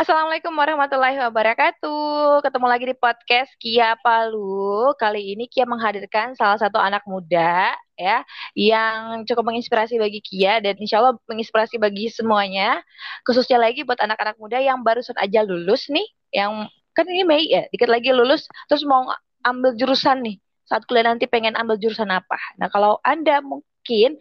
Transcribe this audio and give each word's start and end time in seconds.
Assalamualaikum 0.00 0.56
warahmatullahi 0.56 1.20
wabarakatuh. 1.28 2.40
Ketemu 2.40 2.66
lagi 2.72 2.88
di 2.88 2.96
podcast 2.96 3.52
Kia 3.60 4.00
Palu. 4.00 4.96
Kali 4.96 5.36
ini 5.36 5.44
Kia 5.44 5.68
menghadirkan 5.68 6.32
salah 6.40 6.56
satu 6.56 6.80
anak 6.80 7.04
muda 7.04 7.76
ya 8.00 8.24
yang 8.56 9.28
cukup 9.28 9.52
menginspirasi 9.52 10.00
bagi 10.00 10.24
Kia 10.24 10.56
dan 10.64 10.80
insya 10.80 11.04
Allah 11.04 11.20
menginspirasi 11.28 11.76
bagi 11.76 12.08
semuanya. 12.08 12.80
Khususnya 13.28 13.60
lagi 13.60 13.84
buat 13.84 14.00
anak-anak 14.00 14.40
muda 14.40 14.56
yang 14.56 14.80
baru 14.80 15.04
saja 15.04 15.44
lulus 15.44 15.92
nih, 15.92 16.08
yang 16.32 16.64
kan 16.96 17.04
ini 17.04 17.20
Mei 17.28 17.44
ya, 17.52 17.68
dikit 17.68 17.92
lagi 17.92 18.08
lulus 18.08 18.48
terus 18.72 18.88
mau 18.88 19.04
ambil 19.44 19.76
jurusan 19.76 20.24
nih. 20.24 20.40
Saat 20.64 20.88
kuliah 20.88 21.12
nanti 21.12 21.28
pengen 21.28 21.60
ambil 21.60 21.76
jurusan 21.76 22.08
apa? 22.08 22.40
Nah 22.56 22.72
kalau 22.72 23.04
anda 23.04 23.44
mungkin 23.44 24.16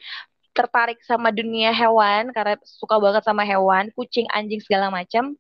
tertarik 0.54 1.00
sama 1.05 1.29
dunia 1.29 1.71
hewan 1.71 2.34
karena 2.34 2.57
suka 2.66 2.98
banget 2.98 3.23
sama 3.23 3.45
hewan, 3.45 3.93
kucing, 3.93 4.25
anjing 4.34 4.59
segala 4.59 4.89
macam, 4.89 5.38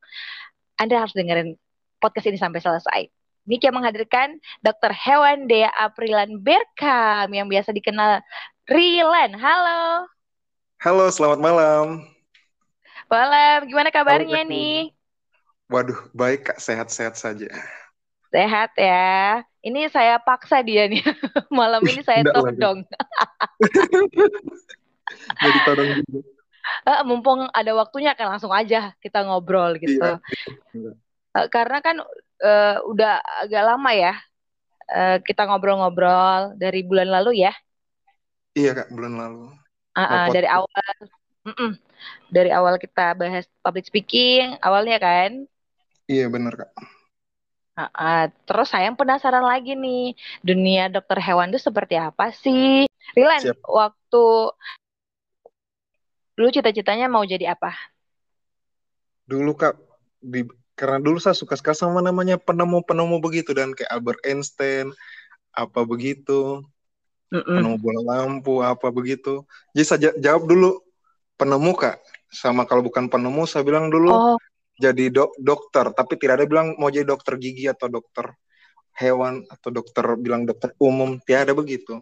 Anda 0.79 1.03
harus 1.05 1.13
dengerin 1.13 1.59
podcast 1.99 2.27
ini 2.31 2.39
sampai 2.39 2.61
selesai. 2.63 3.01
Niki 3.49 3.65
yang 3.65 3.81
menghadirkan 3.81 4.37
Dr. 4.61 4.93
Hewan 4.93 5.49
Dea 5.49 5.73
Aprilan 5.73 6.37
Berkam 6.39 7.33
yang 7.33 7.49
biasa 7.49 7.73
dikenal 7.73 8.21
Rilan. 8.69 9.33
Halo. 9.33 10.05
Halo, 10.79 11.09
selamat 11.09 11.39
malam. 11.41 12.05
Malam, 13.09 13.65
gimana 13.65 13.89
kabarnya 13.89 14.45
Halo, 14.45 14.51
nih? 14.53 14.93
Waduh, 15.65 15.97
baik 16.13 16.53
Kak, 16.53 16.61
sehat-sehat 16.61 17.17
saja. 17.17 17.49
Sehat 18.29 18.69
ya. 18.77 19.41
Ini 19.65 19.89
saya 19.89 20.21
paksa 20.21 20.61
dia 20.61 20.85
nih. 20.85 21.01
Malam 21.49 21.81
ini 21.89 22.05
saya 22.05 22.21
todong. 22.29 22.85
jadi 25.39 25.59
todong 25.65 25.89
juga. 26.01 26.19
Uh, 26.85 27.01
mumpung 27.01 27.49
ada 27.49 27.71
waktunya 27.73 28.13
kan 28.13 28.29
langsung 28.29 28.53
aja 28.53 28.93
kita 29.01 29.25
ngobrol 29.25 29.73
gitu. 29.81 30.19
Iya. 30.75 30.91
Uh, 31.33 31.47
karena 31.49 31.81
kan 31.81 31.97
uh, 32.41 32.75
udah 32.85 33.21
agak 33.45 33.63
lama 33.63 33.91
ya 33.93 34.13
uh, 34.89 35.17
kita 35.21 35.45
ngobrol-ngobrol 35.45 36.57
dari 36.57 36.81
bulan 36.83 37.09
lalu 37.09 37.45
ya. 37.45 37.53
Iya 38.57 38.73
kak 38.75 38.89
bulan 38.91 39.13
lalu. 39.15 39.53
Uh, 39.93 40.01
uh, 40.01 40.25
dari 40.31 40.47
awal, 40.49 40.93
mm 41.45 41.53
-mm, 41.53 41.71
dari 42.31 42.49
awal 42.53 42.75
kita 42.81 43.13
bahas 43.17 43.45
public 43.61 43.85
speaking 43.85 44.57
awalnya 44.63 44.97
kan. 44.97 45.45
Iya 46.09 46.27
benar 46.29 46.57
kak. 46.57 46.71
Uh, 47.79 47.87
uh, 47.95 48.23
terus 48.43 48.67
saya 48.73 48.91
penasaran 48.91 49.45
lagi 49.45 49.71
nih 49.77 50.11
dunia 50.43 50.91
dokter 50.91 51.15
hewan 51.21 51.53
itu 51.53 51.61
seperti 51.61 51.95
apa 51.95 52.33
sih? 52.35 52.89
Rilan, 53.15 53.41
Siap. 53.41 53.63
waktu 53.65 54.25
Dulu 56.39 56.55
cita-citanya 56.55 57.11
mau 57.11 57.27
jadi 57.27 57.51
apa? 57.51 57.75
Dulu 59.27 59.51
Kak, 59.59 59.75
di, 60.23 60.47
karena 60.71 60.95
dulu 61.03 61.19
saya 61.19 61.35
suka 61.35 61.59
sekali 61.59 61.75
sama 61.75 61.99
namanya 61.99 62.39
penemu-penemu 62.39 63.19
begitu 63.19 63.51
dan 63.51 63.75
kayak 63.75 63.91
Albert 63.91 64.23
Einstein, 64.23 64.95
apa 65.51 65.83
begitu, 65.83 66.63
Mm-mm. 67.27 67.43
penemu 67.43 67.75
bola 67.83 68.01
lampu, 68.07 68.63
apa 68.63 68.87
begitu. 68.87 69.43
Jadi 69.75 69.83
saya 69.83 69.99
jawab 70.15 70.47
dulu 70.47 70.79
penemu 71.35 71.75
Kak. 71.75 71.99
Sama 72.31 72.63
kalau 72.63 72.87
bukan 72.87 73.11
penemu, 73.11 73.43
saya 73.43 73.67
bilang 73.67 73.91
dulu 73.91 74.07
oh. 74.07 74.39
jadi 74.79 75.11
dok 75.11 75.35
dokter, 75.43 75.91
tapi 75.91 76.15
tidak 76.15 76.39
ada 76.39 76.47
bilang 76.47 76.79
mau 76.79 76.87
jadi 76.87 77.03
dokter 77.03 77.35
gigi 77.35 77.67
atau 77.67 77.91
dokter 77.91 78.31
hewan 78.95 79.43
atau 79.51 79.75
dokter 79.75 80.15
bilang 80.15 80.47
dokter 80.47 80.71
umum, 80.79 81.19
tiada 81.19 81.51
begitu. 81.51 81.99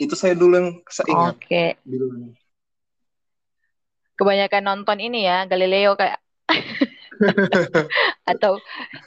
Itu 0.00 0.16
saya 0.16 0.32
dulu 0.32 0.56
yang 0.56 0.68
saya 0.88 1.06
ingat. 1.12 1.36
Oke. 1.36 1.76
Okay 1.84 2.47
kebanyakan 4.18 4.62
nonton 4.66 4.98
ini 4.98 5.24
ya 5.24 5.46
Galileo 5.46 5.94
kayak 5.94 6.18
atau 8.30 8.58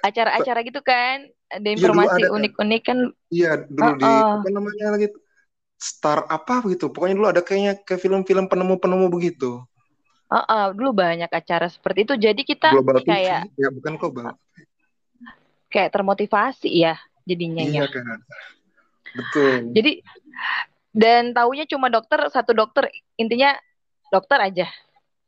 acara-acara 0.03 0.63
gitu 0.63 0.79
kan 0.79 1.27
ada 1.51 1.67
iya, 1.67 1.75
informasi 1.75 2.21
unik-unik 2.31 2.81
kan. 2.87 2.97
Iya 3.27 3.51
dulu 3.67 3.91
-uh. 3.91 3.99
di 3.99 4.07
apa 4.07 4.49
namanya 4.49 4.85
lagi 4.95 5.07
star 5.75 6.23
apa 6.29 6.63
begitu 6.63 6.87
pokoknya 6.93 7.15
dulu 7.17 7.27
ada 7.27 7.41
kayaknya 7.43 7.73
ke 7.83 7.99
film-film 7.99 8.47
penemu-penemu 8.47 9.07
begitu. 9.11 9.59
Uh 10.31 10.39
-uh, 10.47 10.65
dulu 10.71 10.95
banyak 10.95 11.27
acara 11.27 11.67
seperti 11.67 12.07
itu. 12.07 12.13
Jadi 12.15 12.41
kita 12.47 12.71
global 12.71 13.03
kayak 13.03 13.51
ya 13.59 13.67
bukan 13.67 13.99
global. 13.99 14.31
Kayak 15.67 15.91
termotivasi 15.91 16.71
ya 16.71 16.95
jadinya 17.27 17.67
iya, 17.67 17.83
ya 17.83 17.91
kan? 17.91 18.19
Betul. 19.11 19.75
Jadi 19.75 19.91
dan 20.95 21.35
taunya 21.35 21.67
cuma 21.67 21.91
dokter 21.91 22.19
satu 22.31 22.55
dokter 22.55 22.87
intinya 23.19 23.55
dokter 24.11 24.39
aja 24.39 24.67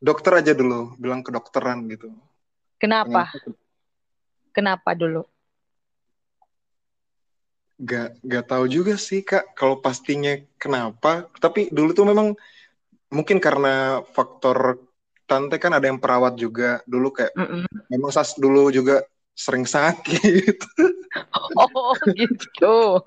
dokter 0.03 0.43
aja 0.43 0.51
dulu 0.51 0.99
bilang 0.99 1.23
ke 1.23 1.31
dokteran 1.31 1.87
gitu. 1.87 2.11
Kenapa? 2.75 3.31
Kenapa 4.51 4.91
dulu? 4.91 5.23
Gak 7.79 8.19
gak 8.19 8.45
tahu 8.51 8.67
juga 8.67 8.99
sih 8.99 9.23
kak 9.23 9.55
kalau 9.55 9.79
pastinya 9.79 10.35
kenapa. 10.59 11.31
Tapi 11.39 11.71
dulu 11.71 11.95
tuh 11.95 12.03
memang 12.03 12.35
mungkin 13.07 13.39
karena 13.39 14.03
faktor 14.11 14.83
tante 15.23 15.55
kan 15.55 15.71
ada 15.71 15.87
yang 15.87 16.03
perawat 16.03 16.35
juga. 16.35 16.83
Dulu 16.83 17.07
kayak 17.15 17.31
mm 17.39 17.47
-mm. 17.47 17.63
memang 17.87 18.11
sas 18.11 18.35
dulu 18.35 18.67
juga 18.75 19.07
sering 19.31 19.63
sakit. 19.63 20.59
Oh 21.55 21.95
gitu. 22.11 22.99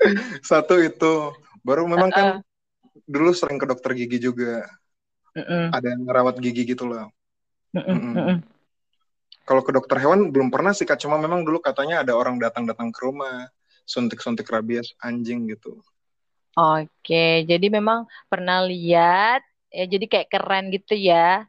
Satu 0.48 0.80
itu. 0.80 1.36
Baru 1.60 1.84
memang 1.84 2.08
uh 2.08 2.16
-uh. 2.16 2.16
kan 2.16 2.26
dulu 3.04 3.36
sering 3.36 3.60
ke 3.60 3.68
dokter 3.68 3.92
gigi 3.92 4.18
juga 4.18 4.64
Mm-mm. 5.32 5.72
ada 5.72 5.86
yang 5.96 6.04
ngerawat 6.04 6.36
gigi 6.44 6.76
gitu 6.76 6.84
loh. 6.84 7.08
Kalau 9.42 9.62
ke 9.64 9.72
dokter 9.74 9.96
hewan 9.98 10.30
belum 10.30 10.52
pernah 10.52 10.76
sih 10.76 10.86
kak, 10.86 11.00
cuma 11.00 11.18
memang 11.18 11.42
dulu 11.42 11.58
katanya 11.58 12.04
ada 12.04 12.14
orang 12.14 12.38
datang-datang 12.38 12.92
ke 12.94 13.00
rumah 13.02 13.48
suntik-suntik 13.88 14.46
rabies 14.46 14.94
anjing 15.02 15.50
gitu. 15.50 15.82
Oke, 16.52 17.48
jadi 17.48 17.66
memang 17.72 18.04
pernah 18.28 18.60
lihat 18.62 19.40
ya 19.72 19.88
jadi 19.88 20.04
kayak 20.04 20.28
keren 20.28 20.68
gitu 20.68 20.92
ya. 20.94 21.48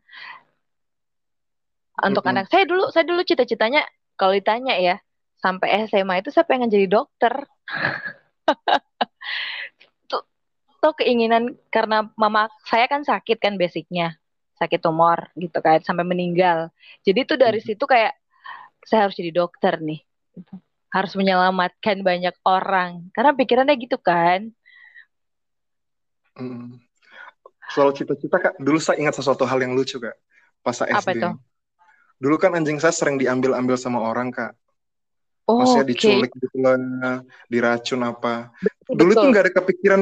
Untuk 2.00 2.24
mm-hmm. 2.26 2.40
anak 2.40 2.46
saya 2.50 2.64
dulu, 2.66 2.90
saya 2.90 3.06
dulu 3.06 3.22
cita-citanya 3.22 3.84
kalau 4.16 4.34
ditanya 4.34 4.80
ya 4.80 4.96
sampai 5.44 5.86
SMA 5.92 6.24
itu 6.24 6.32
saya 6.32 6.48
pengen 6.48 6.72
jadi 6.72 6.88
dokter. 6.88 7.46
tuh 10.84 10.92
keinginan 11.00 11.56
karena 11.72 12.12
mama 12.20 12.52
saya 12.68 12.92
kan 12.92 13.08
sakit 13.08 13.40
kan 13.40 13.56
basicnya 13.56 14.20
sakit 14.60 14.84
tumor 14.84 15.32
gitu 15.40 15.64
kan 15.64 15.80
sampai 15.80 16.04
meninggal 16.04 16.68
jadi 17.08 17.24
tuh 17.24 17.40
dari 17.40 17.64
hmm. 17.64 17.68
situ 17.72 17.88
kayak 17.88 18.12
saya 18.84 19.08
harus 19.08 19.16
jadi 19.16 19.32
dokter 19.32 19.80
nih 19.80 20.04
gitu. 20.36 20.60
harus 20.92 21.16
menyelamatkan 21.16 22.04
banyak 22.04 22.36
orang 22.44 23.08
karena 23.16 23.32
pikirannya 23.32 23.80
gitu 23.80 23.96
kan 23.96 24.52
hmm. 26.36 26.84
soal 27.72 27.96
cita-cita 27.96 28.44
kak 28.44 28.60
dulu 28.60 28.76
saya 28.76 29.00
ingat 29.00 29.16
sesuatu 29.16 29.48
hal 29.48 29.64
yang 29.64 29.72
lucu 29.72 30.04
kak 30.04 30.20
pas 30.60 30.76
saya 30.76 31.00
SD 31.00 31.24
itu? 31.24 31.32
dulu 32.20 32.36
kan 32.36 32.60
anjing 32.60 32.84
saya 32.84 32.92
sering 32.92 33.16
diambil-ambil 33.16 33.80
sama 33.80 34.04
orang 34.04 34.36
kak 34.36 34.52
Oh, 35.44 35.60
Maksudnya 35.60 35.84
okay. 35.84 35.92
diculik 35.92 36.32
gitu 36.40 36.58
lah, 36.64 37.20
diracun 37.52 38.00
apa. 38.08 38.48
Betul, 38.64 38.96
Dulu 38.96 39.12
betul. 39.12 39.20
tuh 39.20 39.28
nggak 39.28 39.44
ada 39.44 39.54
kepikiran 39.60 40.02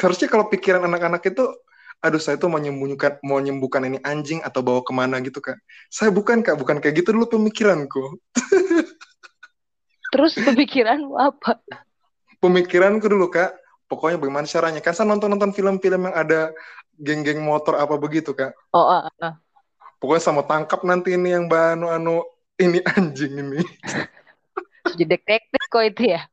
harusnya 0.00 0.28
kalau 0.32 0.48
pikiran 0.48 0.80
anak-anak 0.88 1.22
itu 1.28 1.44
aduh 2.00 2.16
saya 2.16 2.40
tuh 2.40 2.48
mau 2.48 2.56
menyembuhkan 2.56 3.20
mau 3.20 3.36
menyembuhkan 3.36 3.84
ini 3.84 4.00
anjing 4.00 4.40
atau 4.40 4.64
bawa 4.64 4.80
ke 4.80 4.92
mana 4.96 5.20
gitu 5.20 5.44
kak. 5.44 5.60
Saya 5.92 6.08
bukan 6.08 6.40
kak 6.40 6.56
bukan 6.56 6.80
kayak 6.80 7.04
gitu 7.04 7.12
dulu 7.12 7.28
pemikiranku. 7.28 8.16
Terus 10.16 10.34
pemikiranmu 10.40 11.14
apa? 11.20 11.60
Pemikiranku 12.40 13.04
dulu 13.04 13.28
kak 13.28 13.52
pokoknya 13.86 14.16
bagaimana 14.16 14.48
caranya. 14.48 14.80
Kan 14.80 14.96
saya 14.96 15.12
nonton 15.12 15.28
nonton 15.28 15.52
film-film 15.52 16.08
yang 16.08 16.16
ada 16.16 16.56
geng-geng 16.96 17.44
motor 17.44 17.76
apa 17.76 18.00
begitu 18.00 18.32
kak. 18.32 18.56
Oh 18.72 18.80
uh, 18.80 19.04
uh. 19.20 19.34
pokoknya 20.00 20.24
sama 20.24 20.42
tangkap 20.48 20.80
nanti 20.88 21.12
ini 21.12 21.36
yang 21.36 21.52
banu 21.52 21.92
anu 21.92 22.24
ini 22.56 22.80
anjing 22.96 23.36
ini. 23.36 23.60
Jadi 24.96 25.04
detektif 25.04 25.62
kok 25.68 25.84
itu 25.84 26.16
ya. 26.16 26.24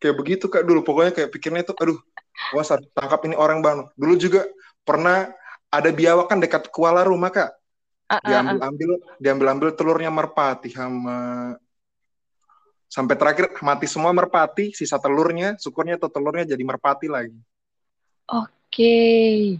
Kayak 0.00 0.16
begitu 0.16 0.48
kak 0.48 0.64
dulu. 0.64 0.80
Pokoknya 0.80 1.12
kayak 1.12 1.28
pikirnya 1.28 1.60
itu 1.60 1.76
aduh 1.76 2.00
Wah, 2.54 2.64
tangkap 2.94 3.20
ini 3.26 3.34
orang 3.34 3.58
Banu. 3.64 3.88
Dulu 3.98 4.14
juga 4.20 4.46
pernah 4.86 5.30
ada 5.72 5.90
biawak 5.90 6.30
kan 6.30 6.38
dekat 6.38 6.70
Kuala 6.70 7.02
Rumah, 7.02 7.30
Kak. 7.32 7.50
Uh, 8.06 8.14
uh, 8.14 8.20
diambil 8.22 8.58
ambil 8.62 8.90
diambil 9.18 9.46
ambil 9.50 9.68
telurnya 9.74 10.14
merpati 10.14 10.70
sama 10.70 11.50
sampai 12.86 13.18
terakhir 13.18 13.50
mati 13.66 13.90
semua 13.90 14.14
merpati, 14.14 14.70
sisa 14.70 14.94
telurnya, 15.02 15.58
syukurnya 15.58 15.98
atau 15.98 16.06
telurnya 16.06 16.54
jadi 16.54 16.62
merpati 16.62 17.10
lagi. 17.10 17.34
Oke. 18.30 19.58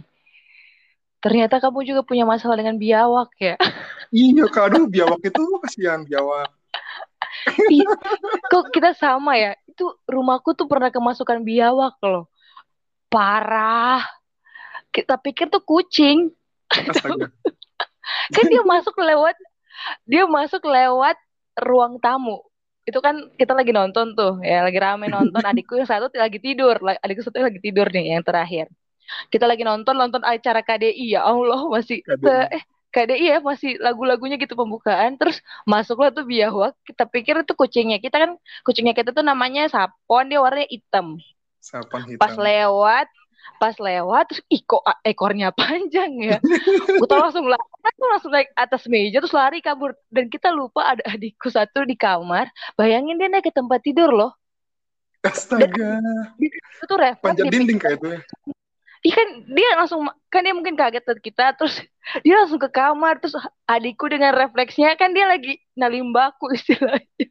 Ternyata 1.19 1.59
kamu 1.59 1.83
juga 1.83 2.01
punya 2.07 2.23
masalah 2.23 2.55
dengan 2.55 2.79
biawak 2.79 3.35
ya? 3.35 3.59
iya, 4.15 4.47
Kak. 4.47 4.71
Aduh, 4.71 4.87
biawak 4.87 5.19
itu 5.27 5.43
kasihan 5.59 6.07
biawak. 6.07 6.47
Kok 8.47 8.71
kita 8.71 8.95
sama 8.95 9.35
ya? 9.35 9.59
Itu 9.67 9.91
rumahku 10.07 10.55
tuh 10.55 10.71
pernah 10.71 10.87
kemasukan 10.87 11.43
biawak 11.43 11.99
loh 11.99 12.31
parah. 13.11 14.03
Kita 14.91 15.19
pikir 15.19 15.51
tuh 15.51 15.63
kucing. 15.63 16.31
Kan 18.35 18.45
dia 18.47 18.63
masuk 18.63 18.95
lewat 18.99 19.35
dia 20.07 20.23
masuk 20.25 20.63
lewat 20.67 21.17
ruang 21.59 21.99
tamu. 22.01 22.41
Itu 22.87 23.03
kan 23.03 23.19
kita 23.35 23.51
lagi 23.51 23.75
nonton 23.75 24.15
tuh 24.15 24.39
ya 24.41 24.63
lagi 24.63 24.79
rame 24.79 25.11
nonton. 25.11 25.43
Adikku 25.49 25.75
yang 25.75 25.89
satu 25.89 26.07
lagi 26.15 26.39
tidur 26.39 26.79
adikku 26.79 27.21
satu 27.23 27.43
lagi 27.43 27.59
tidur 27.59 27.87
nih 27.91 28.15
yang 28.15 28.23
terakhir. 28.23 28.71
Kita 29.31 29.47
lagi 29.47 29.63
nonton 29.63 29.95
nonton 29.95 30.23
acara 30.23 30.63
KDI 30.63 31.15
ya 31.19 31.23
Allah 31.23 31.67
masih 31.67 32.03
KDI. 32.03 32.55
eh 32.59 32.63
KDI 32.87 33.25
ya 33.27 33.37
masih 33.43 33.75
lagu-lagunya 33.83 34.39
gitu 34.39 34.55
pembukaan. 34.55 35.19
Terus 35.19 35.43
masuklah 35.67 36.09
tuh 36.15 36.23
biawak. 36.23 36.73
Kita 36.87 37.03
pikir 37.05 37.43
itu 37.43 37.53
kucingnya. 37.53 37.99
Kita 37.99 38.17
kan 38.23 38.31
kucingnya 38.63 38.95
kita 38.95 39.11
tuh 39.11 39.23
namanya 39.23 39.67
sapon 39.67 40.31
dia 40.31 40.39
warnanya 40.39 40.67
hitam 40.71 41.19
sapon 41.67 42.01
hitam. 42.07 42.23
pas 42.23 42.33
lewat 42.39 43.07
pas 43.57 43.75
lewat 43.79 44.23
terus 44.29 44.43
iko 44.51 44.83
ekornya 45.01 45.49
panjang 45.51 46.11
ya? 46.19 46.37
Kita 47.01 47.15
langsung 47.15 47.47
lari 47.47 47.97
langsung 47.97 48.31
naik 48.31 48.51
atas 48.53 48.85
meja 48.85 49.17
terus 49.23 49.33
lari 49.33 49.63
kabur. 49.63 49.95
Dan 50.11 50.27
kita 50.27 50.53
lupa 50.53 50.93
ada 50.93 51.03
adikku 51.07 51.49
satu 51.49 51.87
di 51.87 51.97
kamar. 51.97 52.51
Bayangin 52.75 53.17
dia 53.17 53.31
naik 53.31 53.49
ke 53.49 53.53
tempat 53.55 53.81
tidur 53.81 54.13
loh. 54.13 54.31
Astaga. 55.25 55.97
Dan, 55.97 56.03
itu 56.37 56.83
tuh 56.85 56.99
refleks 56.99 57.23
panjat 57.23 57.49
dinding 57.49 57.79
kayak 57.81 57.97
itu 57.97 58.07
ya? 58.13 58.19
Iya 59.05 59.13
kan 59.13 59.29
dia 59.45 59.69
langsung 59.77 60.01
kan 60.27 60.41
dia 60.41 60.53
mungkin 60.57 60.75
kaget 60.75 61.05
kita 61.21 61.53
terus 61.55 61.79
dia 62.25 62.35
langsung 62.43 62.59
ke 62.59 62.69
kamar 62.69 63.21
terus 63.21 63.37
adikku 63.69 64.09
dengan 64.09 64.33
refleksnya 64.33 64.97
kan 64.97 65.13
dia 65.13 65.29
lagi 65.29 65.57
nalim 65.73 66.11
baku 66.11 66.51
istilahnya. 66.57 67.29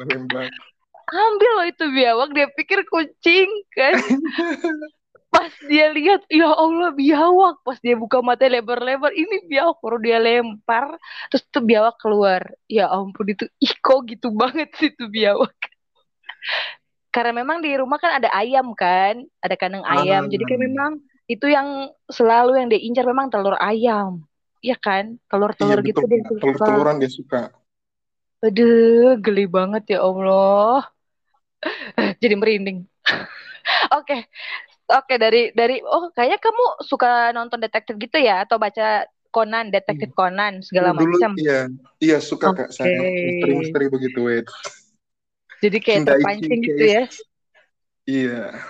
Nalim 0.00 0.24
baku. 0.26 0.71
Ambil 1.12 1.50
loh 1.60 1.66
itu 1.68 1.84
biawak 1.92 2.28
dia 2.32 2.48
pikir 2.56 2.88
kucing 2.88 3.48
kan. 3.76 4.00
pas 5.32 5.52
dia 5.64 5.92
lihat 5.92 6.24
ya 6.32 6.48
Allah 6.48 6.92
biawak. 6.96 7.60
Pas 7.60 7.76
dia 7.84 7.96
buka 7.96 8.24
mata 8.24 8.48
lebar-lebar 8.48 9.12
ini 9.12 9.44
biawak 9.44 9.76
baru 9.84 10.00
dia 10.00 10.16
lempar 10.16 10.96
terus 11.28 11.44
tuh 11.52 11.60
biawak 11.60 12.00
keluar. 12.00 12.40
Ya 12.64 12.88
ampun 12.88 13.28
itu 13.28 13.44
iko 13.60 14.00
gitu 14.08 14.32
banget 14.32 14.72
sih 14.80 14.88
itu 14.88 15.04
biawak. 15.08 15.52
Karena 17.12 17.44
memang 17.44 17.60
di 17.60 17.76
rumah 17.76 18.00
kan 18.00 18.16
ada 18.16 18.32
ayam 18.32 18.72
kan? 18.72 19.20
Ada 19.44 19.54
kandang 19.60 19.84
ayam. 19.84 20.32
Jadi 20.32 20.44
kan 20.48 20.58
memang 20.60 20.92
itu 21.28 21.44
yang 21.44 21.92
selalu 22.08 22.56
yang 22.56 22.66
dia 22.72 22.80
incar 22.80 23.04
memang 23.04 23.28
telur 23.28 23.56
ayam. 23.60 24.24
Iya 24.64 24.80
kan? 24.80 25.20
Telur-telur 25.28 25.84
iya, 25.84 25.88
gitu 25.92 26.00
dia 26.08 26.20
suka. 26.24 26.40
Telur-teluran 26.40 26.96
dia 26.96 27.12
suka. 27.12 27.42
Aduh 28.42 29.20
geli 29.20 29.44
banget 29.46 29.92
ya 29.92 30.00
Allah 30.02 30.88
jadi 32.22 32.34
merinding 32.34 32.84
Oke, 33.98 34.26
Oke 34.90 35.14
dari 35.16 35.54
dari 35.54 35.78
oh 35.86 36.10
kayaknya 36.10 36.38
kamu 36.42 36.64
suka 36.82 37.30
nonton 37.30 37.62
detektif 37.62 37.94
gitu 37.96 38.18
ya 38.18 38.42
atau 38.42 38.58
baca 38.58 39.06
Conan, 39.32 39.72
detektif 39.72 40.12
hmm. 40.12 40.18
Conan 40.18 40.54
segala 40.60 40.92
dulu, 40.92 41.08
macam. 41.08 41.32
Iya, 41.40 41.72
iya 42.04 42.18
suka 42.20 42.52
okay. 42.52 42.68
kak 42.68 42.70
saya 42.76 43.00
misteri-misteri 43.00 43.86
begitu 43.88 44.18
wait. 44.28 44.44
Jadi 45.64 45.78
kayak 45.80 46.04
terpancing 46.04 46.60
gitu 46.60 46.84
ya. 46.84 47.04
Iya. 48.04 48.60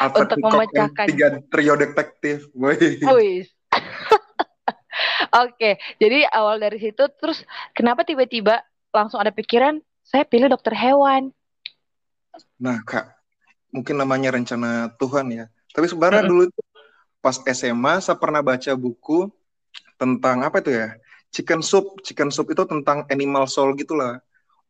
Arthur 0.00 0.32
Untuk 0.32 0.38
memecahkan 0.40 1.06
tiga 1.12 1.28
trio 1.52 1.74
detektif. 1.76 2.48
Woi. 2.56 3.04
Oke, 5.44 5.76
jadi 6.00 6.24
awal 6.32 6.56
dari 6.56 6.80
situ 6.80 7.04
terus 7.20 7.44
kenapa 7.76 8.00
tiba-tiba 8.08 8.64
langsung 8.96 9.20
ada 9.20 9.28
pikiran 9.28 9.76
saya 10.00 10.24
pilih 10.24 10.48
dokter 10.48 10.72
hewan? 10.72 11.36
Nah, 12.60 12.80
Kak, 12.82 13.06
mungkin 13.72 14.00
namanya 14.00 14.32
rencana 14.32 14.92
Tuhan 14.96 15.26
ya. 15.32 15.44
Tapi 15.72 15.86
sebenarnya 15.90 16.24
mm 16.24 16.28
-hmm. 16.28 16.32
dulu 16.32 16.42
itu 16.48 16.60
pas 17.20 17.36
SMA 17.52 17.94
saya 18.00 18.16
pernah 18.16 18.40
baca 18.40 18.72
buku 18.78 19.28
tentang 20.00 20.46
apa 20.46 20.62
itu 20.64 20.72
ya? 20.72 20.96
Chicken 21.34 21.60
soup. 21.60 22.00
Chicken 22.00 22.32
soup 22.32 22.48
itu 22.48 22.62
tentang 22.64 23.04
animal 23.12 23.44
soul 23.50 23.76
gitulah 23.76 24.22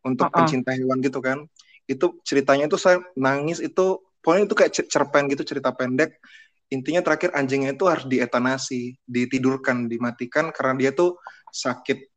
untuk 0.03 0.27
uh 0.27 0.33
-uh. 0.33 0.37
pencinta 0.43 0.75
hewan 0.75 0.99
gitu 1.03 1.23
kan. 1.23 1.47
Itu 1.87 2.19
ceritanya 2.27 2.67
itu 2.67 2.79
saya 2.81 2.99
nangis 3.15 3.63
itu 3.63 4.03
pokoknya 4.25 4.43
itu 4.51 4.55
kayak 4.59 4.73
cerpen 4.91 5.31
gitu 5.31 5.47
cerita 5.47 5.71
pendek. 5.71 6.19
Intinya 6.67 6.99
terakhir 6.99 7.31
anjingnya 7.31 7.79
itu 7.79 7.87
harus 7.87 8.11
dietanasi, 8.11 8.99
ditidurkan, 9.07 9.87
dimatikan 9.87 10.51
karena 10.51 10.75
dia 10.75 10.91
tuh 10.91 11.15
sakit 11.55 12.11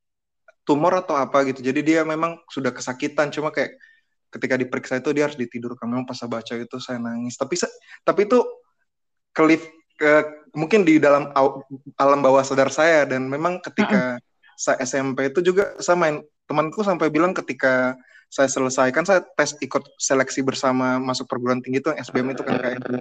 tumor 0.66 0.98
atau 0.98 1.14
apa 1.14 1.46
gitu. 1.46 1.62
Jadi 1.62 1.86
dia 1.86 2.02
memang 2.02 2.42
sudah 2.50 2.74
kesakitan 2.74 3.30
cuma 3.30 3.54
kayak 3.54 3.78
ketika 4.30 4.56
diperiksa 4.58 5.02
itu 5.02 5.10
dia 5.12 5.26
harus 5.26 5.38
ditidurkan 5.38 5.90
memang 5.90 6.06
pas 6.06 6.18
saya 6.18 6.30
baca 6.30 6.54
itu 6.54 6.78
saya 6.82 6.98
nangis. 7.02 7.36
Tapi 7.36 7.58
tapi 8.06 8.26
itu 8.26 8.40
kelif 9.34 9.66
ke 10.00 10.26
mungkin 10.56 10.88
di 10.88 10.98
dalam 10.98 11.30
alam 12.00 12.20
bawah 12.24 12.42
sadar 12.42 12.72
saya 12.72 13.06
dan 13.06 13.28
memang 13.28 13.60
ketika 13.62 14.18
uh 14.18 14.28
saya 14.60 14.84
SMP 14.84 15.32
itu 15.32 15.40
juga 15.40 15.72
saya 15.80 15.96
main 15.96 16.20
temanku 16.44 16.84
sampai 16.84 17.08
bilang 17.08 17.32
ketika 17.32 17.96
saya 18.28 18.52
selesai 18.52 18.92
kan 18.92 19.08
saya 19.08 19.24
tes 19.24 19.56
ikut 19.64 19.96
seleksi 19.96 20.44
bersama 20.44 21.00
masuk 21.00 21.32
perguruan 21.32 21.64
tinggi 21.64 21.80
itu 21.80 21.88
yang 21.96 22.04
SBM 22.04 22.36
itu 22.36 22.44
kan 22.44 22.60
kayak. 22.60 22.84
Nah, 22.84 23.00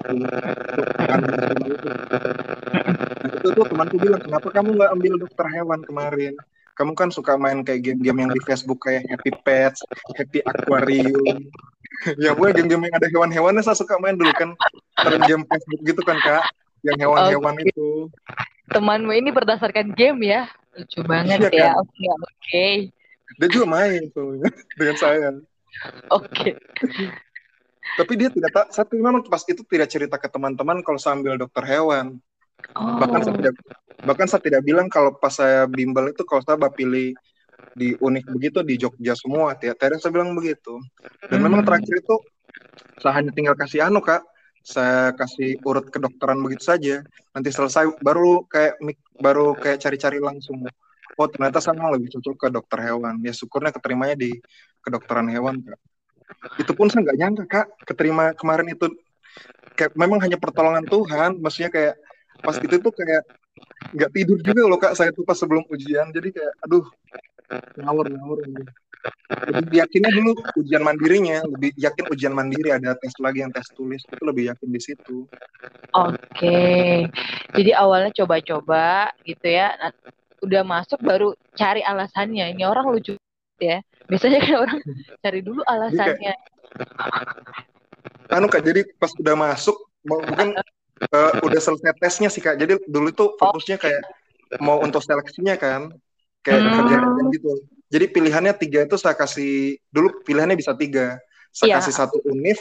itu 3.42 3.48
tuh 3.58 3.66
temanku 3.66 3.98
bilang 3.98 4.22
kenapa 4.22 4.48
kamu 4.54 4.78
nggak 4.78 4.90
ambil 4.94 5.14
dokter 5.18 5.46
hewan 5.50 5.82
kemarin 5.82 6.38
kamu 6.78 6.94
kan 6.94 7.10
suka 7.10 7.34
main 7.34 7.66
kayak 7.66 7.82
game-game 7.82 8.22
yang 8.22 8.30
di 8.30 8.38
Facebook 8.46 8.86
kayak 8.86 9.02
Happy 9.10 9.34
Pets, 9.42 9.82
Happy 10.14 10.38
Aquarium. 10.46 11.42
ya 12.22 12.38
gue 12.38 12.48
game-game 12.54 12.86
yang 12.86 12.94
ada 12.94 13.10
hewan-hewannya 13.10 13.66
saya 13.66 13.74
suka 13.74 13.98
main 13.98 14.14
dulu 14.14 14.30
kan. 14.38 14.54
Tren 15.02 15.22
game 15.26 15.42
Facebook 15.50 15.80
gitu 15.82 16.02
kan 16.06 16.22
kak, 16.22 16.46
yang 16.86 16.94
hewan-hewan 17.02 17.58
okay. 17.58 17.66
itu. 17.74 17.88
Temanmu 18.70 19.10
ini 19.10 19.34
berdasarkan 19.34 19.90
game 19.98 20.22
ya, 20.22 20.46
lucu 20.78 21.02
banget 21.02 21.50
iya, 21.50 21.50
ya. 21.50 21.70
Kan? 21.74 21.82
Oke 21.82 21.90
okay, 21.90 22.06
oke. 22.06 22.26
Okay. 22.38 22.74
Dia 23.42 23.48
juga 23.50 23.66
main 23.66 24.02
tuh 24.14 24.38
dengan 24.78 24.96
saya. 24.96 25.28
Oke. 26.14 26.54
Okay. 26.54 27.10
Tapi 27.98 28.12
dia 28.14 28.30
tidak 28.30 28.54
tak 28.54 28.66
satu 28.70 28.94
memang 28.94 29.26
pas 29.26 29.42
itu 29.42 29.66
tidak 29.66 29.90
cerita 29.90 30.14
ke 30.14 30.30
teman-teman 30.30 30.78
kalau 30.86 31.02
sambil 31.02 31.34
dokter 31.34 31.66
hewan. 31.66 32.22
Oh. 32.78 32.98
Bahkan 33.00 33.20
saya 33.24 33.34
tidak 33.38 33.54
bahkan 33.98 34.26
saya 34.30 34.42
tidak 34.42 34.62
bilang 34.62 34.86
kalau 34.86 35.10
pas 35.18 35.34
saya 35.34 35.66
bimbel 35.66 36.14
itu 36.14 36.22
kalau 36.22 36.42
saya 36.46 36.58
pilih 36.70 37.14
di 37.74 37.94
unik 37.98 38.24
begitu 38.30 38.58
di 38.62 38.74
Jogja 38.78 39.14
semua 39.18 39.54
tiap 39.58 39.78
tidak 39.78 39.98
saya 39.98 40.14
bilang 40.14 40.34
begitu. 40.34 40.78
Dan 41.26 41.42
hmm. 41.42 41.44
memang 41.46 41.60
terakhir 41.66 42.02
itu 42.02 42.16
saya 42.98 43.18
hanya 43.18 43.30
tinggal 43.34 43.54
kasih 43.58 43.86
anu 43.86 44.02
kak. 44.02 44.22
Saya 44.62 45.16
kasih 45.16 45.56
urut 45.64 45.88
kedokteran 45.88 46.44
begitu 46.44 46.64
saja. 46.66 47.00
Nanti 47.32 47.48
selesai 47.48 47.88
baru 48.04 48.44
kayak 48.46 48.76
baru 49.16 49.56
kayak 49.56 49.80
cari-cari 49.80 50.20
langsung. 50.20 50.60
Oh 51.18 51.26
ternyata 51.26 51.58
saya 51.58 51.74
memang 51.74 51.98
lebih 51.98 52.18
cocok 52.18 52.34
ke 52.36 52.48
dokter 52.52 52.78
hewan. 52.84 53.18
Ya 53.24 53.32
syukurnya 53.34 53.74
keterimanya 53.74 54.14
di 54.18 54.34
kedokteran 54.84 55.26
hewan 55.32 55.62
kak. 55.64 55.80
Itu 56.60 56.76
pun 56.76 56.92
saya 56.92 57.08
nggak 57.08 57.18
nyangka 57.18 57.44
kak 57.48 57.66
keterima 57.88 58.36
kemarin 58.36 58.70
itu. 58.70 58.86
Kayak 59.78 59.94
memang 59.94 60.18
hanya 60.20 60.36
pertolongan 60.36 60.84
Tuhan. 60.84 61.38
Maksudnya 61.38 61.70
kayak 61.70 61.94
pas 62.42 62.56
itu 62.58 62.76
tuh 62.78 62.92
kayak 62.94 63.22
nggak 63.94 64.10
tidur 64.14 64.38
juga 64.42 64.62
loh 64.66 64.78
kak 64.78 64.94
saya 64.94 65.10
tuh 65.10 65.26
pas 65.26 65.38
sebelum 65.38 65.66
ujian. 65.70 66.10
Jadi 66.14 66.28
kayak 66.34 66.52
aduh 66.64 66.84
ngawur 67.80 68.06
ngawur. 68.12 68.38
Lebih 69.28 69.78
yakinnya 69.78 70.10
dulu 70.10 70.34
ujian 70.58 70.82
mandirinya 70.82 71.46
lebih 71.46 71.70
yakin 71.78 72.04
ujian 72.10 72.34
mandiri 72.34 72.74
ada 72.74 72.98
tes 72.98 73.14
lagi 73.22 73.46
yang 73.46 73.54
tes 73.54 73.70
tulis 73.72 74.02
itu 74.02 74.22
lebih 74.26 74.50
yakin 74.50 74.68
di 74.68 74.80
situ. 74.82 75.24
Oke. 75.94 77.06
Jadi 77.54 77.70
awalnya 77.72 78.10
coba-coba 78.18 79.14
gitu 79.22 79.46
ya. 79.46 79.70
Nah, 79.78 79.94
udah 80.42 80.62
masuk 80.66 80.98
baru 81.00 81.30
cari 81.54 81.80
alasannya. 81.86 82.58
Ini 82.58 82.66
orang 82.66 82.90
lucu 82.90 83.14
ya. 83.62 83.78
Biasanya 84.10 84.38
kan 84.42 84.54
orang 84.66 84.78
cari 85.22 85.40
dulu 85.46 85.62
alasannya. 85.62 86.34
Anu 88.28 88.50
kak 88.50 88.66
jadi 88.66 88.82
pas 88.98 89.14
udah 89.14 89.34
masuk 89.38 89.76
mungkin 90.04 90.58
uh, 91.00 91.32
udah 91.42 91.60
selesai 91.60 91.94
tesnya 91.98 92.28
sih 92.28 92.42
kak. 92.42 92.58
Jadi 92.58 92.82
dulu 92.86 93.08
itu 93.10 93.24
fokusnya 93.38 93.76
kayak 93.78 94.02
mau 94.58 94.80
untuk 94.80 95.04
seleksinya 95.04 95.54
kan, 95.60 95.92
kayak 96.42 96.60
hmm. 96.62 96.74
kerjaan 96.74 97.26
gitu. 97.32 97.52
Jadi 97.88 98.04
pilihannya 98.12 98.54
tiga 98.56 98.84
itu 98.84 98.96
saya 99.00 99.16
kasih 99.16 99.80
dulu 99.88 100.20
pilihannya 100.24 100.56
bisa 100.58 100.76
tiga. 100.76 101.16
Saya 101.52 101.74
yeah. 101.74 101.78
kasih 101.80 101.94
satu 101.96 102.20
univ, 102.28 102.60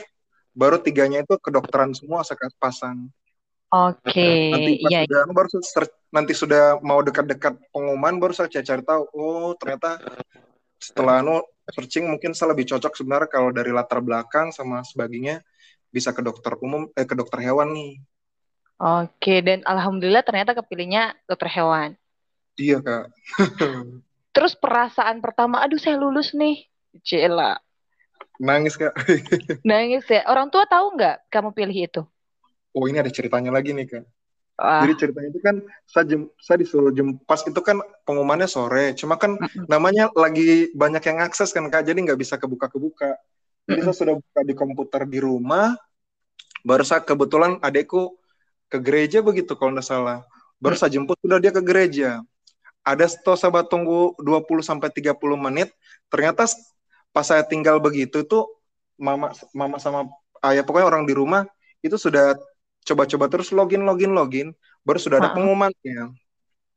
baru 0.55 0.79
tiganya 0.79 1.21
itu 1.23 1.35
kedokteran 1.37 1.91
semua 1.91 2.23
saya 2.23 2.39
kasih 2.39 2.57
pasang. 2.59 2.97
Oke. 3.67 4.07
Okay. 4.07 4.39
Nanti 4.55 4.71
yeah. 4.87 5.03
sudah 5.03 5.21
baru 5.35 5.47
search, 5.59 5.93
nanti 6.15 6.33
sudah 6.33 6.79
mau 6.79 7.03
dekat-dekat 7.03 7.59
pengumuman 7.75 8.15
baru 8.15 8.31
saya 8.31 8.47
cari 8.47 8.83
tahu. 8.83 9.03
Oh 9.11 9.51
ternyata 9.59 9.99
setelah 10.79 11.19
anu 11.19 11.43
searching 11.67 12.07
mungkin 12.07 12.31
saya 12.31 12.55
lebih 12.55 12.69
cocok 12.69 12.95
sebenarnya 12.95 13.27
kalau 13.27 13.49
dari 13.51 13.75
latar 13.75 13.99
belakang 13.99 14.55
sama 14.55 14.85
sebagainya 14.87 15.43
bisa 15.91 16.15
ke 16.15 16.21
dokter 16.23 16.55
umum 16.63 16.87
eh 16.95 17.03
ke 17.03 17.15
dokter 17.17 17.43
hewan 17.43 17.73
nih 17.75 17.99
Oke, 18.77 19.41
dan 19.41 19.65
alhamdulillah 19.65 20.21
ternyata 20.21 20.53
kepilihnya 20.53 21.17
dokter 21.25 21.49
hewan. 21.49 21.97
Iya, 22.57 22.77
Kak. 22.81 23.09
Terus 24.37 24.53
perasaan 24.53 25.17
pertama, 25.17 25.65
aduh 25.65 25.81
saya 25.81 25.97
lulus 25.97 26.37
nih. 26.37 26.65
Cila. 27.01 27.57
Nangis, 28.37 28.77
Kak. 28.77 28.93
Nangis 29.69 30.05
ya. 30.05 30.25
Orang 30.29 30.53
tua 30.53 30.69
tahu 30.69 30.93
nggak 30.93 31.29
kamu 31.33 31.49
pilih 31.57 31.77
itu? 31.89 32.01
Oh, 32.73 32.85
ini 32.85 33.01
ada 33.01 33.09
ceritanya 33.09 33.49
lagi 33.49 33.73
nih, 33.73 33.89
Kak. 33.89 34.05
Wah. 34.57 34.81
Jadi 34.81 34.93
ceritanya 34.97 35.29
itu 35.29 35.41
kan 35.41 35.55
saya, 35.85 36.05
jem, 36.09 36.21
saya 36.41 36.57
disuruh 36.57 36.89
jem 36.89 37.21
pas 37.29 37.41
itu 37.45 37.61
kan 37.61 37.77
pengumumannya 38.09 38.49
sore. 38.49 38.97
Cuma 38.97 39.21
kan 39.21 39.37
namanya 39.69 40.09
lagi 40.17 40.73
banyak 40.73 41.01
yang 41.05 41.21
akses 41.21 41.53
kan 41.53 41.69
kak, 41.69 41.85
jadi 41.85 41.97
nggak 42.01 42.17
bisa 42.17 42.41
kebuka-kebuka. 42.41 43.21
Jadi 43.69 43.85
saya 43.85 43.93
sudah 43.93 44.15
buka 44.17 44.41
di 44.41 44.53
komputer 44.57 45.01
di 45.05 45.21
rumah. 45.21 45.77
Baru 46.65 46.81
saya 46.81 47.05
kebetulan 47.05 47.61
adekku 47.61 48.17
ke 48.67 48.77
gereja 48.79 49.19
begitu 49.23 49.55
kalau 49.55 49.75
nggak 49.75 49.87
salah. 49.87 50.23
Baru 50.57 50.75
saya 50.75 50.93
jemput 50.93 51.17
sudah 51.21 51.39
dia 51.39 51.51
ke 51.53 51.61
gereja. 51.63 52.21
Ada 52.83 53.11
setelah 53.11 53.37
saya 53.37 53.63
tunggu 53.67 54.15
20 54.19 54.63
sampai 54.63 54.89
30 54.91 55.15
menit. 55.35 55.71
Ternyata 56.07 56.47
pas 57.11 57.25
saya 57.25 57.43
tinggal 57.43 57.79
begitu 57.83 58.23
tuh 58.23 58.47
mama 58.97 59.33
mama 59.53 59.77
sama 59.77 60.09
ayah 60.45 60.65
pokoknya 60.65 60.87
orang 60.89 61.03
di 61.05 61.13
rumah 61.13 61.45
itu 61.85 61.97
sudah 61.97 62.33
coba-coba 62.81 63.25
terus 63.29 63.53
login 63.53 63.85
login 63.85 64.11
login 64.13 64.47
baru 64.81 64.97
sudah 64.97 65.17
ada 65.19 65.35
pengumumannya. 65.35 66.15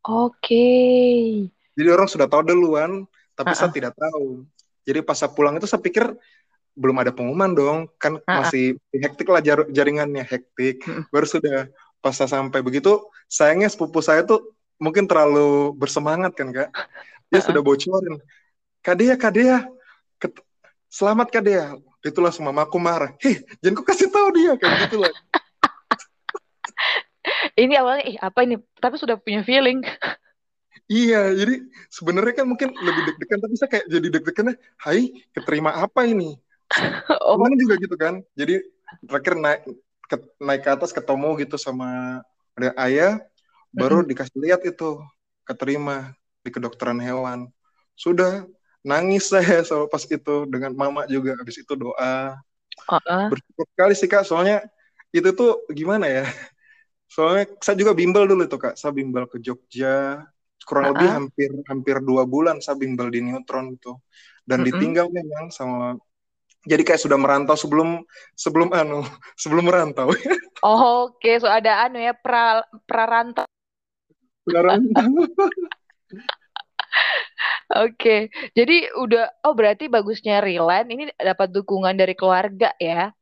Oke. 0.02 0.34
Okay. 0.42 1.20
Jadi 1.78 1.88
orang 1.88 2.08
sudah 2.10 2.26
tahu 2.26 2.42
duluan, 2.42 3.06
tapi 3.38 3.52
uh 3.52 3.54
-uh. 3.54 3.60
saya 3.60 3.70
tidak 3.70 3.94
tahu. 3.94 4.44
Jadi 4.82 5.00
pas 5.04 5.14
saya 5.14 5.30
pulang 5.30 5.54
itu 5.54 5.68
saya 5.68 5.78
pikir 5.78 6.02
belum 6.76 6.96
ada 7.02 7.12
pengumuman 7.14 7.50
dong, 7.52 7.78
kan 8.00 8.18
uh 8.18 8.22
-uh. 8.22 8.36
masih 8.44 8.78
hektik 8.94 9.28
lah 9.28 9.42
jar 9.42 9.66
jaringannya 9.70 10.24
hektik. 10.26 10.82
Baru 11.12 11.26
sudah 11.26 11.68
pas 12.00 12.16
saya 12.16 12.30
sampai 12.30 12.64
begitu, 12.64 12.98
sayangnya 13.28 13.68
sepupu 13.68 14.00
saya 14.00 14.24
tuh 14.24 14.56
mungkin 14.80 15.04
terlalu 15.04 15.76
bersemangat 15.76 16.32
kan 16.34 16.48
kak. 16.52 16.70
Dia 17.28 17.34
uh 17.34 17.38
-uh. 17.38 17.46
sudah 17.46 17.62
bocorin. 17.62 18.16
Kadea, 18.80 19.14
Kadea, 19.20 19.68
selamat 20.88 21.28
Kadea. 21.28 21.76
Itulah 22.00 22.32
semua 22.32 22.56
mamaku 22.56 22.80
marah. 22.80 23.12
Heh, 23.20 23.44
jangan 23.60 23.84
kau 23.84 23.92
kasih 23.92 24.08
tahu 24.08 24.32
dia 24.32 24.56
kayak 24.56 24.88
gitu 24.88 25.04
lah 25.04 25.12
ini 27.60 27.74
awalnya 27.76 28.04
ih 28.06 28.16
apa 28.20 28.38
ini 28.44 28.56
tapi 28.78 28.96
sudah 29.00 29.16
punya 29.20 29.44
feeling 29.44 29.84
Iya, 30.90 31.30
jadi 31.38 31.70
sebenarnya 31.86 32.42
kan 32.42 32.50
mungkin 32.50 32.74
lebih 32.74 33.02
deg-degan, 33.06 33.38
tapi 33.38 33.54
saya 33.54 33.70
kayak 33.70 33.86
jadi 33.86 34.08
deg-degannya, 34.10 34.58
hai, 34.82 35.22
keterima 35.30 35.70
apa 35.70 36.02
ini? 36.02 36.34
oh. 37.26 37.34
Cuman 37.36 37.58
juga 37.58 37.74
gitu 37.78 37.96
kan, 37.98 38.22
jadi 38.38 38.62
terakhir 39.06 39.34
naik 39.38 39.60
ke, 40.06 40.16
naik 40.38 40.62
ke 40.66 40.70
atas 40.70 40.90
ketemu 40.94 41.38
gitu 41.42 41.56
sama 41.58 42.20
ada 42.54 42.70
ayah, 42.86 43.18
baru 43.74 44.00
mm 44.00 44.02
-hmm. 44.06 44.10
dikasih 44.14 44.38
lihat 44.38 44.60
itu, 44.66 45.02
keterima 45.46 46.14
di 46.42 46.50
kedokteran 46.54 46.98
hewan. 47.02 47.50
Sudah, 47.98 48.46
nangis 48.86 49.28
saya 49.32 49.66
soal 49.66 49.90
pas 49.90 50.02
itu, 50.06 50.34
dengan 50.46 50.74
mama 50.74 51.06
juga, 51.10 51.34
habis 51.38 51.58
itu 51.58 51.74
doa. 51.74 52.38
Uh 52.86 52.98
-uh. 52.98 53.26
Bersyukur 53.30 53.66
sekali 53.74 53.94
sih 53.98 54.08
kak, 54.08 54.24
soalnya 54.26 54.62
itu 55.10 55.30
tuh 55.34 55.66
gimana 55.74 56.06
ya, 56.06 56.24
Soalnya 57.10 57.50
saya 57.58 57.74
juga 57.74 57.90
bimbel 57.90 58.22
dulu 58.30 58.46
tuh 58.46 58.62
kak, 58.62 58.78
saya 58.78 58.94
bimbel 58.94 59.26
ke 59.26 59.42
Jogja, 59.42 60.22
kurang 60.62 60.84
uh 60.86 60.86
-huh. 60.86 60.94
lebih 60.94 61.08
hampir 61.10 61.50
hampir 61.66 61.96
dua 62.06 62.22
bulan 62.22 62.62
saya 62.62 62.78
bimbel 62.78 63.10
di 63.10 63.18
Neutron 63.18 63.74
itu, 63.74 63.98
dan 64.46 64.62
uh 64.62 64.62
-huh. 64.62 64.66
ditinggal 64.70 65.10
memang 65.10 65.50
sama 65.50 65.98
jadi 66.68 66.82
kayak 66.84 67.00
sudah 67.00 67.16
merantau 67.16 67.56
sebelum 67.56 68.04
sebelum 68.36 68.68
anu 68.76 69.00
sebelum 69.42 69.64
merantau. 69.68 70.12
Oh, 70.60 71.08
Oke, 71.08 71.32
okay. 71.32 71.34
so 71.40 71.48
ada 71.48 71.88
anu 71.88 71.96
ya 71.96 72.12
pra 72.12 72.60
prarantau. 72.84 73.48
Prarantau. 74.44 75.08
Oke, 77.70 77.94
okay. 77.94 78.20
jadi 78.52 78.90
udah 78.98 79.46
oh 79.46 79.54
berarti 79.54 79.86
bagusnya 79.86 80.42
Rilan 80.42 80.90
ini 80.90 81.06
dapat 81.14 81.54
dukungan 81.54 81.94
dari 81.94 82.18
keluarga 82.18 82.74
ya? 82.82 83.14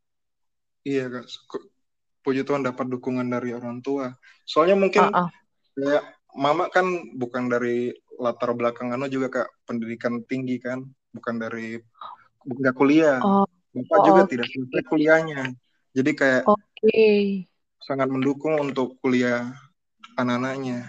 Iya 0.88 1.12
kak, 1.12 1.28
puji 2.24 2.48
Tuhan 2.48 2.64
dapat 2.64 2.88
dukungan 2.88 3.28
dari 3.28 3.52
orang 3.52 3.84
tua. 3.84 4.08
Soalnya 4.48 4.80
mungkin 4.80 5.04
uh 5.04 5.28
-uh. 5.28 5.28
kayak 5.76 6.04
mama 6.32 6.72
kan 6.72 6.88
bukan 7.20 7.52
dari 7.52 7.92
latar 8.16 8.56
belakang 8.56 8.88
anu 8.96 9.06
juga 9.12 9.28
kak 9.28 9.48
pendidikan 9.68 10.24
tinggi 10.24 10.56
kan, 10.58 10.80
bukan 11.12 11.36
dari 11.36 11.76
nggak 12.48 12.76
kuliah. 12.76 13.20
Oh. 13.20 13.44
Bapak 13.68 13.98
oh, 14.00 14.04
juga 14.08 14.22
okay. 14.24 14.30
tidak 14.34 14.48
selesai 14.48 14.82
kuliahnya. 14.88 15.42
Jadi 15.92 16.10
kayak 16.16 16.42
okay. 16.48 17.44
sangat 17.84 18.08
mendukung 18.08 18.56
untuk 18.58 18.96
kuliah 19.04 19.52
anak-anaknya. 20.16 20.88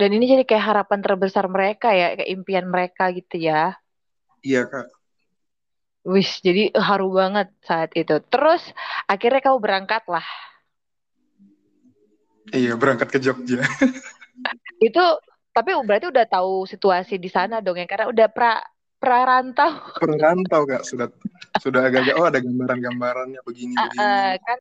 Dan 0.00 0.08
ini 0.16 0.24
jadi 0.26 0.42
kayak 0.48 0.64
harapan 0.66 0.98
terbesar 1.04 1.46
mereka 1.46 1.92
ya, 1.92 2.16
kayak 2.18 2.30
impian 2.32 2.66
mereka 2.66 3.12
gitu 3.12 3.38
ya. 3.38 3.76
Iya 4.42 4.66
kak. 4.66 4.88
Wis, 6.02 6.42
jadi 6.42 6.74
haru 6.74 7.14
banget 7.14 7.54
saat 7.62 7.94
itu. 7.94 8.18
Terus 8.26 8.66
akhirnya 9.06 9.38
kamu 9.38 9.58
berangkat 9.62 10.02
lah. 10.10 10.26
Iya, 12.50 12.74
berangkat 12.74 13.14
ke 13.14 13.18
Jogja. 13.22 13.62
itu 14.88 15.04
tapi 15.52 15.70
berarti 15.84 16.08
udah 16.08 16.26
tahu 16.26 16.66
situasi 16.66 17.20
di 17.20 17.28
sana 17.28 17.60
dong 17.60 17.78
ya 17.78 17.86
karena 17.86 18.08
udah 18.08 18.26
pra 18.32 18.58
pra 19.02 19.26
rantau. 19.26 19.82
Pra 19.98 20.14
rantau 20.14 20.62
kak 20.62 20.86
sudah 20.86 21.10
sudah 21.58 21.90
agak-agak 21.90 22.14
oh 22.14 22.26
ada 22.30 22.38
gambaran-gambarannya 22.38 23.42
begini 23.42 23.74
uh, 23.74 23.82
begini. 23.90 23.98
Uh, 23.98 24.32
kan 24.38 24.58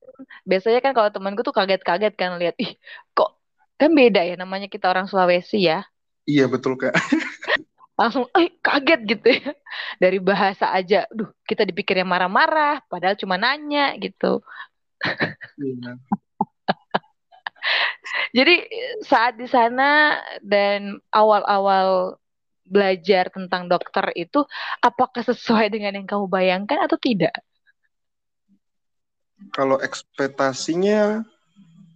biasanya 0.50 0.80
kan 0.82 0.92
kalau 0.98 1.10
temanku 1.14 1.46
tuh 1.46 1.54
kaget-kaget 1.54 2.14
kan 2.18 2.42
lihat 2.42 2.58
ih 2.58 2.74
kok 3.14 3.38
kan 3.78 3.94
beda 3.94 4.26
ya 4.26 4.34
namanya 4.34 4.66
kita 4.66 4.90
orang 4.90 5.06
Sulawesi 5.06 5.70
ya. 5.70 5.86
Iya 6.26 6.50
betul 6.50 6.82
kak. 6.82 6.98
langsung 8.02 8.26
eh 8.34 8.50
kaget 8.66 9.02
gitu 9.06 9.28
ya 9.30 9.54
dari 10.02 10.18
bahasa 10.18 10.74
aja 10.74 11.06
duh 11.14 11.30
kita 11.46 11.70
dipikirnya 11.70 12.02
marah-marah 12.02 12.82
padahal 12.90 13.14
cuma 13.14 13.38
nanya 13.38 13.94
gitu 14.02 14.42
iya. 15.62 16.02
jadi 18.38 18.56
saat 19.06 19.38
di 19.38 19.46
sana 19.46 20.18
dan 20.42 20.98
awal-awal 21.14 22.18
belajar 22.72 23.28
tentang 23.28 23.68
dokter 23.68 24.16
itu 24.16 24.48
apakah 24.80 25.22
sesuai 25.28 25.68
dengan 25.68 26.00
yang 26.00 26.08
kamu 26.08 26.32
bayangkan 26.32 26.88
atau 26.88 26.96
tidak 26.96 27.36
kalau 29.52 29.76
ekspektasinya 29.84 31.28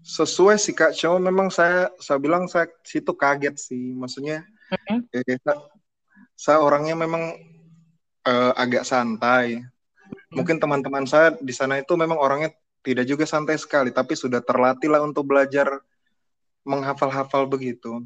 sesuai 0.04 0.60
sih 0.60 0.76
kak 0.76 0.94
cuma 0.94 1.18
memang 1.18 1.48
saya 1.48 1.90
saya 1.98 2.20
bilang 2.20 2.46
saya 2.52 2.68
situ 2.84 3.16
kaget 3.16 3.56
sih 3.58 3.96
maksudnya 3.96 4.44
mm 4.70 4.78
-hmm. 4.78 5.00
eh, 5.16 5.40
saya 6.36 6.60
orangnya 6.60 7.00
memang 7.00 7.40
uh, 8.28 8.52
agak 8.58 8.84
santai. 8.84 9.64
Mungkin 10.34 10.60
teman-teman 10.60 11.08
saya 11.08 11.34
di 11.40 11.54
sana 11.56 11.80
itu 11.80 11.96
memang 11.96 12.20
orangnya 12.20 12.52
tidak 12.84 13.08
juga 13.08 13.26
santai 13.26 13.58
sekali, 13.58 13.90
tapi 13.90 14.14
sudah 14.14 14.44
terlatih 14.44 14.92
lah 14.92 15.02
untuk 15.02 15.26
belajar 15.26 15.82
menghafal-hafal 16.68 17.48
begitu. 17.48 18.04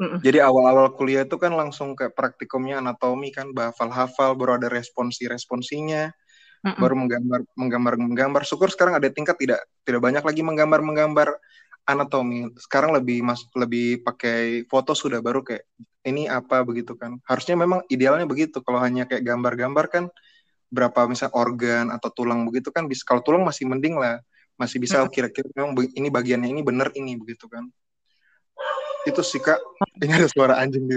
Jadi 0.00 0.40
awal-awal 0.40 0.96
kuliah 0.96 1.28
itu 1.28 1.36
kan 1.36 1.52
langsung 1.52 1.92
ke 1.92 2.08
praktikumnya 2.08 2.80
anatomi 2.80 3.28
kan, 3.28 3.52
bahafal-hafal, 3.52 4.32
baru 4.32 4.56
ada 4.56 4.72
responsi-responsinya, 4.72 6.08
baru 6.80 6.96
menggambar, 6.96 7.40
menggambar, 7.52 7.94
menggambar. 8.00 8.42
Syukur 8.48 8.72
sekarang 8.72 8.96
ada 8.96 9.12
tingkat 9.12 9.36
tidak 9.36 9.60
tidak 9.84 10.00
banyak 10.00 10.24
lagi 10.24 10.40
menggambar, 10.40 10.80
menggambar 10.80 11.28
anatomi. 11.84 12.48
Sekarang 12.56 12.96
lebih 12.96 13.20
mas 13.20 13.44
lebih 13.52 14.00
pakai 14.00 14.64
foto 14.72 14.96
sudah 14.96 15.20
baru 15.20 15.44
kayak 15.44 15.68
ini 16.08 16.24
apa 16.28 16.64
begitu 16.64 16.96
kan. 16.96 17.20
Harusnya 17.28 17.60
memang 17.60 17.84
idealnya 17.92 18.24
begitu. 18.24 18.64
Kalau 18.64 18.80
hanya 18.80 19.04
kayak 19.04 19.20
gambar-gambar 19.20 19.84
kan 19.92 20.04
berapa 20.70 21.10
misal 21.10 21.28
organ 21.34 21.90
atau 21.90 22.08
tulang 22.14 22.46
begitu 22.46 22.70
kan 22.70 22.86
bisa 22.86 23.02
kalau 23.02 23.20
tulang 23.26 23.42
masih 23.42 23.66
mending 23.66 23.98
lah 23.98 24.22
masih 24.54 24.78
bisa 24.78 25.02
kira-kira 25.10 25.50
memang 25.50 25.74
ini 25.98 26.08
bagiannya 26.08 26.46
ini 26.46 26.62
benar 26.62 26.94
ini 26.94 27.18
begitu 27.18 27.50
kan 27.50 27.66
itu 29.08 29.22
sih 29.24 29.40
kak 29.40 29.56
ini 30.04 30.12
ada 30.12 30.28
suara 30.28 30.54
anjing 30.60 30.84
di 30.84 30.96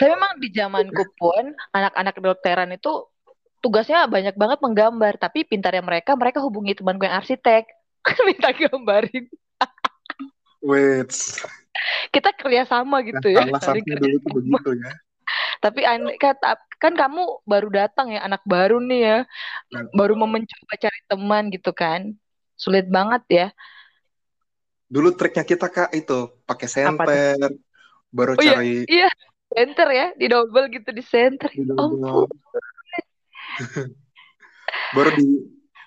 tapi 0.00 0.08
memang 0.08 0.40
di 0.40 0.48
zamanku 0.52 1.04
pun 1.20 1.52
anak-anak 1.76 2.16
dokteran 2.16 2.72
itu 2.72 3.04
tugasnya 3.60 4.08
banyak 4.08 4.38
banget 4.38 4.58
menggambar 4.64 5.20
tapi 5.20 5.44
pintarnya 5.44 5.84
mereka 5.84 6.16
mereka 6.16 6.40
hubungi 6.40 6.78
temanku 6.78 7.04
yang 7.04 7.20
arsitek 7.20 7.68
minta 8.28 8.54
gambarin 8.56 9.28
Wait. 10.62 11.10
Kita 12.10 12.34
kerja 12.34 12.66
sama 12.66 13.02
gitu 13.06 13.30
ya. 13.30 13.46
Salah 13.62 13.78
dulu 13.78 14.16
tuh 14.18 14.30
begitu 14.42 14.70
ya. 14.82 14.90
Tapi 15.58 15.80
kan, 16.18 16.34
kan 16.78 16.92
kamu 16.94 17.42
baru 17.46 17.68
datang 17.70 18.14
ya, 18.14 18.22
anak 18.26 18.42
baru 18.46 18.82
nih 18.82 19.00
ya. 19.02 19.18
Nah. 19.74 19.86
Baru 19.94 20.18
mau 20.18 20.30
mencoba 20.30 20.74
cari 20.78 21.00
teman 21.06 21.50
gitu 21.54 21.70
kan. 21.70 22.14
Sulit 22.58 22.86
banget 22.90 23.22
ya. 23.30 23.46
Dulu 24.88 25.12
triknya 25.14 25.44
kita 25.44 25.68
Kak 25.68 25.92
itu 25.92 26.32
pakai 26.48 26.68
senter. 26.68 27.36
Baru 28.08 28.34
oh, 28.36 28.42
iya, 28.42 28.56
cari 28.56 28.88
Iya, 28.88 29.08
iya, 29.08 29.10
center 29.52 29.88
ya, 29.92 30.06
di 30.16 30.26
double 30.32 30.66
gitu 30.72 30.90
di 30.96 31.04
center. 31.04 31.52
Di 31.52 31.64
double. 31.64 32.24
Oh, 32.24 32.26
baru 34.96 35.10
di 35.16 35.26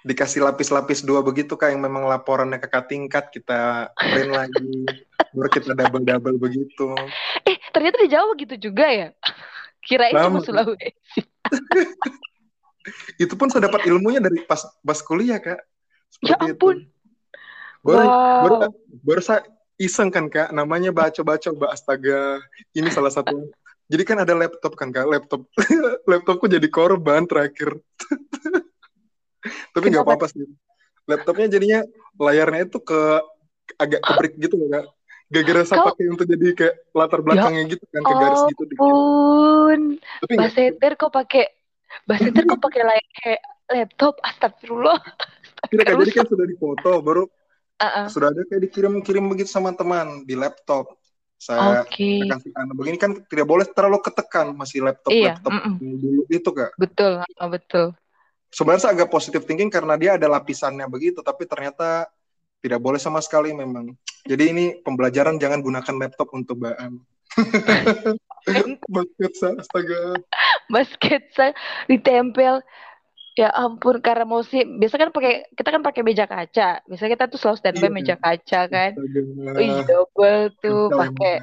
dikasih 0.02 0.42
lapis-lapis 0.42 1.06
dua 1.06 1.22
begitu 1.22 1.54
kayak 1.54 1.78
yang 1.78 1.84
memang 1.86 2.10
laporannya 2.10 2.58
kakak 2.58 2.90
tingkat 2.90 3.30
kita 3.30 3.94
print 3.94 4.34
lagi 4.40 4.74
baru 5.32 5.50
kita 5.54 5.78
double 5.78 6.02
double 6.02 6.38
begitu 6.42 6.98
eh 7.46 7.58
ternyata 7.70 8.02
di 8.02 8.10
Jawa 8.10 8.34
gitu 8.34 8.56
juga 8.58 8.90
ya 8.90 9.08
kirain 9.86 10.18
cuma 10.18 10.42
Sulawesi 10.42 11.22
itu 13.22 13.34
pun 13.38 13.54
saya 13.54 13.70
dapat 13.70 13.86
ilmunya 13.86 14.18
dari 14.18 14.42
pas 14.42 14.66
pas 14.82 15.00
kuliah 15.06 15.38
kak 15.38 15.62
Seperti 16.10 16.34
ya 16.34 16.38
ampun 16.50 16.76
itu. 16.82 16.90
baru 17.86 18.06
wow. 18.10 18.42
baru 18.42 18.56
baru 19.02 19.22
saya 19.22 19.42
iseng 19.82 20.14
kan 20.14 20.30
kak? 20.30 20.54
Namanya 20.54 20.94
baca-baca 20.94 21.50
mbak. 21.52 21.72
Astaga 21.74 22.42
ini 22.78 22.90
salah 22.94 23.10
satu. 23.10 23.50
Jadi 23.92 24.04
kan 24.08 24.24
ada 24.24 24.34
laptop 24.38 24.78
kan 24.78 24.94
kak? 24.94 25.06
Laptop. 25.10 25.50
Laptopku 26.10 26.46
jadi 26.48 26.68
korban 26.70 27.26
terakhir. 27.26 27.76
Tapi 29.74 29.86
nggak 29.90 30.06
apa-apa 30.06 30.30
sih. 30.30 30.46
Laptopnya 31.10 31.50
jadinya 31.50 31.80
layarnya 32.16 32.70
itu 32.70 32.80
ke 32.80 33.02
agak 33.82 34.02
kebrik 34.06 34.34
gitu 34.38 34.56
loh 34.56 34.70
kak. 34.70 34.86
Gara-gara 35.32 35.64
saya 35.64 35.88
pakai 35.88 36.06
untuk 36.12 36.28
jadi 36.28 36.48
kayak 36.52 36.76
latar 36.92 37.20
ya 37.20 37.26
belakangnya 37.26 37.64
ya, 37.64 37.72
gitu 37.72 37.86
kan 37.88 38.02
ke 38.04 38.14
garis 38.20 38.42
gitu. 38.52 38.64
Pun. 38.76 39.80
Tapi 40.28 40.34
Baseter 40.36 40.92
kok 41.00 41.12
pakai 41.16 41.46
Baseter 42.04 42.44
kok 42.44 42.60
pakai 42.60 42.82
layar 42.84 43.08
kayak 43.24 43.42
laptop? 43.72 44.20
Astagfirullah. 44.28 45.00
Tidak 45.72 45.86
kan 45.88 45.96
jadi 46.04 46.12
kan 46.12 46.26
sudah 46.28 46.46
dipoto 46.48 46.92
baru 47.00 47.24
uh-uh. 47.82 48.06
sudah 48.14 48.30
ada 48.30 48.42
kayak 48.46 48.70
dikirim-kirim 48.70 49.26
begitu 49.26 49.50
sama 49.50 49.74
teman 49.74 50.24
di 50.30 50.38
laptop. 50.38 51.02
Saya 51.42 51.82
okay. 51.82 52.22
kasih 52.30 52.54
begini 52.78 53.02
kan 53.02 53.18
tidak 53.26 53.50
boleh 53.50 53.66
terlalu 53.66 53.98
ketekan 54.06 54.54
masih 54.54 54.86
laptop 54.86 55.10
iya. 55.10 55.34
laptop 55.34 55.50
mm 55.58 55.62
-mm. 55.74 55.98
dulu 55.98 56.22
itu 56.30 56.50
kak. 56.54 56.72
Betul, 56.78 57.26
oh, 57.26 57.50
betul. 57.50 57.86
Sebenarnya 58.54 58.94
agak 58.94 59.10
positif 59.10 59.42
thinking 59.50 59.74
karena 59.74 59.98
dia 59.98 60.22
ada 60.22 60.30
lapisannya 60.30 60.86
begitu, 60.86 61.26
tapi 61.26 61.50
ternyata 61.50 62.06
tidak 62.62 62.78
boleh 62.78 63.02
sama 63.02 63.18
sekali 63.26 63.58
memang. 63.58 63.98
Jadi 64.22 64.44
ini 64.54 64.66
pembelajaran 64.86 65.42
jangan 65.42 65.66
gunakan 65.66 65.96
laptop 65.98 66.30
untuk 66.38 66.62
bahan. 66.62 67.02
basket 68.94 69.34
saya, 69.34 69.58
astaga. 69.58 70.20
Basket 70.70 71.24
saya 71.34 71.54
ditempel. 71.90 72.62
Ya 73.42 73.50
ampun, 73.58 73.98
karena 74.06 74.22
mau 74.30 74.46
sih 74.46 74.62
biasa 74.62 75.02
kan 75.02 75.10
pakai 75.10 75.50
kita 75.58 75.70
kan 75.74 75.82
pakai 75.82 76.02
meja 76.06 76.30
kaca. 76.30 76.86
Biasanya 76.86 77.12
kita 77.18 77.26
tuh 77.26 77.40
selalu 77.42 77.58
standby 77.58 77.90
iya. 77.90 77.96
meja 77.98 78.16
kaca 78.22 78.62
kan. 78.70 78.92
Wih, 79.58 79.82
double 79.90 80.54
tuh 80.62 80.94
pakai 80.94 81.42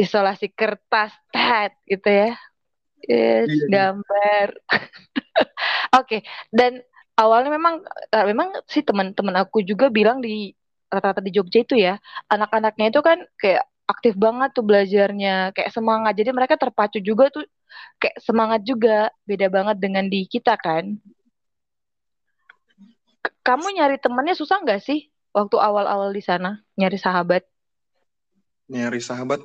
isolasi 0.00 0.48
kertas, 0.56 1.12
tat 1.28 1.76
gitu 1.84 2.08
ya. 2.08 2.32
Yes, 3.04 3.52
iya. 3.52 3.66
gambar. 3.68 4.48
Oke, 6.00 6.00
okay. 6.00 6.20
dan 6.48 6.80
awalnya 7.16 7.52
memang 7.52 7.84
uh, 7.84 8.24
memang 8.28 8.52
sih 8.68 8.84
teman-teman 8.84 9.36
aku 9.44 9.64
juga 9.64 9.92
bilang 9.92 10.20
di 10.20 10.52
rata-rata 10.92 11.24
di 11.24 11.34
Jogja 11.34 11.64
itu 11.64 11.74
ya 11.74 11.98
anak-anaknya 12.30 12.92
itu 12.94 13.00
kan 13.02 13.18
kayak 13.40 13.64
aktif 13.86 14.14
banget 14.18 14.50
tuh 14.54 14.64
belajarnya 14.66 15.54
kayak 15.54 15.70
semangat 15.70 16.12
jadi 16.18 16.30
mereka 16.34 16.54
terpacu 16.58 16.98
juga 16.98 17.30
tuh 17.30 17.46
kayak 17.98 18.18
semangat 18.22 18.60
juga 18.66 19.10
beda 19.26 19.46
banget 19.50 19.76
dengan 19.78 20.06
di 20.06 20.26
kita 20.26 20.58
kan 20.58 20.98
kamu 23.46 23.78
nyari 23.78 23.96
temennya 24.02 24.34
susah 24.34 24.58
nggak 24.58 24.82
sih 24.82 25.06
waktu 25.30 25.54
awal-awal 25.54 26.10
di 26.10 26.18
sana? 26.18 26.58
Nyari 26.74 26.98
sahabat? 26.98 27.46
Nyari 28.66 28.98
sahabat 28.98 29.38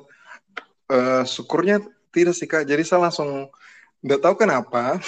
uh, 0.90 1.22
syukurnya 1.22 1.78
tidak 2.10 2.34
sih 2.34 2.50
kak. 2.50 2.66
Jadi 2.66 2.82
saya 2.82 3.06
langsung 3.06 3.46
nggak 4.02 4.20
tahu 4.20 4.34
kenapa. 4.34 4.98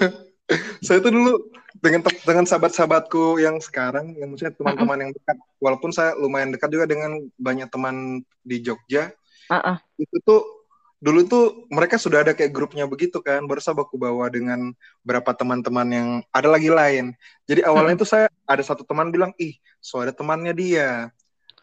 Saya 0.82 0.98
tuh 0.98 1.14
dulu 1.14 1.38
dengan 1.78 2.02
dengan 2.26 2.42
sahabat-sahabatku 2.42 3.38
yang 3.38 3.62
sekarang, 3.62 4.18
yang 4.18 4.34
maksudnya 4.34 4.50
teman-teman 4.50 4.98
yang 5.06 5.10
dekat, 5.14 5.38
walaupun 5.62 5.94
saya 5.94 6.18
lumayan 6.18 6.50
dekat 6.50 6.74
juga 6.74 6.90
dengan 6.90 7.22
banyak 7.38 7.70
teman 7.70 8.26
di 8.42 8.58
Jogja, 8.58 9.14
uh-uh. 9.46 9.78
itu 9.94 10.16
tuh 10.26 10.59
dulu 11.00 11.20
tuh 11.24 11.44
mereka 11.72 11.96
sudah 11.96 12.20
ada 12.20 12.36
kayak 12.36 12.52
grupnya 12.52 12.84
begitu 12.84 13.24
kan, 13.24 13.48
baru 13.48 13.58
saya 13.64 13.72
baku 13.80 13.96
bawa 13.96 14.28
dengan 14.28 14.76
berapa 15.00 15.32
teman-teman 15.32 15.88
yang 15.88 16.08
ada 16.28 16.48
lagi 16.52 16.68
lain. 16.68 17.16
Jadi 17.48 17.64
awalnya 17.64 17.96
itu 17.96 18.06
saya 18.06 18.28
ada 18.44 18.60
satu 18.60 18.84
teman 18.84 19.08
bilang, 19.08 19.32
ih, 19.40 19.56
so 19.80 19.96
ada 19.96 20.12
temannya 20.12 20.52
dia, 20.52 21.08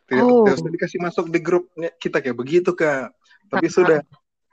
tidak, 0.10 0.26
oh. 0.26 0.42
tidak 0.48 0.58
usah 0.58 0.72
dikasih 0.74 1.00
masuk 1.06 1.26
di 1.30 1.40
grupnya 1.40 1.90
kita 2.02 2.18
kayak 2.18 2.34
begitu 2.34 2.74
kak. 2.74 3.14
Tapi 3.46 3.68
sudah, 3.78 4.02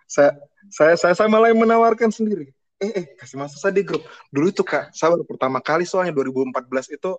saya 0.04 0.36
saya 0.68 0.94
saya, 1.00 1.14
saya 1.16 1.28
malah 1.32 1.54
menawarkan 1.56 2.12
sendiri. 2.12 2.52
Eh 2.76 2.92
eh 2.92 3.06
kasih 3.16 3.40
masuk 3.40 3.58
saya 3.62 3.72
di 3.72 3.86
grup. 3.86 4.04
Dulu 4.28 4.52
itu 4.52 4.60
kak 4.66 4.92
saya 4.92 5.16
baru 5.16 5.24
pertama 5.24 5.64
kali 5.64 5.88
soalnya 5.88 6.12
2014 6.12 6.98
itu 6.98 7.10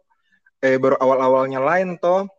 eh 0.61 0.77
baru 0.77 0.99
awal 1.01 1.17
awalnya 1.23 1.63
lain 1.63 1.97
toh. 1.97 2.29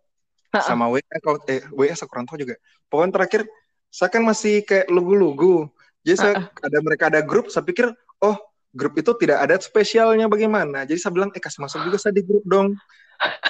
Sama 0.57 0.89
WA 0.89 1.17
kalau 1.21 1.37
eh 1.51 1.65
WA 1.75 1.93
saya 1.97 2.09
kurang 2.09 2.29
tahu 2.29 2.45
juga. 2.45 2.57
Pokoknya 2.89 3.13
terakhir 3.13 3.43
saya 3.91 4.09
kan 4.13 4.23
masih 4.23 4.63
kayak 4.67 4.91
lugu-lugu. 4.93 5.71
Jadi 6.07 6.17
saya 6.23 6.35
ada 6.63 6.79
mereka 6.85 7.11
ada 7.11 7.21
grup 7.25 7.51
saya 7.51 7.67
pikir 7.67 7.91
oh 8.23 8.37
grup 8.71 8.95
itu 9.01 9.11
tidak 9.19 9.43
ada 9.43 9.57
spesialnya 9.59 10.29
bagaimana? 10.29 10.85
Jadi 10.87 11.01
saya 11.01 11.13
bilang 11.17 11.33
eh 11.33 11.43
kasih 11.43 11.65
masuk 11.65 11.81
juga 11.89 11.99
saya 11.99 12.15
di 12.15 12.23
grup 12.23 12.45
dong. 12.47 12.77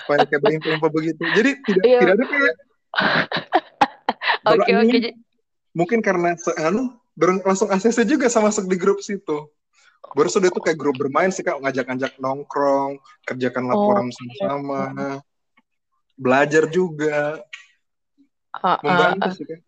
Supaya 0.06 0.22
kayak 0.22 0.62
info-info 0.62 0.88
begitu. 0.94 1.22
Jadi 1.34 1.50
tidak 1.66 1.84
iya. 1.84 1.98
tidak 2.00 2.14
ada 2.14 2.24
kayak 2.30 2.54
Oke 4.46 4.70
oke. 4.72 4.86
Okay, 4.86 5.12
Mungkin 5.76 5.98
karena 6.00 6.38
anu 6.62 6.96
langsung 7.44 7.68
ACC 7.68 8.06
juga 8.06 8.30
sama 8.30 8.48
masuk 8.48 8.70
di 8.70 8.78
grup 8.78 9.02
situ. 9.02 9.50
Baru 10.14 10.30
sudah 10.30 10.48
itu 10.48 10.60
kayak 10.62 10.78
grup 10.78 10.96
bermain 10.96 11.34
sih 11.34 11.42
kak. 11.42 11.58
Ngajak-ngajak 11.58 12.16
nongkrong 12.22 13.02
kerjakan 13.26 13.66
oh, 13.66 13.68
laporan 13.74 14.06
sama-sama. 14.14 14.80
Belajar 16.16 16.70
juga. 16.70 17.42
Uh, 18.56 18.78
membantu 18.80 19.28
sih 19.36 19.44
kak 19.44 19.60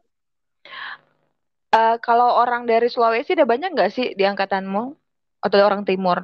uh, 1.78 1.96
kalau 2.02 2.34
orang 2.34 2.66
dari 2.66 2.90
Sulawesi 2.90 3.38
ada 3.38 3.46
banyak 3.46 3.70
nggak 3.70 3.92
sih 3.94 4.06
di 4.18 4.26
angkatanmu 4.26 4.98
atau 5.38 5.56
orang 5.62 5.86
timur 5.86 6.18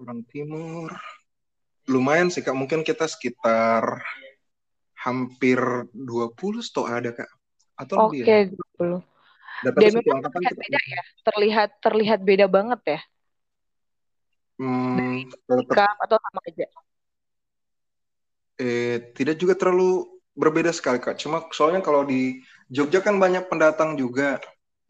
orang 0.00 0.24
timur 0.32 0.88
lumayan 1.84 2.32
sih 2.32 2.40
kak 2.40 2.56
mungkin 2.56 2.80
kita 2.80 3.04
sekitar 3.04 4.00
hampir 4.96 5.60
20 5.92 6.64
atau 6.64 6.84
ada 6.88 7.10
kak 7.12 7.30
atau 7.80 8.08
lebih 8.08 8.20
ya? 8.20 8.24
Oke, 8.24 8.38
20. 8.80 9.00
Dan 9.60 9.72
memang 10.00 10.20
terlihat 10.24 10.56
beda 10.56 10.80
ya, 10.80 11.02
terlihat 11.24 11.70
terlihat 11.84 12.20
beda 12.24 12.46
banget 12.48 12.80
ya. 12.84 13.00
Hmm, 14.60 15.24
atau 16.04 16.16
sama 16.20 16.40
aja? 16.44 16.66
Eh, 18.60 18.96
tidak 19.16 19.40
juga 19.40 19.56
terlalu 19.56 20.04
berbeda 20.36 20.72
sekali 20.72 21.00
kak. 21.00 21.16
Cuma 21.16 21.48
soalnya 21.52 21.80
kalau 21.80 22.04
di 22.04 22.44
Jogja 22.70 23.02
kan 23.02 23.18
banyak 23.18 23.50
pendatang 23.50 23.98
juga. 23.98 24.38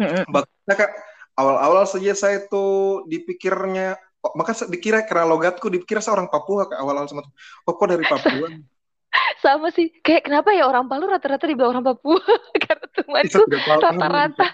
Bahkan 0.00 0.76
kak 0.76 0.92
awal-awal 1.36 1.88
saja 1.88 2.12
saya 2.12 2.44
tuh 2.44 3.04
dipikirnya, 3.08 3.96
oh, 4.20 4.36
maka 4.36 4.52
dikira 4.68 5.00
karena 5.08 5.24
logatku 5.24 5.72
dipikir 5.72 5.96
seorang 6.04 6.28
Papua 6.28 6.68
kak 6.68 6.76
awal-awal 6.76 7.08
sama. 7.08 7.24
Oh 7.64 7.74
kok 7.74 7.88
dari 7.88 8.04
Papua? 8.04 8.48
sama 9.42 9.74
sih 9.74 9.90
kayak 10.06 10.30
kenapa 10.30 10.54
ya 10.54 10.70
orang 10.70 10.86
Palu 10.86 11.10
rata-rata 11.10 11.48
dibilang 11.48 11.80
orang 11.80 11.86
Papua? 11.96 12.20
Karena 12.62 12.86
teman 12.92 13.24
tuh 13.26 13.44
rata-rata 13.80 14.46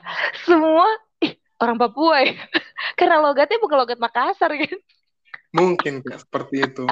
semua 0.46 0.86
ih, 1.20 1.34
orang 1.58 1.76
Papua 1.76 2.16
ya. 2.22 2.34
Karena 2.98 3.20
logatnya 3.20 3.58
bukan 3.58 3.76
logat 3.76 3.98
Makassar 3.98 4.54
kan? 4.54 4.78
Mungkin 5.52 6.04
seperti 6.04 6.64
itu. 6.64 6.86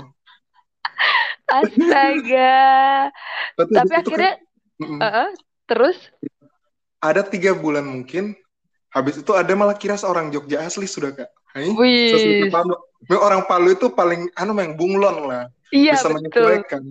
Astaga. 1.45 3.13
Tapi, 3.55 3.73
tapi 3.77 3.93
akhirnya 3.93 4.33
kan, 4.81 4.89
uh 4.89 5.07
-uh, 5.07 5.29
terus 5.65 5.97
ada 7.01 7.25
tiga 7.25 7.53
bulan 7.57 7.85
mungkin 7.85 8.37
habis 8.93 9.21
itu 9.21 9.33
ada 9.35 9.53
malah 9.53 9.77
kira 9.77 9.99
seorang 9.99 10.31
Jogja 10.31 10.65
asli 10.65 10.87
sudah 10.89 11.13
kak 11.13 11.31
Wih. 11.55 12.51
Orang 13.15 13.47
Palu 13.47 13.79
itu 13.79 13.87
paling 13.95 14.27
anu 14.35 14.59
yang 14.59 14.75
bunglon 14.75 15.31
lah. 15.31 15.45
Iya, 15.71 15.95
bisa 15.95 16.11
betul. 16.11 16.19
menyesuaikan. 16.19 16.83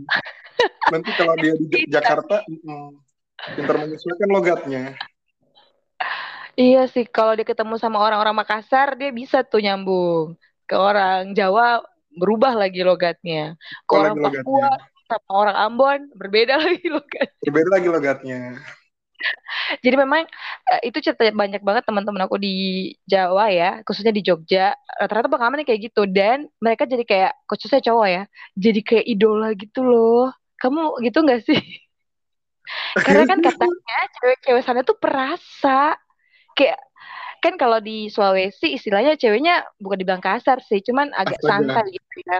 Nanti 0.91 1.09
kalau 1.19 1.35
dia 1.39 1.53
di 1.57 1.67
iya. 1.67 1.99
Jakarta, 1.99 2.43
pintar 3.55 3.75
menyesuaikan 3.83 4.29
logatnya. 4.31 4.83
Iya 6.53 6.85
sih, 6.85 7.09
kalau 7.09 7.33
dia 7.33 7.47
ketemu 7.47 7.81
sama 7.81 7.97
orang-orang 7.97 8.37
Makassar, 8.37 8.93
dia 8.95 9.09
bisa 9.09 9.41
tuh 9.41 9.59
nyambung. 9.59 10.37
Ke 10.69 10.77
orang 10.77 11.33
Jawa, 11.33 11.81
berubah 12.13 12.53
lagi 12.53 12.85
logatnya. 12.85 13.57
Ke 13.89 13.93
orang 13.97 14.21
Papua, 14.21 14.77
sama 15.13 15.31
orang 15.45 15.57
Ambon, 15.69 15.99
berbeda 16.17 16.57
lagi 16.65 16.87
logatnya. 16.89 17.45
Berbeda 17.45 17.69
lagi 17.69 17.87
logatnya. 17.89 18.41
Jadi 19.79 19.95
memang 19.95 20.27
uh, 20.67 20.81
itu 20.83 20.99
cerita 20.99 21.31
banyak 21.31 21.63
banget 21.63 21.83
teman-teman 21.87 22.27
aku 22.27 22.35
di 22.35 22.91
Jawa 23.07 23.47
ya, 23.53 23.79
khususnya 23.87 24.11
di 24.11 24.19
Jogja. 24.19 24.75
Rata-rata 24.99 25.31
pengalaman 25.31 25.63
kayak 25.63 25.93
gitu 25.93 26.03
dan 26.09 26.51
mereka 26.59 26.83
jadi 26.83 27.03
kayak 27.07 27.33
khususnya 27.47 27.79
cowok 27.79 28.07
ya, 28.09 28.23
jadi 28.59 28.79
kayak 28.83 29.05
idola 29.07 29.55
gitu 29.55 29.85
loh. 29.85 30.33
Kamu 30.59 30.99
gitu 31.03 31.23
nggak 31.23 31.41
sih? 31.47 31.61
Karena 33.05 33.23
kan 33.27 33.39
katanya 33.43 33.99
cewek-cewek 34.19 34.63
sana 34.63 34.81
tuh 34.83 34.99
perasa. 34.99 35.95
Kayak 36.53 36.79
kan 37.43 37.59
kalau 37.59 37.83
di 37.83 38.07
Sulawesi 38.07 38.71
istilahnya 38.79 39.19
ceweknya 39.19 39.67
bukan 39.75 39.99
dibilang 39.99 40.23
kasar 40.23 40.63
sih, 40.63 40.79
cuman 40.79 41.11
agak 41.11 41.39
Astaga. 41.43 41.51
santai 41.51 41.85
gitu 41.91 42.17
ya. 42.23 42.39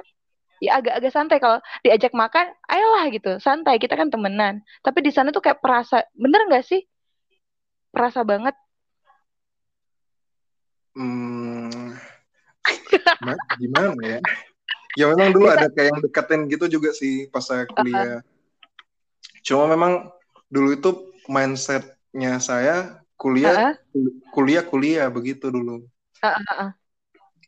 Ya 0.64 0.80
agak-agak 0.80 1.12
santai 1.12 1.44
kalau 1.44 1.60
diajak 1.84 2.16
makan, 2.16 2.56
ayolah 2.72 3.12
gitu, 3.12 3.36
santai 3.44 3.84
kita 3.84 4.00
kan 4.00 4.08
temenan. 4.08 4.64
Tapi 4.80 5.04
di 5.04 5.12
sana 5.12 5.36
tuh 5.36 5.44
kayak 5.44 5.60
perasa, 5.60 6.08
bener 6.16 6.48
nggak 6.48 6.64
sih? 6.64 6.88
Perasa 7.92 8.24
banget. 8.24 8.56
Hmm, 10.96 12.00
gimana 13.60 14.02
ya? 14.08 14.20
Ya 14.94 15.10
memang 15.10 15.34
dulu 15.34 15.50
ada 15.50 15.68
kayak 15.74 15.90
yang 15.90 16.00
deketin 16.06 16.42
gitu 16.48 16.66
juga 16.80 16.94
sih 16.94 17.26
pas 17.34 17.42
saya 17.42 17.66
kuliah. 17.66 18.22
Cuma 19.42 19.66
memang 19.66 20.14
dulu 20.54 20.78
itu 20.78 20.90
mindsetnya 21.26 22.38
saya 22.38 23.02
kuliah, 23.18 23.74
uh 23.74 23.76
-uh. 23.76 24.12
kuliah, 24.32 24.64
kuliah 24.64 25.08
begitu 25.10 25.50
dulu. 25.50 25.82
Uh 26.22 26.30
-uh. 26.30 26.70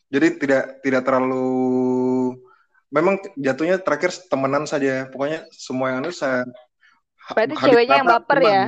Jadi 0.09 0.27
tidak 0.41 0.81
tidak 0.81 1.01
terlalu 1.05 1.45
memang 2.95 3.19
jatuhnya 3.35 3.75
terakhir 3.83 4.15
temenan 4.31 4.63
saja. 4.63 5.11
Pokoknya 5.11 5.43
semua 5.51 5.91
yang 5.91 6.07
itu 6.07 6.15
saya 6.15 6.47
Berarti 7.35 7.55
ceweknya 7.57 8.05
yang 8.05 8.07
baper 8.07 8.37
teman. 8.39 8.53
ya? 8.53 8.65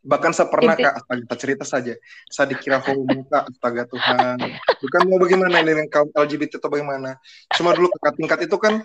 Bahkan 0.00 0.32
saya 0.32 0.48
pernah 0.48 0.74
Inti... 0.76 0.84
kak, 0.84 0.94
kita 1.04 1.36
cerita 1.36 1.64
saja. 1.64 1.94
Saya 2.28 2.46
dikira 2.48 2.80
homo 2.80 3.24
kak, 3.28 3.52
astaga 3.52 3.84
Tuhan. 3.88 4.36
Bukan 4.80 5.00
mau 5.08 5.20
bagaimana 5.20 5.60
ini 5.60 5.88
kaum 5.92 6.08
LGBT 6.12 6.56
atau 6.56 6.72
bagaimana. 6.72 7.20
Cuma 7.52 7.76
dulu 7.76 7.92
kakak 8.00 8.16
tingkat 8.16 8.38
itu 8.48 8.56
kan, 8.56 8.80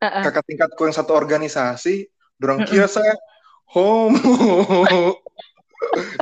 uh-uh. 0.00 0.22
kakak 0.24 0.44
tingkatku 0.48 0.80
yang 0.88 0.96
satu 0.96 1.12
organisasi, 1.12 2.08
dorang 2.40 2.64
uh-uh. 2.64 2.68
kira 2.68 2.88
saya 2.88 3.12
homo. 3.68 5.20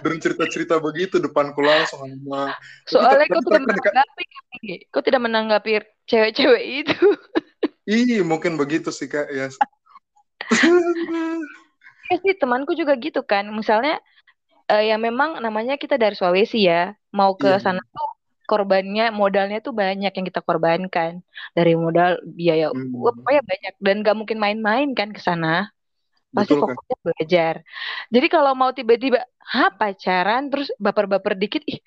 Dan 0.02 0.20
cerita-cerita 0.20 0.82
begitu 0.82 1.16
depanku 1.22 1.62
langsung 1.64 2.04
sama. 2.04 2.52
Soalnya 2.84 3.24
kau 3.30 3.40
tidak 3.46 3.62
menanggapi, 3.62 4.24
kau 4.90 5.02
tidak 5.02 5.22
menanggapi 5.22 5.70
cewek-cewek 6.10 6.64
itu. 6.84 6.98
Iya, 7.86 8.26
mungkin 8.26 8.58
begitu 8.58 8.90
sih 8.90 9.06
kak. 9.06 9.30
Ya. 9.30 9.46
Iya 12.10 12.16
sih, 12.22 12.34
temanku 12.34 12.74
juga 12.74 12.98
gitu 12.98 13.22
kan. 13.22 13.46
Misalnya 13.54 14.02
uh, 14.70 14.82
ya 14.82 14.96
memang 14.98 15.38
namanya 15.38 15.78
kita 15.78 15.94
dari 15.96 16.18
Sulawesi 16.18 16.66
ya 16.66 16.94
mau 17.14 17.34
ke 17.38 17.48
yeah. 17.48 17.62
sana 17.62 17.80
tuh 17.80 18.08
korbannya 18.46 19.10
modalnya 19.10 19.58
tuh 19.58 19.74
banyak 19.74 20.10
yang 20.14 20.26
kita 20.26 20.40
korbankan 20.42 21.20
dari 21.50 21.74
modal 21.74 22.22
biaya 22.22 22.70
hmm. 22.70 22.94
pokoknya 22.94 23.42
banyak 23.42 23.72
dan 23.82 23.96
gak 24.06 24.16
mungkin 24.16 24.38
main-main 24.38 24.94
kan 24.94 25.10
ke 25.10 25.18
sana 25.18 25.66
pasti 26.30 26.54
Betul, 26.54 26.62
fokusnya 26.62 26.96
kan? 26.96 27.02
belajar 27.02 27.54
jadi 28.14 28.26
kalau 28.30 28.52
mau 28.54 28.70
tiba-tiba 28.70 29.26
ha 29.50 29.74
pacaran 29.74 30.46
terus 30.46 30.70
baper-baper 30.78 31.34
dikit 31.34 31.62
ih 31.66 31.82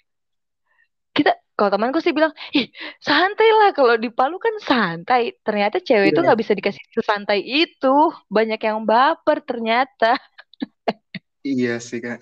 kita 1.16 1.32
kalau 1.60 1.76
temanku 1.76 2.00
sih 2.00 2.16
bilang 2.16 2.32
ih 2.56 2.72
santai 3.04 3.52
lah 3.52 3.76
kalau 3.76 4.00
di 4.00 4.08
Palu 4.08 4.40
kan 4.40 4.56
santai. 4.64 5.36
Ternyata 5.44 5.84
cewek 5.84 6.08
yeah. 6.08 6.12
itu 6.16 6.20
iya. 6.24 6.26
nggak 6.32 6.40
bisa 6.40 6.52
dikasih 6.56 6.84
sesantai 6.96 7.44
itu. 7.44 7.98
Banyak 8.32 8.64
yang 8.64 8.88
baper 8.88 9.44
ternyata. 9.44 10.16
Iya 11.40 11.80
sih 11.84 12.00
kak. 12.00 12.20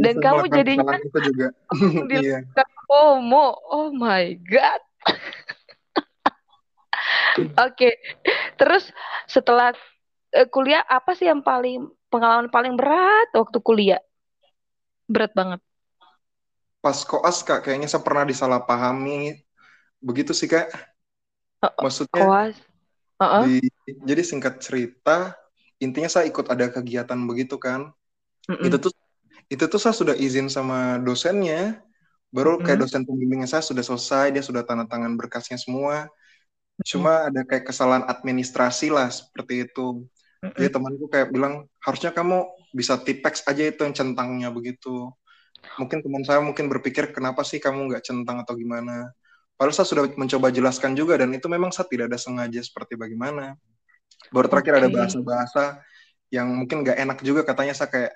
Dan 0.00 0.20
kamu 0.20 0.48
jadinya 0.48 0.96
itu 0.96 1.18
juga. 1.28 1.48
iya. 2.20 2.44
homo 2.88 3.56
oh 3.68 3.88
my 3.92 4.36
god. 4.44 4.82
Oke. 7.36 7.52
Okay. 7.56 7.92
terus 8.60 8.92
setelah 9.28 9.72
uh, 10.36 10.48
kuliah 10.52 10.84
apa 10.84 11.16
sih 11.16 11.28
yang 11.28 11.44
paling 11.44 11.88
pengalaman 12.12 12.52
paling 12.52 12.76
berat 12.76 13.28
waktu 13.32 13.60
kuliah? 13.60 14.00
Berat 15.08 15.32
banget 15.32 15.60
pas 16.78 16.98
koas 17.02 17.42
kak 17.42 17.66
kayaknya 17.66 17.90
saya 17.90 18.02
pernah 18.02 18.24
disalahpahami. 18.26 19.42
Begitu 19.98 20.30
sih 20.34 20.46
kak. 20.46 20.70
Maksudnya 21.78 22.22
koas. 22.22 22.56
Uh 23.18 23.24
-uh. 23.26 23.42
Di, 23.50 23.58
jadi 24.06 24.22
singkat 24.22 24.62
cerita 24.62 25.34
intinya 25.82 26.06
saya 26.06 26.30
ikut 26.30 26.46
ada 26.46 26.70
kegiatan 26.70 27.18
begitu 27.26 27.58
kan. 27.58 27.90
Mm 28.46 28.54
-mm. 28.54 28.66
itu 28.70 28.76
tuh 28.78 28.92
itu 29.50 29.64
tuh 29.66 29.80
saya 29.82 29.94
sudah 29.94 30.14
izin 30.14 30.46
sama 30.46 31.02
dosennya. 31.02 31.82
Baru 32.28 32.60
kayak 32.60 32.84
dosen 32.84 33.08
pembimbingnya 33.08 33.48
saya 33.48 33.64
sudah 33.64 33.80
selesai 33.80 34.36
dia 34.36 34.44
sudah 34.44 34.60
tanda 34.62 34.84
tangan 34.84 35.16
berkasnya 35.16 35.56
semua. 35.58 36.06
Cuma 36.84 37.26
ada 37.26 37.42
kayak 37.42 37.66
kesalahan 37.66 38.06
administrasi 38.06 38.92
lah 38.92 39.10
seperti 39.10 39.66
itu. 39.66 40.06
Jadi 40.38 40.70
temanku 40.70 41.10
kayak 41.10 41.34
bilang 41.34 41.66
harusnya 41.82 42.14
kamu 42.14 42.46
bisa 42.70 43.00
tipex 43.02 43.42
aja 43.48 43.66
itu 43.66 43.82
yang 43.82 43.96
centangnya 43.96 44.54
begitu 44.54 45.10
mungkin 45.78 45.98
teman 46.02 46.22
saya 46.26 46.40
mungkin 46.42 46.66
berpikir 46.66 47.14
kenapa 47.14 47.46
sih 47.46 47.62
kamu 47.62 47.92
nggak 47.92 48.02
centang 48.02 48.42
atau 48.42 48.54
gimana 48.58 49.14
padahal 49.54 49.74
saya 49.74 49.86
sudah 49.86 50.04
mencoba 50.14 50.50
jelaskan 50.54 50.94
juga 50.94 51.18
dan 51.18 51.34
itu 51.34 51.46
memang 51.50 51.74
saya 51.74 51.86
tidak 51.90 52.10
ada 52.10 52.18
sengaja 52.18 52.60
seperti 52.62 52.94
bagaimana 52.94 53.58
baru 54.30 54.46
terakhir 54.50 54.74
okay. 54.74 54.80
ada 54.82 54.88
bahasa-bahasa 54.90 55.64
yang 56.28 56.48
mungkin 56.50 56.84
nggak 56.84 56.98
enak 56.98 57.18
juga 57.24 57.42
katanya 57.46 57.74
saya 57.74 57.88
kayak 57.90 58.12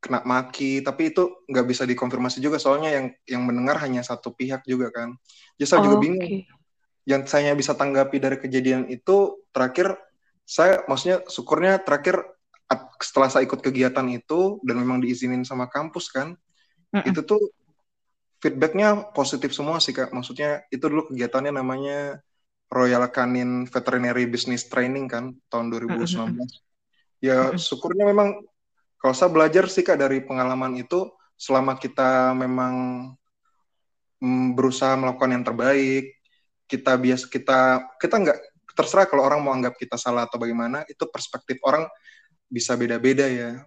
kena 0.00 0.20
maki 0.20 0.84
tapi 0.84 1.14
itu 1.16 1.32
nggak 1.48 1.64
bisa 1.64 1.88
dikonfirmasi 1.88 2.38
juga 2.44 2.60
soalnya 2.60 2.92
yang 2.92 3.06
yang 3.24 3.42
mendengar 3.48 3.80
hanya 3.80 4.04
satu 4.04 4.36
pihak 4.36 4.60
juga 4.68 4.92
kan 4.92 5.16
jadi 5.56 5.66
saya 5.66 5.80
oh, 5.80 5.84
juga 5.88 5.96
bingung 6.02 6.20
okay. 6.20 6.44
yang 7.08 7.22
saya 7.24 7.56
bisa 7.56 7.72
tanggapi 7.72 8.20
dari 8.20 8.36
kejadian 8.36 8.84
itu 8.92 9.40
terakhir 9.54 9.96
saya 10.44 10.84
maksudnya 10.84 11.24
syukurnya 11.24 11.80
terakhir 11.80 12.20
setelah 13.00 13.32
saya 13.32 13.48
ikut 13.48 13.64
kegiatan 13.64 14.04
itu 14.12 14.60
dan 14.64 14.76
memang 14.76 15.00
diizinin 15.00 15.44
sama 15.44 15.72
kampus 15.72 16.12
kan 16.12 16.36
mm 16.94 17.02
-mm. 17.02 17.10
itu 17.10 17.20
tuh 17.26 17.42
feedbacknya 18.38 19.10
positif 19.10 19.50
semua 19.50 19.82
sih 19.82 19.90
kak 19.90 20.14
maksudnya 20.14 20.62
itu 20.70 20.86
dulu 20.86 21.10
kegiatannya 21.10 21.50
namanya 21.50 22.22
Royal 22.70 23.10
Canin 23.10 23.66
Veterinary 23.66 24.30
Business 24.30 24.70
Training 24.70 25.10
kan 25.10 25.34
tahun 25.50 25.74
2019 25.74 26.06
mm 26.06 26.30
-hmm. 26.30 26.46
ya 27.18 27.52
syukurnya 27.58 28.06
memang 28.06 28.38
kalau 29.04 29.12
saya 29.12 29.28
belajar 29.28 29.68
sih 29.68 29.84
kak 29.84 30.00
dari 30.00 30.24
pengalaman 30.24 30.80
itu, 30.80 31.12
selama 31.36 31.76
kita 31.76 32.32
memang 32.32 32.72
mm, 34.16 34.56
berusaha 34.56 34.96
melakukan 34.96 35.36
yang 35.36 35.44
terbaik, 35.44 36.16
kita 36.64 36.96
bias 36.96 37.28
kita 37.28 37.84
kita 38.00 38.16
nggak 38.16 38.38
terserah 38.72 39.04
kalau 39.04 39.28
orang 39.28 39.44
mau 39.44 39.52
anggap 39.52 39.76
kita 39.76 40.00
salah 40.00 40.24
atau 40.24 40.40
bagaimana, 40.40 40.88
itu 40.88 41.04
perspektif 41.12 41.60
orang 41.68 41.84
bisa 42.48 42.80
beda-beda 42.80 43.28
ya. 43.28 43.60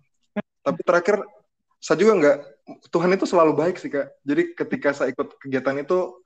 Tapi 0.65 0.81
terakhir 0.81 1.21
saya 1.77 2.01
juga 2.01 2.13
nggak 2.17 2.37
Tuhan 2.91 3.11
itu 3.15 3.23
selalu 3.23 3.53
baik 3.55 3.75
sih 3.79 3.87
kak. 3.87 4.11
Jadi 4.27 4.51
ketika 4.53 4.89
saya 4.91 5.15
ikut 5.15 5.39
kegiatan 5.39 5.75
itu 5.79 6.19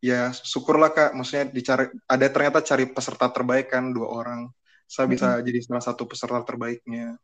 ya 0.00 0.32
syukurlah 0.32 0.90
kak. 0.92 1.12
Maksudnya 1.12 1.52
dicari 1.52 1.92
ada 2.08 2.26
ternyata 2.32 2.64
cari 2.64 2.84
peserta 2.88 3.28
terbaik 3.28 3.68
kan 3.68 3.92
dua 3.92 4.08
orang. 4.08 4.40
Saya 4.88 5.08
bisa 5.08 5.28
mm 5.28 5.34
-hmm. 5.40 5.46
jadi 5.48 5.58
salah 5.64 5.84
satu 5.84 6.02
peserta 6.04 6.40
terbaiknya. 6.44 7.16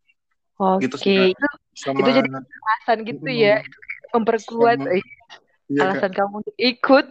Oke, 0.59 0.91
gitu 0.91 0.97
itu, 1.07 1.47
sama, 1.71 2.03
itu 2.03 2.11
jadi 2.19 2.29
alasan 2.35 2.99
gitu 3.07 3.31
ya, 3.31 3.63
memperkuat 4.11 4.79
sama, 4.83 4.91
iya, 5.71 5.81
alasan 5.87 6.11
Kak. 6.11 6.19
kamu 6.19 6.39
ikut. 6.59 7.07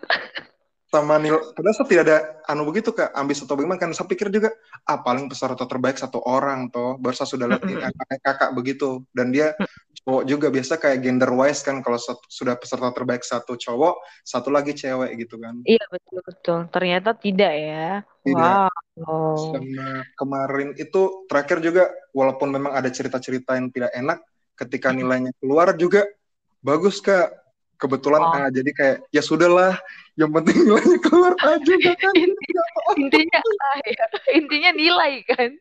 Sama 0.87 1.15
nil, 1.19 1.35
padahal 1.51 1.75
saya 1.75 1.87
tidak 1.87 2.03
ada 2.07 2.17
anu 2.47 2.63
begitu 2.63 2.95
kak, 2.95 3.11
ambis 3.11 3.43
atau 3.43 3.59
bagaimana 3.59 3.75
kan 3.75 3.91
saya 3.91 4.07
pikir 4.07 4.31
juga, 4.31 4.55
ah 4.87 4.99
paling 5.03 5.27
peserta 5.27 5.67
terbaik 5.67 5.99
satu 5.99 6.23
orang 6.23 6.71
toh, 6.71 6.95
baru 6.95 7.11
saya 7.11 7.27
sudah 7.27 7.47
lihat 7.47 7.63
-hmm. 7.63 8.23
kakak 8.23 8.55
begitu, 8.55 9.03
dan 9.11 9.31
dia 9.31 9.51
cowok 10.07 10.23
juga 10.23 10.47
biasa 10.47 10.79
kayak 10.79 11.03
gender 11.03 11.27
wise 11.35 11.67
kan, 11.67 11.83
kalau 11.83 11.99
sudah 12.31 12.55
peserta 12.55 12.95
terbaik 12.95 13.27
satu 13.27 13.59
cowok, 13.59 13.99
satu 14.23 14.47
lagi 14.47 14.71
cewek 14.71 15.19
gitu 15.19 15.35
kan. 15.35 15.59
Iya 15.67 15.83
betul 15.91 16.23
betul, 16.23 16.59
ternyata 16.71 17.11
tidak 17.11 17.51
ya. 17.51 18.07
Tidak. 18.23 18.71
Wow. 19.03 19.35
Sama 19.35 20.07
kemarin 20.15 20.71
itu 20.79 21.27
terakhir 21.27 21.59
juga 21.59 21.91
walaupun 22.15 22.55
memang 22.55 22.71
ada 22.71 22.87
cerita-cerita 22.87 23.59
yang 23.59 23.67
tidak 23.67 23.91
enak, 23.91 24.23
ketika 24.55 24.95
nilainya 24.95 25.35
keluar 25.43 25.75
juga 25.75 26.07
bagus 26.63 27.03
kak. 27.03 27.43
Kebetulan 27.77 28.23
oh. 28.23 28.33
ah, 28.33 28.49
jadi 28.49 28.71
kayak 28.73 28.97
ya 29.13 29.21
sudahlah, 29.21 29.77
yang 30.17 30.33
penting 30.33 30.65
nilainya 30.65 30.97
keluar 31.03 31.35
aja 31.51 31.75
kan. 31.99 32.13
intinya 32.95 33.39
ah, 33.43 33.77
ya. 33.85 34.05
intinya 34.33 34.71
nilai 34.71 35.13
kan. 35.29 35.51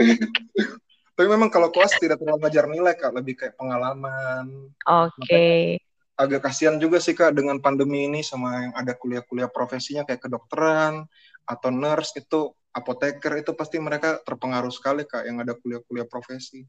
Tapi 1.14 1.26
memang 1.30 1.46
kalau 1.46 1.70
kelas 1.70 1.94
tidak 2.02 2.18
terlalu 2.18 2.42
ngajar 2.42 2.66
nilai 2.66 2.94
kak, 2.98 3.14
lebih 3.14 3.34
kayak 3.38 3.54
pengalaman. 3.54 4.74
Oke. 4.82 5.22
Okay. 5.22 5.58
Agak 6.14 6.46
kasihan 6.46 6.78
juga 6.78 6.98
sih 6.98 7.14
kak 7.14 7.34
dengan 7.34 7.58
pandemi 7.58 8.06
ini 8.06 8.22
sama 8.22 8.70
yang 8.70 8.74
ada 8.74 8.94
kuliah-kuliah 8.98 9.50
profesinya 9.50 10.02
kayak 10.02 10.26
kedokteran, 10.26 11.06
atau 11.46 11.70
nurse 11.70 12.18
itu 12.18 12.50
apoteker 12.74 13.38
itu 13.38 13.54
pasti 13.54 13.78
mereka 13.78 14.18
terpengaruh 14.26 14.74
sekali 14.74 15.06
kak 15.06 15.22
yang 15.26 15.38
ada 15.38 15.54
kuliah-kuliah 15.54 16.06
profesi. 16.06 16.66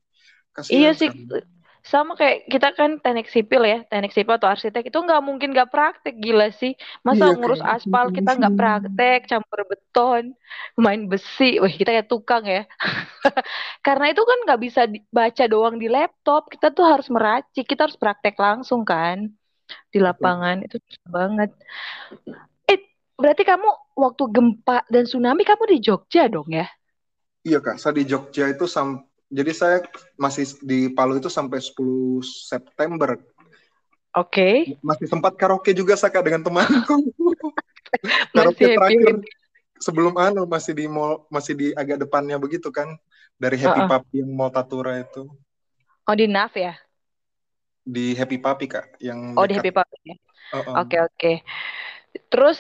Kasian 0.54 0.78
iya 0.78 0.92
sih, 0.94 1.10
kan? 1.10 1.42
Sama 1.86 2.18
kayak 2.18 2.50
kita 2.50 2.74
kan 2.74 2.98
teknik 2.98 3.30
sipil 3.30 3.62
ya, 3.62 3.86
teknik 3.86 4.10
sipil 4.10 4.36
atau 4.36 4.50
arsitek 4.50 4.90
itu 4.90 4.98
nggak 4.98 5.22
mungkin 5.22 5.54
nggak 5.54 5.70
praktek 5.70 6.18
gila 6.18 6.50
sih. 6.50 6.74
Masa 7.06 7.30
iya, 7.30 7.38
ngurus 7.38 7.62
kayak 7.62 7.78
aspal 7.78 8.06
kita 8.10 8.32
nggak 8.34 8.56
praktek, 8.58 9.20
campur 9.30 9.62
beton, 9.70 10.34
main 10.82 11.06
besi, 11.06 11.62
wah 11.62 11.70
kita 11.70 11.94
kayak 11.94 12.10
tukang 12.10 12.44
ya. 12.44 12.66
Karena 13.86 14.10
itu 14.10 14.22
kan 14.26 14.38
nggak 14.50 14.62
bisa 14.66 14.82
baca 15.14 15.44
doang 15.46 15.78
di 15.78 15.88
laptop, 15.88 16.50
kita 16.50 16.74
tuh 16.74 16.86
harus 16.90 17.08
meracik, 17.14 17.70
kita 17.70 17.86
harus 17.86 17.98
praktek 18.02 18.34
langsung 18.36 18.82
kan 18.82 19.30
di 19.94 19.98
lapangan 20.02 20.66
itu 20.66 20.78
banget. 21.06 21.54
Berarti 23.16 23.48
kamu 23.48 23.96
waktu 23.96 24.24
gempa 24.28 24.84
dan 24.92 25.08
tsunami 25.08 25.48
kamu 25.48 25.64
di 25.72 25.78
Jogja 25.80 26.28
dong 26.28 26.52
ya? 26.52 26.68
Iya 27.48 27.64
kak, 27.64 27.80
saya 27.80 27.96
di 27.96 28.04
Jogja 28.04 28.52
itu 28.52 28.68
sam 28.68 29.08
jadi 29.30 29.52
saya 29.52 29.78
masih 30.16 30.46
di 30.62 30.92
Palu 30.94 31.18
itu 31.18 31.30
sampai 31.32 31.58
10 31.58 32.22
September. 32.24 33.18
Oke. 34.16 34.32
Okay. 34.32 34.56
Masih 34.80 35.10
sempat 35.10 35.34
karaoke 35.36 35.74
juga 35.74 35.98
saya 35.98 36.14
kak 36.14 36.24
dengan 36.24 36.46
temanku. 36.46 37.12
karaoke 38.36 38.66
terakhir 38.76 39.24
sebelum 39.80 40.16
anu 40.16 40.48
masih 40.48 40.72
di 40.72 40.86
mall 40.88 41.28
masih 41.28 41.54
di 41.54 41.68
agak 41.76 42.08
depannya 42.08 42.40
begitu 42.40 42.72
kan 42.72 42.96
dari 43.36 43.60
Happy 43.60 43.84
uh 43.84 43.86
-uh. 43.86 43.92
Papi 43.92 44.24
yang 44.24 44.32
mau 44.32 44.48
Tatura 44.48 44.96
itu. 45.00 45.28
Oh 46.06 46.16
di 46.16 46.30
NAF 46.30 46.54
ya? 46.56 46.74
Di 47.86 48.16
Happy 48.16 48.40
Papi 48.40 48.66
kak, 48.66 48.98
yang. 49.04 49.36
Oh 49.36 49.44
dekat. 49.44 49.50
di 49.50 49.56
Happy 49.60 49.72
Papi 49.76 49.98
ya. 50.06 50.16
Oke 50.16 50.22
uh 50.22 50.56
-uh. 50.56 50.62
oke. 50.62 50.88
Okay, 50.88 51.00
okay. 51.02 51.36
Terus 52.32 52.58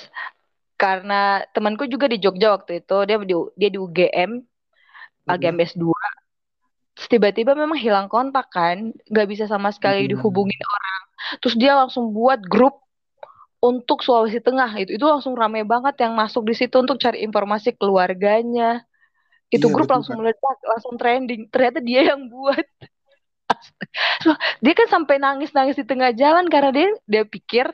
karena 0.76 1.48
temanku 1.56 1.88
juga 1.88 2.12
di 2.12 2.20
Jogja 2.20 2.52
waktu 2.52 2.84
itu 2.84 2.98
dia 3.08 3.16
di 3.16 3.36
dia 3.56 3.70
di 3.72 3.80
UGM 3.80 4.32
mm 4.44 5.32
-hmm. 5.32 5.96
MS2 6.96 7.12
tiba-tiba 7.12 7.52
memang 7.54 7.76
hilang 7.76 8.08
kontak 8.08 8.48
kan 8.52 8.96
nggak 9.12 9.28
bisa 9.28 9.46
sama 9.46 9.70
sekali 9.76 10.04
mm 10.04 10.06
-hmm. 10.08 10.14
dihubungin 10.16 10.64
orang 10.64 11.02
terus 11.44 11.56
dia 11.60 11.76
langsung 11.76 12.16
buat 12.16 12.40
grup 12.48 12.80
untuk 13.60 14.00
Sulawesi 14.00 14.40
Tengah 14.40 14.72
itu 14.80 14.96
itu 14.96 15.06
langsung 15.06 15.36
ramai 15.36 15.68
banget 15.68 16.00
yang 16.00 16.16
masuk 16.16 16.48
di 16.48 16.56
situ 16.56 16.76
untuk 16.80 16.96
cari 16.98 17.22
informasi 17.24 17.76
keluarganya 17.76 18.84
itu 19.52 19.68
iya, 19.68 19.74
grup 19.74 19.92
langsung 19.92 20.18
meledak 20.20 20.58
langsung 20.64 20.96
trending 20.96 21.52
ternyata 21.52 21.84
dia 21.84 22.16
yang 22.16 22.32
buat 22.32 22.66
dia 24.64 24.74
kan 24.74 24.88
sampai 24.90 25.22
nangis 25.22 25.54
nangis 25.54 25.78
di 25.78 25.86
tengah 25.86 26.16
jalan 26.16 26.48
karena 26.48 26.72
dia 26.74 26.88
dia 27.06 27.24
pikir 27.28 27.70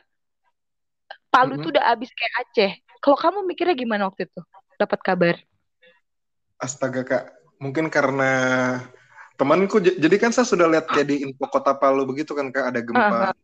Palu 1.31 1.55
itu 1.55 1.63
mm 1.63 1.63
-hmm. 1.63 1.71
udah 1.79 1.83
habis 1.87 2.11
kayak 2.11 2.33
Aceh 2.43 2.71
kalau 3.01 3.17
kamu 3.17 3.49
mikirnya 3.49 3.73
gimana 3.73 4.05
waktu 4.05 4.29
itu? 4.29 4.41
Dapat 4.77 4.99
kabar? 5.01 5.35
Astaga 6.61 7.01
kak, 7.01 7.25
mungkin 7.57 7.89
karena 7.89 8.29
temanku 9.41 9.81
jadi 9.81 10.15
kan 10.21 10.29
saya 10.29 10.45
sudah 10.45 10.69
lihat 10.69 10.85
kayak 10.85 11.09
di 11.09 11.25
info 11.25 11.49
kota 11.49 11.73
Palu 11.73 12.05
begitu 12.05 12.37
kan 12.37 12.53
kak 12.53 12.69
ada 12.69 12.81
gempa. 12.85 13.01
Uh, 13.01 13.21
-huh. 13.33 13.35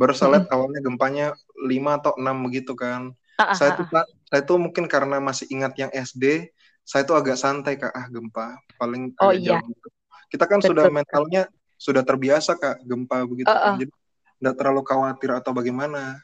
Baru 0.00 0.16
saya 0.16 0.40
lihat 0.40 0.48
awalnya 0.48 0.80
gempanya 0.80 1.36
5 1.60 1.68
atau 2.00 2.12
6 2.16 2.46
begitu 2.48 2.72
kan. 2.72 3.12
Uh, 3.12 3.42
-huh. 3.44 3.52
Saya 3.52 3.76
tuh 3.76 3.84
saya 4.32 4.42
tuh 4.48 4.56
mungkin 4.56 4.88
karena 4.88 5.20
masih 5.20 5.44
ingat 5.52 5.76
yang 5.76 5.92
SD, 5.92 6.48
saya 6.88 7.04
tuh 7.04 7.20
agak 7.20 7.36
santai 7.36 7.76
kak 7.76 7.92
ah 7.92 8.08
gempa 8.08 8.56
paling 8.80 9.12
oh, 9.20 9.36
iya. 9.36 9.60
jauh 9.60 9.68
gitu. 9.68 9.88
Kita 10.32 10.48
kan 10.48 10.64
betul, 10.64 10.68
sudah 10.72 10.84
mentalnya 10.88 11.42
sudah 11.76 12.00
terbiasa 12.00 12.56
kak 12.56 12.80
gempa 12.88 13.28
begitu 13.28 13.52
uh, 13.52 13.52
uh. 13.52 13.60
kan. 13.60 13.72
Jadi 13.76 13.92
tidak 14.40 14.54
terlalu 14.56 14.82
khawatir 14.88 15.30
atau 15.36 15.52
bagaimana. 15.52 16.16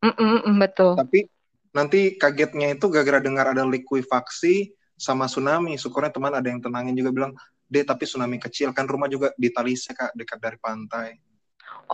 Mm 0.00 0.16
-mm, 0.16 0.56
betul. 0.56 0.96
Tapi 0.96 1.28
nanti 1.76 2.16
kagetnya 2.16 2.72
itu 2.72 2.88
gara-gara 2.88 3.20
dengar 3.20 3.52
ada 3.52 3.68
likuifaksi 3.68 4.72
sama 4.96 5.28
tsunami. 5.28 5.76
Syukurnya 5.76 6.08
teman 6.08 6.32
ada 6.32 6.48
yang 6.48 6.64
tenangin 6.64 6.96
juga 6.96 7.12
bilang, 7.12 7.32
deh 7.70 7.86
tapi 7.86 8.02
tsunami 8.02 8.42
kecil 8.42 8.74
kan 8.74 8.84
rumah 8.90 9.06
juga 9.06 9.30
di 9.38 9.48
Talise 9.54 9.94
kak 9.94 10.18
dekat 10.18 10.42
dari 10.42 10.58
pantai. 10.58 11.14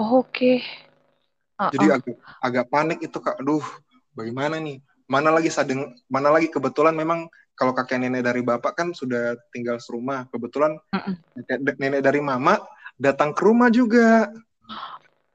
Oh, 0.01 0.25
Oke. 0.25 0.33
Okay. 0.33 0.57
Uh 1.61 1.69
-uh. 1.69 1.71
Jadi 1.77 1.87
agak 1.93 2.17
agak 2.41 2.67
panik 2.73 2.99
itu 3.05 3.19
kak. 3.21 3.37
Aduh, 3.45 3.65
bagaimana 4.17 4.57
nih? 4.57 4.81
Mana 5.07 5.31
lagi 5.31 5.53
sadeng, 5.53 5.95
mana 6.11 6.35
lagi 6.35 6.51
kebetulan 6.51 6.97
memang 6.97 7.31
kalau 7.55 7.71
kakek 7.71 8.03
nenek 8.03 8.27
dari 8.27 8.43
bapak 8.43 8.75
kan 8.75 8.89
sudah 8.97 9.37
tinggal 9.53 9.77
serumah. 9.77 10.27
Kebetulan 10.33 10.81
uh 10.81 10.97
-uh. 10.97 11.15
nenek, 11.77 12.01
dari 12.01 12.21
mama 12.25 12.57
datang 12.97 13.37
ke 13.37 13.45
rumah 13.45 13.69
juga 13.69 14.33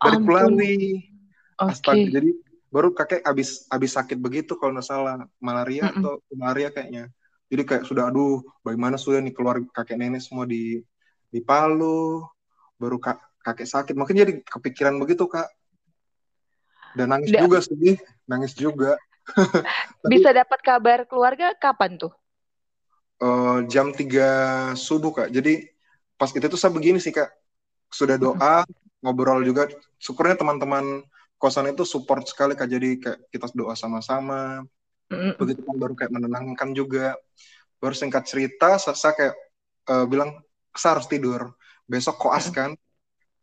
dari 0.01 0.17
Pulawi. 0.25 0.75
Okay. 1.61 1.69
Astaga, 1.69 2.09
jadi 2.09 2.29
baru 2.73 2.89
kakek 2.97 3.21
habis 3.21 3.69
habis 3.69 3.93
sakit 3.93 4.17
begitu 4.17 4.57
kalau 4.57 4.73
nggak 4.73 4.87
salah 4.87 5.29
malaria 5.37 5.85
mm 5.85 5.91
-mm. 5.93 5.99
atau 6.01 6.13
malaria 6.33 6.69
kayaknya 6.73 7.11
jadi 7.51 7.67
kayak 7.67 7.83
sudah 7.83 8.07
aduh 8.07 8.39
bagaimana 8.63 8.95
sudah 8.95 9.19
nih 9.19 9.35
keluar 9.35 9.59
kakek 9.75 9.99
nenek 9.99 10.23
semua 10.23 10.47
di 10.47 10.79
di 11.27 11.43
Palu 11.43 12.23
baru 12.79 12.97
kak, 12.97 13.19
kakek 13.43 13.67
sakit. 13.67 13.93
Mungkin 13.93 14.15
jadi 14.15 14.33
kepikiran 14.41 14.95
begitu 14.97 15.29
kak. 15.29 15.51
Dan 16.97 17.11
nangis 17.11 17.29
da 17.29 17.43
juga 17.43 17.59
sih 17.59 17.99
nangis 18.23 18.55
juga. 18.57 18.95
Bisa 20.11 20.33
dapat 20.33 20.59
kabar 20.65 21.03
keluarga 21.05 21.53
kapan 21.59 21.99
tuh? 22.01 22.11
Uh, 23.21 23.67
jam 23.69 23.93
3 23.93 24.73
subuh 24.73 25.13
kak. 25.13 25.29
Jadi 25.29 25.67
pas 26.15 26.33
itu 26.33 26.47
tuh 26.47 26.57
saya 26.57 26.73
begini 26.73 26.97
sih 26.97 27.13
kak. 27.13 27.29
Sudah 27.93 28.15
doa 28.15 28.65
ngobrol 29.03 29.45
juga. 29.45 29.67
Syukurnya 30.01 30.39
teman-teman 30.39 31.05
kosan 31.35 31.69
itu 31.69 31.83
support 31.83 32.25
sekali 32.25 32.55
kak. 32.57 32.67
Jadi 32.71 32.97
kayak 32.97 33.29
kita 33.29 33.51
doa 33.53 33.77
sama-sama 33.77 34.65
mm. 35.11 35.35
begitu 35.35 35.61
kan 35.67 35.75
baru 35.75 35.93
kayak 35.93 36.11
menenangkan 36.15 36.69
juga 36.71 37.19
baru 37.83 37.93
singkat 37.93 38.23
cerita 38.23 38.79
saya 38.79 39.13
kayak 39.13 39.35
uh, 39.91 40.05
bilang 40.07 40.39
saya 40.71 40.97
harus 40.97 41.07
tidur 41.11 41.53
besok 41.85 42.15
koas 42.17 42.47
kan 42.49 42.71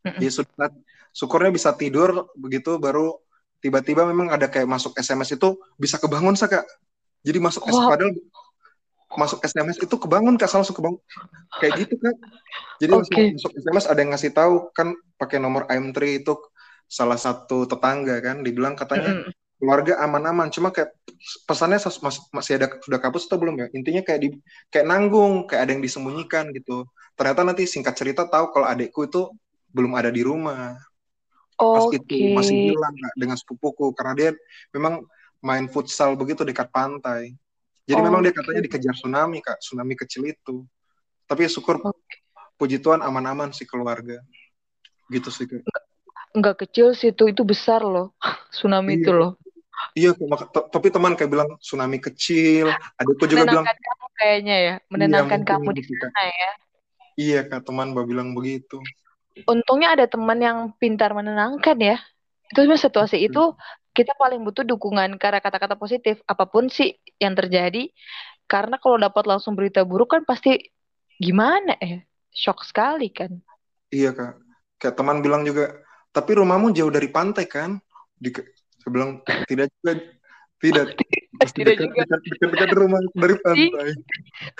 mm. 0.03 0.17
ya 0.17 0.31
sudah 0.33 0.73
syukurnya 1.13 1.53
bisa 1.53 1.69
tidur 1.77 2.29
begitu 2.33 2.81
baru 2.81 3.17
tiba-tiba 3.59 4.07
memang 4.07 4.31
ada 4.31 4.47
kayak 4.47 4.65
masuk 4.65 4.95
SMS 4.97 5.35
itu 5.35 5.59
bisa 5.75 5.99
kebangun 5.99 6.33
saya 6.33 6.61
kak 6.61 6.65
jadi 7.21 7.37
masuk 7.43 7.67
wow. 7.67 7.91
padahal 7.91 8.15
masuk 9.19 9.39
SMS 9.43 9.77
itu 9.81 9.95
kebangun 9.99 10.39
kak 10.39 10.49
langsung 10.49 10.77
kebangun 10.77 11.01
kayak 11.59 11.85
gitu 11.85 11.95
kak 11.99 12.15
jadi 12.79 12.91
okay. 12.95 13.35
masuk 13.35 13.51
SMS 13.59 13.85
ada 13.91 13.99
yang 13.99 14.11
ngasih 14.15 14.31
tahu 14.31 14.71
kan 14.71 14.95
pakai 15.19 15.37
nomor 15.37 15.67
IM3 15.67 16.23
itu 16.23 16.33
salah 16.89 17.19
satu 17.19 17.69
tetangga 17.69 18.17
kan 18.23 18.41
dibilang 18.41 18.73
katanya 18.73 19.27
mm. 19.27 19.38
Keluarga 19.59 19.99
aman-aman 19.99 20.47
cuma 20.47 20.71
kayak 20.71 20.95
pesannya 21.43 21.83
masih 22.31 22.55
ada 22.55 22.79
sudah 22.79 22.99
kapus 23.03 23.27
atau 23.27 23.35
belum 23.35 23.59
ya? 23.59 23.67
Intinya 23.75 24.01
kayak 24.01 24.19
di 24.23 24.29
kayak 24.71 24.87
nanggung 24.87 25.45
kayak 25.45 25.67
ada 25.67 25.71
yang 25.75 25.83
disembunyikan 25.83 26.55
gitu. 26.55 26.87
Ternyata 27.19 27.43
nanti 27.43 27.67
singkat 27.67 27.93
cerita 27.99 28.23
tahu 28.23 28.55
kalau 28.55 28.65
adikku 28.65 29.03
itu 29.03 29.27
belum 29.75 29.93
ada 29.99 30.09
di 30.09 30.23
rumah. 30.23 30.79
Okay. 31.59 31.75
pas 31.75 31.85
itu 31.91 32.15
masih 32.39 32.55
hilang 32.71 32.95
dengan 33.19 33.35
sepupuku 33.35 33.91
karena 33.91 34.13
dia 34.15 34.29
memang 34.71 35.03
main 35.43 35.67
futsal 35.67 36.15
begitu 36.15 36.47
dekat 36.47 36.71
pantai. 36.71 37.35
Jadi 37.83 37.99
okay. 37.99 38.07
memang 38.07 38.23
dia 38.23 38.31
katanya 38.31 38.63
dikejar 38.63 38.95
tsunami 38.95 39.43
kak 39.43 39.59
tsunami 39.59 39.93
kecil 39.99 40.23
itu. 40.23 40.63
Tapi 41.27 41.43
ya 41.45 41.49
syukur 41.51 41.83
okay. 41.83 42.23
puji 42.55 42.79
Tuhan 42.79 43.03
aman-aman 43.03 43.51
sih 43.51 43.67
keluarga. 43.67 44.23
Gitu 45.11 45.27
sih 45.27 45.51
kak. 45.51 45.67
Nggak 46.31 46.63
kecil 46.63 46.95
sih 46.95 47.11
itu 47.11 47.27
itu 47.27 47.43
besar 47.43 47.83
loh. 47.83 48.15
Tsunami 48.55 48.95
iya. 48.95 49.03
itu 49.03 49.11
loh 49.11 49.38
iya 49.97 50.11
tapi 50.69 50.87
teman 50.93 51.13
kayak 51.17 51.31
bilang 51.31 51.49
tsunami 51.61 51.97
kecil. 51.97 52.69
Adikku 52.97 53.25
juga 53.25 53.45
bilang 53.47 53.65
kamu 53.65 54.05
kayaknya 54.17 54.55
ya. 54.57 54.73
Menenangkan 54.91 55.41
iya, 55.41 55.47
kamu 55.47 55.69
di 55.73 55.83
sana 55.85 56.21
ya. 56.25 56.51
Iya 57.19 57.39
kak 57.51 57.67
teman 57.67 57.91
bawa 57.91 58.05
bilang 58.07 58.31
begitu. 58.31 58.79
Untungnya 59.43 59.95
ada 59.95 60.05
teman 60.07 60.39
yang 60.39 60.57
pintar 60.79 61.11
menenangkan 61.11 61.77
ya. 61.79 61.97
Itu 62.51 62.63
sebenarnya 62.65 62.85
situasi 62.87 63.17
hmm. 63.19 63.27
itu 63.31 63.43
kita 63.91 64.15
paling 64.15 64.39
butuh 64.45 64.63
dukungan 64.63 65.19
karena 65.19 65.39
kata-kata 65.43 65.75
positif. 65.75 66.23
Apa 66.25 66.47
pun 66.47 66.71
sih 66.71 66.95
yang 67.19 67.35
terjadi 67.35 67.91
karena 68.49 68.79
kalau 68.79 68.97
dapat 68.97 69.27
langsung 69.27 69.53
berita 69.53 69.83
buruk 69.83 70.15
kan 70.15 70.23
pasti 70.23 70.71
gimana 71.19 71.75
ya? 71.79 71.99
Shock 72.31 72.63
sekali 72.63 73.11
kan. 73.11 73.35
Iya 73.91 74.15
kak. 74.15 74.33
Kayak 74.79 74.95
teman 74.95 75.19
bilang 75.19 75.43
juga 75.43 75.75
tapi 76.09 76.39
rumahmu 76.39 76.71
jauh 76.71 76.89
dari 76.89 77.11
pantai 77.11 77.45
kan? 77.51 77.77
Di, 78.19 78.31
saya 78.79 78.89
bilang 78.91 79.19
tidak 79.47 79.67
juga 79.79 79.93
tidak 80.59 80.85
tidak 81.55 81.75
dekat, 81.79 81.87
juga 81.87 82.01
dekat, 82.03 82.19
dekat, 82.23 82.49
dekat 82.51 82.69
rumah 82.75 82.99
dari 83.15 83.35
pantai. 83.39 83.89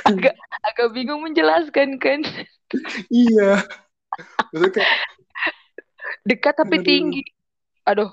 Agak 0.07 0.35
agak 0.63 0.87
bingung 0.95 1.21
menjelaskan 1.23 1.99
kan? 1.99 2.23
iya. 3.11 3.63
Maksudnya 4.51 4.85
dekat 6.23 6.53
tapi 6.55 6.79
aduh. 6.79 6.87
tinggi. 6.87 7.23
Aduh, 7.87 8.11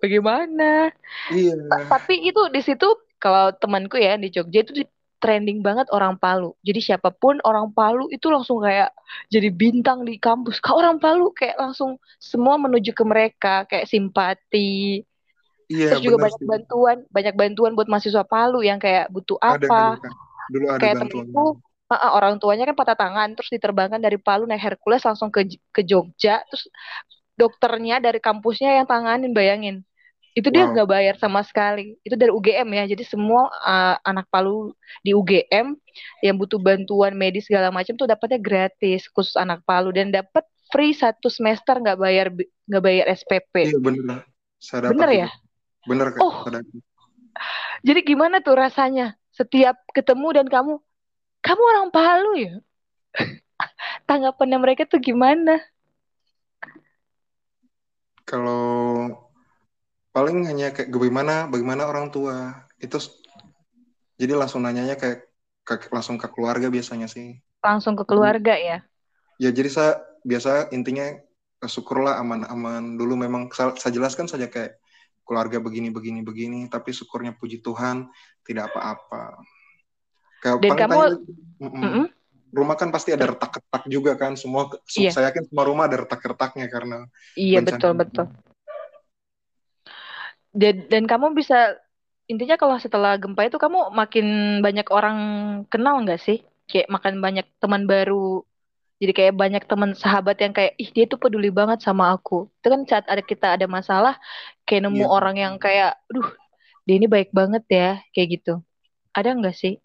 bagaimana? 0.00 0.92
Iya. 1.32 1.58
Tapi 1.90 2.28
itu 2.28 2.42
di 2.52 2.60
situ 2.62 2.88
kalau 3.18 3.50
temanku 3.56 3.98
ya 3.98 4.14
di 4.14 4.30
Jogja 4.30 4.62
itu 4.62 4.86
trending 5.18 5.60
banget 5.60 5.90
orang 5.90 6.14
Palu. 6.16 6.54
Jadi 6.62 6.80
siapa 6.80 7.10
pun 7.10 7.42
orang 7.42 7.74
Palu 7.74 8.06
itu 8.14 8.30
langsung 8.30 8.62
kayak 8.62 8.94
jadi 9.28 9.50
bintang 9.50 10.06
di 10.06 10.16
kampus. 10.16 10.62
Kak 10.62 10.78
orang 10.78 11.02
Palu 11.02 11.34
kayak 11.34 11.58
langsung 11.58 11.98
semua 12.22 12.54
menuju 12.56 12.94
ke 12.94 13.04
mereka 13.04 13.66
kayak 13.66 13.90
simpati. 13.90 15.02
Iya, 15.68 15.96
Terus 15.96 16.04
juga 16.04 16.16
banyak 16.24 16.40
sih. 16.40 16.48
bantuan, 16.48 16.96
banyak 17.12 17.34
bantuan 17.36 17.72
buat 17.76 17.88
mahasiswa 17.92 18.24
Palu 18.24 18.64
yang 18.64 18.80
kayak 18.80 19.12
butuh 19.12 19.36
apa. 19.40 20.00
Ada, 20.00 20.08
Dulu 20.48 20.66
ada 20.72 20.80
kayak 20.80 20.96
temenku, 21.04 21.60
uh, 21.92 22.12
orang 22.16 22.40
tuanya 22.40 22.64
kan 22.64 22.72
patah 22.72 22.96
tangan, 22.96 23.36
terus 23.36 23.52
diterbangkan 23.52 24.00
dari 24.00 24.16
Palu 24.16 24.48
naik 24.48 24.64
Hercules 24.64 25.04
langsung 25.04 25.28
ke 25.28 25.44
ke 25.68 25.84
Jogja, 25.84 26.40
terus 26.48 26.72
dokternya 27.36 28.00
dari 28.00 28.16
kampusnya 28.16 28.80
yang 28.80 28.88
tanganin, 28.88 29.36
bayangin. 29.36 29.84
Itu 30.32 30.48
dia 30.48 30.70
nggak 30.70 30.88
bayar 30.88 31.14
sama 31.20 31.44
sekali. 31.44 32.00
Itu 32.00 32.16
dari 32.16 32.32
UGM 32.32 32.68
ya 32.72 32.84
jadi 32.88 33.04
semua 33.04 33.52
uh, 33.60 34.00
anak 34.08 34.24
Palu 34.32 34.72
di 35.04 35.12
UGM 35.12 35.76
yang 36.24 36.36
butuh 36.40 36.56
bantuan 36.56 37.12
medis 37.12 37.44
segala 37.44 37.68
macam 37.68 37.92
tuh 37.92 38.08
dapatnya 38.08 38.40
gratis 38.40 39.04
khusus 39.12 39.36
anak 39.36 39.60
Palu. 39.68 39.92
Dan 39.92 40.14
dapat 40.14 40.48
free 40.72 40.92
satu 40.92 41.28
semester 41.32 41.80
nggak 41.80 41.98
bayar 41.98 42.26
nggak 42.68 42.82
bayar 42.84 43.06
SPP 43.16 43.54
iya 43.72 43.80
bener 43.80 44.24
saya 44.60 44.92
bener 44.92 45.10
ya 45.26 45.28
bener 45.86 46.16
kan 46.16 46.20
oh. 46.24 46.42
Jadi 47.86 48.00
gimana 48.02 48.42
tuh 48.42 48.58
rasanya 48.58 49.14
setiap 49.30 49.78
ketemu 49.94 50.42
dan 50.42 50.46
kamu 50.50 50.82
kamu 51.38 51.62
orang 51.62 51.88
Palu 51.94 52.32
ya? 52.34 52.54
Tanggapannya 54.08 54.58
mereka 54.58 54.82
tuh 54.90 54.98
gimana? 54.98 55.62
Kalau 58.26 59.06
paling 60.10 60.44
hanya 60.50 60.74
kayak 60.74 60.90
bagaimana 60.90 61.46
bagaimana 61.46 61.86
orang 61.86 62.10
tua 62.10 62.66
itu 62.82 62.98
jadi 64.18 64.34
langsung 64.34 64.66
nanyanya 64.66 64.98
kayak, 64.98 65.30
kayak 65.62 65.94
langsung 65.94 66.18
ke 66.18 66.26
keluarga 66.26 66.66
biasanya 66.68 67.06
sih. 67.06 67.38
Langsung 67.62 67.94
ke 67.94 68.02
keluarga 68.02 68.58
ya? 68.58 68.82
Ya 69.38 69.54
jadi 69.54 69.70
saya 69.70 69.92
biasa 70.26 70.74
intinya 70.74 71.14
syukurlah 71.62 72.18
aman-aman. 72.18 72.98
Dulu 72.98 73.14
memang 73.14 73.46
saya 73.54 73.94
jelaskan 73.94 74.26
saja 74.26 74.50
kayak 74.50 74.82
keluarga 75.28 75.60
begini 75.60 75.92
begini 75.92 76.24
begini 76.24 76.64
tapi 76.72 76.96
syukurnya 76.96 77.36
puji 77.36 77.60
Tuhan 77.60 78.08
tidak 78.48 78.72
apa-apa. 78.72 79.44
Dan 80.64 80.72
kamu 80.72 80.96
tanya, 80.96 81.18
mm 81.60 81.68
-mm. 81.68 82.04
rumah 82.56 82.76
kan 82.80 82.88
pasti 82.88 83.12
ada 83.12 83.28
retak-retak 83.28 83.84
juga 83.92 84.16
kan 84.16 84.40
semua 84.40 84.72
iya. 84.96 85.12
saya 85.12 85.28
yakin 85.28 85.52
semua 85.52 85.68
rumah 85.68 85.84
ada 85.84 86.00
retak-retaknya 86.00 86.70
karena 86.72 87.04
iya 87.36 87.60
betul 87.60 87.92
betul. 87.92 88.32
Dan, 90.56 90.88
dan 90.88 91.04
kamu 91.04 91.36
bisa 91.36 91.76
intinya 92.24 92.56
kalau 92.56 92.80
setelah 92.80 93.20
gempa 93.20 93.44
itu 93.44 93.60
kamu 93.60 93.92
makin 93.92 94.26
banyak 94.64 94.88
orang 94.88 95.18
kenal 95.68 96.00
nggak 96.00 96.20
sih? 96.24 96.40
Kayak 96.68 96.88
makan 96.88 97.14
banyak 97.20 97.46
teman 97.60 97.84
baru 97.84 98.44
jadi 98.98 99.12
kayak 99.14 99.34
banyak 99.38 99.62
teman 99.64 99.94
sahabat 99.94 100.36
yang 100.42 100.52
kayak 100.54 100.74
ih 100.78 100.90
dia 100.90 101.06
tuh 101.06 101.18
peduli 101.18 101.48
banget 101.54 101.82
sama 101.82 102.10
aku 102.10 102.50
itu 102.60 102.66
kan 102.66 102.80
saat 102.86 103.04
ada 103.06 103.22
kita 103.22 103.54
ada 103.54 103.66
masalah 103.70 104.18
kayak 104.66 104.90
nemu 104.90 105.06
yeah. 105.06 105.10
orang 105.10 105.36
yang 105.38 105.54
kayak 105.56 105.98
duh 106.10 106.26
dia 106.84 106.94
ini 106.98 107.06
baik 107.06 107.30
banget 107.30 107.64
ya 107.70 107.90
kayak 108.12 108.40
gitu 108.40 108.60
ada 109.14 109.34
nggak 109.34 109.54
sih 109.54 109.78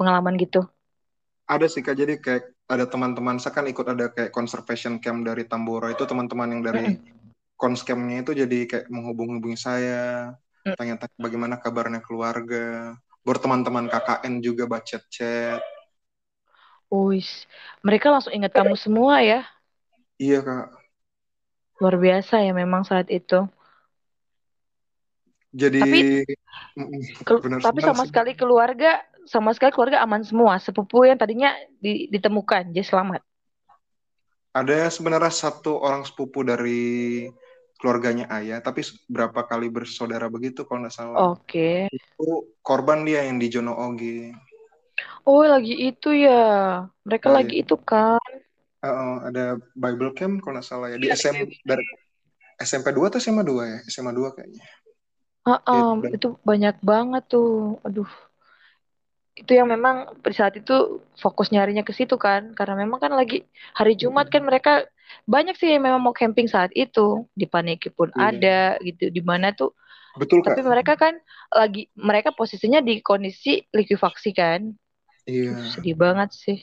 pengalaman 0.00 0.40
gitu 0.40 0.64
ada 1.44 1.66
sih 1.68 1.84
kak 1.84 1.96
jadi 1.96 2.16
kayak 2.16 2.50
ada 2.64 2.88
teman-teman 2.88 3.36
saya 3.36 3.52
kan 3.52 3.68
ikut 3.68 3.84
ada 3.84 4.08
kayak 4.08 4.32
conservation 4.32 4.96
camp 4.96 5.28
dari 5.28 5.44
Tambora 5.44 5.92
itu 5.92 6.08
teman-teman 6.08 6.48
yang 6.56 6.62
dari 6.64 6.82
mm 6.88 6.96
-hmm 6.96 7.24
konscampnya 7.64 8.20
itu 8.20 8.32
jadi 8.34 8.58
kayak 8.66 8.86
menghubung-hubungi 8.90 9.58
saya, 9.58 10.34
hmm. 10.66 10.76
tanya-tanya 10.76 11.16
bagaimana 11.16 11.54
kabarnya 11.56 12.00
keluarga, 12.02 12.98
baru 13.24 13.38
teman-teman 13.40 13.88
KKN 13.88 14.34
juga 14.42 14.68
baca 14.68 14.98
chat. 15.08 15.62
Wis, 17.10 17.50
mereka 17.82 18.14
langsung 18.14 18.30
ingat 18.30 18.54
kamu 18.54 18.78
semua 18.78 19.18
ya? 19.20 19.42
Iya 20.20 20.46
kak. 20.46 20.66
Luar 21.82 21.96
biasa 21.98 22.44
ya 22.46 22.54
memang 22.54 22.86
saat 22.86 23.10
itu. 23.10 23.50
Jadi, 25.54 25.80
tapi, 25.86 26.00
benar, 27.42 27.58
tapi 27.62 27.78
sama 27.78 28.02
sih. 28.02 28.10
sekali 28.10 28.32
keluarga, 28.34 28.98
sama 29.22 29.54
sekali 29.54 29.70
keluarga 29.70 30.02
aman 30.02 30.26
semua. 30.26 30.58
Sepupu 30.58 31.06
yang 31.06 31.14
tadinya 31.14 31.54
ditemukan, 31.82 32.74
jadi 32.74 32.82
selamat. 32.82 33.22
Ada 34.54 34.90
sebenarnya 34.90 35.30
satu 35.30 35.78
orang 35.78 36.02
sepupu 36.06 36.42
dari 36.42 37.26
keluarganya 37.78 38.30
ayah, 38.38 38.58
tapi 38.62 38.82
berapa 39.06 39.46
kali 39.46 39.70
bersaudara 39.70 40.26
begitu 40.26 40.66
kalau 40.66 40.86
nggak 40.86 40.94
salah. 40.94 41.34
Oke. 41.34 41.86
Okay. 41.86 42.02
Itu 42.18 42.54
korban 42.58 43.06
dia 43.06 43.26
yang 43.26 43.38
di 43.38 43.46
Jono 43.50 43.78
Oge. 43.78 44.34
Oh, 45.24 45.44
lagi 45.44 45.74
itu 45.74 46.12
ya. 46.12 46.84
Mereka 47.04 47.32
nah, 47.32 47.40
lagi 47.40 47.60
ya. 47.60 47.62
itu 47.64 47.76
kan. 47.80 48.20
Uh, 48.84 49.16
ada 49.32 49.56
Bible 49.72 50.12
Camp 50.12 50.44
kalau 50.44 50.60
nggak 50.60 50.66
salah 50.68 50.92
ya 50.92 51.00
di 51.00 51.08
SM 51.08 51.64
dari 51.64 51.84
SMP 52.60 52.92
2 52.92 53.08
atau 53.08 53.20
SMA 53.20 53.40
2 53.40 53.72
ya? 53.72 53.78
SMA 53.88 54.12
2 54.12 54.36
kayaknya. 54.36 54.64
Uh, 55.44 55.60
um, 55.68 55.96
itu 56.08 56.36
banyak 56.44 56.76
banget 56.84 57.24
tuh. 57.28 57.80
Aduh 57.84 58.08
itu 59.34 59.50
yang 59.50 59.66
memang 59.66 60.14
pada 60.22 60.34
saat 60.34 60.54
itu 60.54 61.02
fokus 61.18 61.50
nyarinya 61.50 61.82
ke 61.82 61.90
situ 61.90 62.14
kan 62.14 62.54
karena 62.54 62.86
memang 62.86 63.02
kan 63.02 63.10
lagi 63.10 63.42
hari 63.74 63.98
Jumat 63.98 64.30
kan 64.30 64.46
mereka 64.46 64.86
banyak 65.26 65.58
sih 65.58 65.74
yang 65.74 65.82
memang 65.82 65.98
mau 65.98 66.14
camping 66.14 66.46
saat 66.46 66.70
itu 66.70 67.26
di 67.34 67.50
Paniki 67.50 67.90
pun 67.90 68.14
iya. 68.14 68.30
ada 68.30 68.58
gitu 68.78 69.10
di 69.10 69.22
mana 69.26 69.50
tuh 69.50 69.74
betul 70.14 70.38
tapi 70.46 70.62
mereka 70.62 70.94
kan 70.94 71.18
lagi 71.50 71.90
mereka 71.98 72.30
posisinya 72.30 72.78
di 72.78 73.02
kondisi 73.02 73.58
likuifaksi 73.74 74.30
kan 74.30 74.70
iya 75.24 75.72
sedih 75.72 75.96
banget 75.96 76.30
sih 76.32 76.58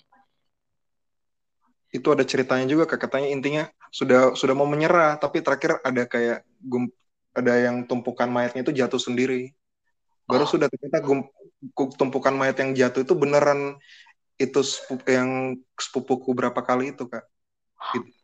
itu 1.91 2.07
ada 2.07 2.23
ceritanya 2.23 2.65
juga 2.65 2.87
kak 2.87 3.03
katanya 3.03 3.29
intinya 3.29 3.63
sudah 3.91 4.33
sudah 4.33 4.55
mau 4.55 4.65
menyerah 4.65 5.19
tapi 5.19 5.43
terakhir 5.43 5.83
ada 5.83 6.07
kayak 6.07 6.47
gum, 6.63 6.87
ada 7.35 7.53
yang 7.59 7.83
tumpukan 7.83 8.31
mayatnya 8.31 8.63
itu 8.63 8.71
jatuh 8.71 9.01
sendiri 9.01 9.51
baru 10.23 10.47
oh. 10.47 10.49
sudah 10.49 10.71
ternyata 10.71 11.03
gum, 11.03 11.27
tumpukan 11.99 12.31
mayat 12.31 12.55
yang 12.63 12.71
jatuh 12.71 13.03
itu 13.03 13.11
beneran 13.11 13.75
itu 14.41 14.59
sepupu, 14.65 15.05
yang 15.05 15.59
sepupuku 15.77 16.29
berapa 16.33 16.57
kali 16.65 16.95
itu 16.97 17.05
kak. 17.05 17.25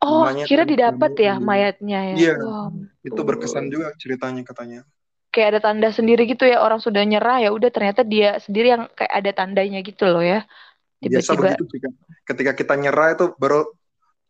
oh, 0.01 0.25
kira 0.45 0.65
didapat 0.65 1.13
ya 1.17 1.37
mayatnya 1.37 1.99
ya. 2.13 2.15
Iya. 2.17 2.35
Wow. 2.41 2.69
Itu 3.05 3.21
berkesan 3.21 3.69
juga 3.69 3.93
ceritanya 3.97 4.41
katanya. 4.41 4.81
Kayak 5.37 5.49
ada 5.53 5.61
tanda 5.69 5.89
sendiri 5.93 6.25
gitu 6.25 6.49
ya 6.49 6.65
orang 6.65 6.81
sudah 6.81 7.05
nyerah 7.05 7.37
ya 7.45 7.53
udah 7.53 7.69
ternyata 7.69 8.01
dia 8.01 8.41
sendiri 8.41 8.73
yang 8.73 8.89
kayak 8.97 9.13
ada 9.13 9.31
tandanya 9.37 9.85
gitu 9.85 10.09
loh 10.09 10.25
ya. 10.25 10.41
Tiba-tiba. 10.97 11.21
Biasa 11.21 11.31
begitu 11.61 11.87
Ketika 12.25 12.51
kita 12.57 12.73
nyerah 12.73 13.13
itu 13.13 13.37
baru 13.37 13.69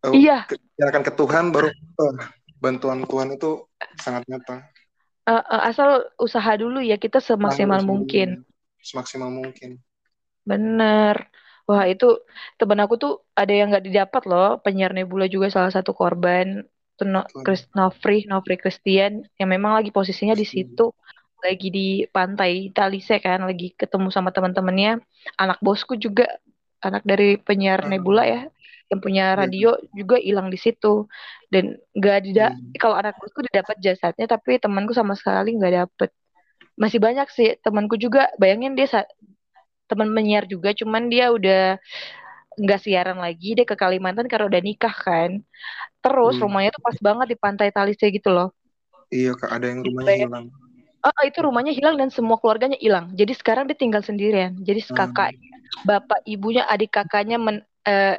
uh, 0.04 0.12
iya. 0.12 0.44
akan 0.76 1.00
ke 1.00 1.12
Tuhan 1.16 1.48
baru 1.48 1.72
uh, 1.72 2.14
bantuan 2.60 3.08
Tuhan 3.08 3.32
itu 3.32 3.64
sangat 3.96 4.28
nyata. 4.28 4.68
Uh, 5.24 5.40
uh, 5.40 5.62
asal 5.64 6.04
usaha 6.20 6.52
dulu 6.60 6.84
ya 6.84 7.00
kita 7.00 7.24
semaksimal 7.24 7.80
mungkin 7.88 8.44
semaksimal 8.82 9.30
mungkin. 9.30 9.82
Bener. 10.46 11.28
Wah 11.68 11.84
itu 11.84 12.24
teman 12.56 12.80
aku 12.80 12.96
tuh 12.96 13.12
ada 13.36 13.52
yang 13.52 13.68
nggak 13.68 13.84
didapat 13.84 14.22
loh 14.24 14.56
penyiar 14.64 14.96
Nebula 14.96 15.28
juga 15.28 15.52
salah 15.52 15.68
satu 15.68 15.92
korban 15.92 16.64
no, 17.04 17.22
Chris, 17.44 17.68
Nofri 17.76 18.26
Nofri 18.26 18.56
Christian 18.58 19.22
yang 19.38 19.48
memang 19.50 19.78
lagi 19.78 19.94
posisinya 19.94 20.34
di 20.34 20.46
situ 20.46 20.90
lagi 21.38 21.68
di 21.70 21.88
pantai 22.10 22.74
Talise 22.74 23.22
kan 23.22 23.46
lagi 23.46 23.70
ketemu 23.78 24.10
sama 24.10 24.34
teman-temannya 24.34 24.98
anak 25.38 25.58
bosku 25.62 25.94
juga 25.94 26.26
anak 26.82 27.06
dari 27.06 27.38
penyiar 27.38 27.86
hmm. 27.86 27.90
Nebula 27.94 28.24
ya 28.26 28.42
yang 28.88 29.00
punya 29.04 29.36
iya, 29.36 29.38
radio 29.38 29.70
hmm. 29.76 29.94
juga 29.94 30.16
hilang 30.18 30.48
di 30.48 30.58
situ 30.58 31.06
dan 31.52 31.76
nggak 31.94 32.18
tidak 32.26 32.50
hmm. 32.56 32.74
kalau 32.80 32.96
anak 32.98 33.14
bosku 33.20 33.44
didapat 33.46 33.76
jasadnya 33.78 34.26
tapi 34.26 34.58
temanku 34.58 34.96
sama 34.96 35.14
sekali 35.14 35.54
nggak 35.54 35.74
dapet 35.86 36.10
masih 36.78 36.98
banyak 37.02 37.28
sih 37.30 37.58
temanku 37.62 37.98
juga 37.98 38.30
bayangin 38.38 38.78
dia 38.78 39.06
teman 39.90 40.10
menyiar 40.12 40.46
juga 40.46 40.70
cuman 40.76 41.10
dia 41.10 41.32
udah 41.32 41.80
nggak 42.58 42.80
siaran 42.82 43.18
lagi 43.18 43.54
dia 43.54 43.66
ke 43.66 43.78
Kalimantan 43.78 44.26
karena 44.26 44.46
udah 44.50 44.62
nikah 44.62 44.94
kan 44.94 45.42
terus 46.08 46.34
hmm. 46.40 46.44
rumahnya 46.48 46.70
tuh 46.72 46.82
pas 46.82 46.96
banget 46.98 47.26
di 47.28 47.36
pantai 47.36 47.68
Talise 47.68 48.06
gitu 48.08 48.32
loh 48.32 48.48
iya 49.12 49.36
kak 49.36 49.52
ada 49.52 49.66
yang 49.68 49.84
rumahnya 49.84 50.08
Bayang. 50.08 50.22
hilang 50.28 50.46
oh 51.04 51.22
itu 51.24 51.38
rumahnya 51.44 51.72
hilang 51.76 51.94
dan 52.00 52.08
semua 52.08 52.40
keluarganya 52.40 52.80
hilang 52.80 53.12
jadi 53.12 53.32
sekarang 53.36 53.68
dia 53.68 53.76
tinggal 53.76 54.00
sendirian 54.00 54.56
jadi 54.64 54.80
hmm. 54.80 54.96
kakaknya 54.96 55.52
bapak 55.84 56.24
ibunya 56.24 56.64
adik 56.64 56.96
kakaknya 56.96 57.36
men, 57.36 57.60
uh, 57.84 58.16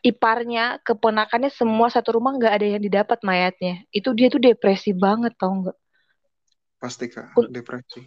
iparnya 0.00 0.80
keponakannya 0.82 1.52
semua 1.52 1.92
satu 1.92 2.16
rumah 2.16 2.34
nggak 2.34 2.52
ada 2.56 2.66
yang 2.76 2.82
didapat 2.82 3.20
mayatnya 3.20 3.84
itu 3.92 4.10
dia 4.16 4.32
tuh 4.32 4.40
depresi 4.40 4.96
banget 4.96 5.36
tau 5.36 5.52
nggak 5.52 5.76
Pasti 6.76 7.08
kak, 7.08 7.32
depresi. 7.48 8.04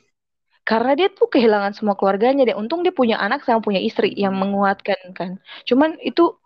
Karena 0.62 0.94
dia 0.94 1.10
tuh 1.10 1.26
kehilangan 1.26 1.74
semua 1.74 1.98
keluarganya 1.98 2.46
deh. 2.46 2.54
Untung 2.54 2.86
dia 2.86 2.94
punya 2.94 3.18
anak 3.18 3.42
sama 3.42 3.60
punya 3.60 3.82
istri 3.82 4.13
yang 4.13 4.38
menguatkan 4.38 5.18
kan. 5.18 5.42
Cuman 5.65 5.98
itu, 6.06 6.38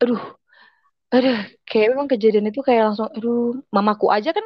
aduh, 0.00 0.18
aduh, 1.08 1.38
kayak 1.64 1.88
memang 1.96 2.08
kejadian 2.08 2.50
itu 2.52 2.60
kayak 2.60 2.92
langsung, 2.92 3.08
aduh, 3.12 3.60
mamaku 3.72 4.12
aja 4.12 4.30
kan 4.36 4.44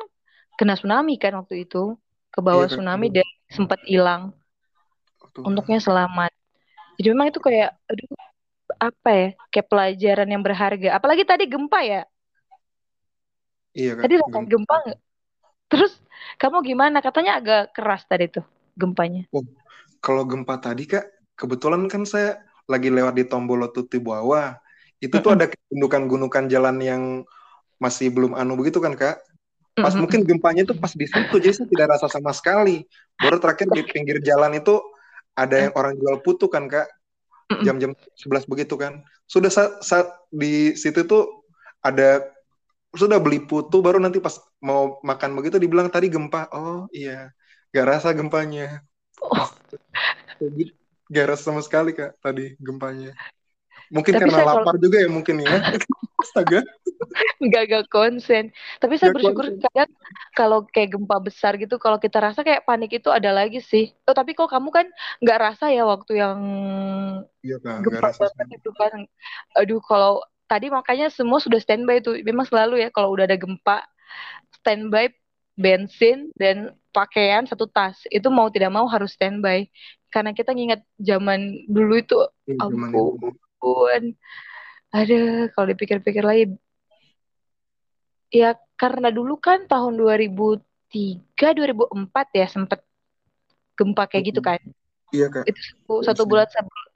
kena 0.58 0.78
tsunami 0.78 1.18
kan 1.18 1.34
waktu 1.38 1.66
itu, 1.66 1.98
ke 2.30 2.40
bawah 2.40 2.66
iya, 2.66 2.72
tsunami 2.72 3.06
dan 3.10 3.26
sempat 3.50 3.80
hilang. 3.84 4.32
Untuknya 5.42 5.82
selamat. 5.82 6.30
Jadi 7.00 7.08
memang 7.10 7.28
itu 7.32 7.40
kayak, 7.40 7.74
aduh, 7.88 8.08
apa 8.78 9.10
ya, 9.10 9.28
kayak 9.52 9.68
pelajaran 9.68 10.28
yang 10.28 10.42
berharga. 10.44 10.88
Apalagi 10.96 11.24
tadi 11.26 11.44
gempa 11.48 11.80
ya. 11.82 12.02
Iya 13.72 13.96
kan. 13.96 14.02
Tadi 14.04 14.14
rasain 14.20 14.46
gempa 14.48 14.76
nggak? 14.84 15.00
Terus 15.72 15.92
kamu 16.36 16.60
gimana? 16.68 17.00
Katanya 17.00 17.40
agak 17.40 17.72
keras 17.72 18.04
tadi 18.04 18.28
tuh 18.28 18.44
gempanya. 18.76 19.24
Oh, 19.32 19.44
kalau 20.04 20.28
gempa 20.28 20.60
tadi 20.60 20.84
kak, 20.84 21.08
kebetulan 21.36 21.88
kan 21.88 22.04
saya 22.04 22.44
lagi 22.68 22.92
lewat 22.92 23.16
di 23.16 23.24
Tombolo 23.24 23.72
Tuti 23.72 23.96
bawah. 23.96 24.56
Itu 25.02 25.18
tuh 25.18 25.34
ada 25.34 25.50
gundukan-gundukan 25.66 26.46
jalan 26.46 26.78
yang 26.78 27.02
masih 27.82 28.14
belum 28.14 28.38
anu 28.38 28.54
begitu 28.54 28.78
kan 28.78 28.94
kak? 28.94 29.18
Pas 29.74 29.98
mungkin 29.98 30.22
gempanya 30.22 30.62
itu 30.62 30.78
pas 30.78 30.94
di 30.94 31.10
situ, 31.10 31.42
jadi 31.42 31.50
saya 31.50 31.66
tidak 31.66 31.98
rasa 31.98 32.06
sama 32.06 32.30
sekali. 32.30 32.86
Baru 33.18 33.42
terakhir 33.42 33.66
di 33.74 33.82
pinggir 33.82 34.22
jalan 34.22 34.54
itu 34.54 34.78
ada 35.34 35.68
yang 35.68 35.72
orang 35.74 35.98
jual 35.98 36.22
putu 36.22 36.46
kan 36.46 36.70
kak? 36.70 36.86
Jam-jam 37.66 37.98
11 38.14 38.46
begitu 38.46 38.78
kan? 38.78 39.02
Sudah 39.26 39.50
saat, 39.50 39.82
saat 39.82 40.06
di 40.30 40.78
situ 40.78 41.02
tuh 41.02 41.42
ada 41.82 42.22
sudah 42.92 43.18
beli 43.18 43.42
putu 43.42 43.80
baru 43.80 43.98
nanti 43.98 44.20
pas 44.20 44.38
mau 44.60 45.00
makan 45.00 45.32
begitu 45.32 45.56
dibilang 45.56 45.88
tadi 45.88 46.12
gempa 46.12 46.52
oh 46.52 46.84
iya 46.92 47.32
gak 47.72 47.88
rasa 47.88 48.12
gempanya 48.12 48.84
oh. 49.24 49.48
gak 51.08 51.26
rasa 51.32 51.42
sama 51.48 51.64
sekali 51.64 51.96
kak 51.96 52.20
tadi 52.20 52.52
gempanya 52.60 53.16
mungkin 53.92 54.12
Tapi 54.16 54.22
karena 54.24 54.48
lapar 54.48 54.74
kalau... 54.74 54.80
juga 54.80 54.96
ya 55.04 55.08
mungkin 55.12 55.44
ya. 55.44 55.52
Astaga. 56.22 56.64
Nggak 57.44 57.62
gak 57.68 57.86
konsen. 57.92 58.54
Tapi 58.80 58.94
saya 58.96 59.12
gak 59.12 59.16
bersyukur 59.20 59.46
konsen. 59.52 59.62
kadang 59.68 59.90
kalau 60.32 60.58
kayak 60.64 60.96
gempa 60.96 61.16
besar 61.20 61.52
gitu 61.60 61.76
kalau 61.76 62.00
kita 62.00 62.18
rasa 62.24 62.40
kayak 62.40 62.64
panik 62.64 62.88
itu 62.96 63.12
ada 63.12 63.30
lagi 63.36 63.60
sih. 63.60 63.92
Oh 64.08 64.16
tapi 64.16 64.32
kok 64.32 64.48
kamu 64.48 64.72
kan 64.72 64.86
nggak 65.20 65.38
rasa 65.38 65.68
ya 65.68 65.84
waktu 65.84 66.24
yang 66.24 66.38
iya, 67.44 67.60
kak, 67.60 67.84
gempa 67.84 68.08
besar 68.16 68.46
itu 68.48 68.70
kan. 68.72 69.04
Aduh 69.60 69.82
kalau 69.84 70.24
tadi 70.48 70.72
makanya 70.72 71.12
semua 71.12 71.42
sudah 71.42 71.60
standby 71.60 72.00
tuh. 72.00 72.16
Memang 72.24 72.48
selalu 72.48 72.80
ya 72.80 72.88
kalau 72.88 73.12
udah 73.12 73.28
ada 73.28 73.36
gempa 73.36 73.84
standby 74.62 75.12
bensin 75.58 76.32
dan 76.40 76.72
pakaian 76.96 77.44
satu 77.44 77.68
tas. 77.68 78.08
Itu 78.08 78.32
mau 78.32 78.48
tidak 78.48 78.72
mau 78.72 78.88
harus 78.88 79.12
standby. 79.12 79.68
Karena 80.12 80.36
kita 80.36 80.52
nginget 80.52 80.84
zaman 81.00 81.68
dulu 81.68 81.96
itu 81.96 82.20
ya, 82.44 82.56
ampun. 83.62 84.18
Ada 84.92 85.48
kalau 85.54 85.66
dipikir-pikir 85.72 86.20
lagi 86.26 86.44
ya 88.32 88.58
karena 88.76 89.08
dulu 89.12 89.38
kan 89.38 89.64
tahun 89.70 89.96
2003 89.96 90.60
2004 91.38 92.36
ya 92.36 92.46
sempet 92.50 92.80
gempa 93.78 94.04
kayak 94.10 94.24
gitu 94.34 94.40
kan. 94.44 94.60
Iya 95.14 95.32
kak. 95.32 95.48
Itu 95.48 95.60
satu, 95.62 95.94
satu 96.04 96.22
bulan 96.28 96.48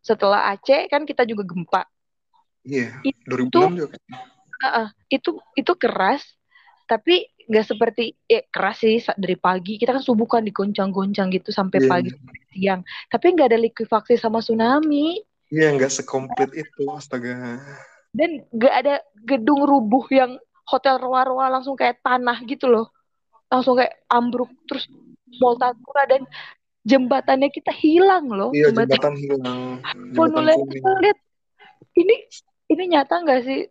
setelah 0.05 0.53
Aceh 0.53 0.91
kan 0.93 1.09
kita 1.09 1.25
juga 1.25 1.47
gempa. 1.49 1.89
Iya 2.67 3.01
yeah, 3.01 3.31
2006 3.31 3.81
juga 3.81 3.97
uh, 3.97 4.67
uh, 4.67 4.89
itu 5.09 5.39
itu 5.55 5.73
keras 5.79 6.25
tapi 6.91 7.31
nggak 7.47 7.67
seperti 7.67 8.19
ya 8.29 8.45
keras 8.53 8.85
sih 8.85 9.01
dari 9.17 9.41
pagi. 9.41 9.81
Kita 9.81 9.97
kan 9.97 10.05
subuh 10.05 10.29
kan 10.29 10.45
digoncang-goncang 10.45 11.33
gitu 11.33 11.49
sampai 11.49 11.81
yeah. 11.81 11.89
pagi 11.89 12.09
sampai 12.13 12.37
siang. 12.53 12.81
Tapi 13.09 13.27
nggak 13.33 13.49
ada 13.55 13.59
likuifaksi 13.61 14.21
sama 14.21 14.45
tsunami 14.45 15.17
iya 15.51 15.71
yeah, 15.71 15.75
nggak 15.75 15.93
sekomplit 15.93 16.51
itu 16.55 16.83
astaga. 16.91 17.61
Dan 18.11 18.43
nggak 18.51 18.75
ada 18.75 18.95
gedung 19.23 19.63
rubuh 19.67 20.05
yang 20.11 20.41
hotel 20.67 20.99
roa-roa 20.99 21.53
langsung 21.53 21.79
kayak 21.79 22.03
tanah 22.03 22.43
gitu 22.49 22.67
loh. 22.67 22.91
Langsung 23.47 23.79
kayak 23.79 23.95
ambruk 24.11 24.51
terus 24.67 24.91
Moltakura 25.37 26.07
dan 26.09 26.23
jembatannya 26.87 27.51
kita 27.51 27.75
hilang 27.75 28.31
loh. 28.31 28.51
Iya 28.55 28.71
jembatan, 28.71 28.95
jembatan 28.95 29.15
hilang. 29.19 29.61
Jembatan 30.15 30.97
lihat 31.03 31.19
ini 31.99 32.17
ini 32.71 32.83
nyata 32.95 33.23
nggak 33.23 33.41
sih? 33.43 33.67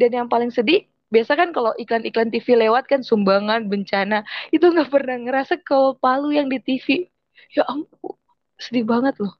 Dan 0.00 0.10
yang 0.16 0.28
paling 0.32 0.48
sedih 0.48 0.88
biasa 1.10 1.34
kan 1.34 1.50
kalau 1.50 1.74
iklan-iklan 1.74 2.30
TV 2.30 2.54
lewat 2.54 2.86
kan 2.86 3.02
sumbangan 3.02 3.66
bencana 3.66 4.22
itu 4.54 4.62
nggak 4.62 4.88
pernah 4.94 5.18
ngerasa 5.18 5.58
kalau 5.66 5.98
Palu 5.98 6.30
yang 6.30 6.46
di 6.46 6.62
TV 6.62 7.10
ya 7.50 7.66
ampun 7.66 8.14
sedih 8.56 8.86
banget 8.86 9.18
loh. 9.18 9.34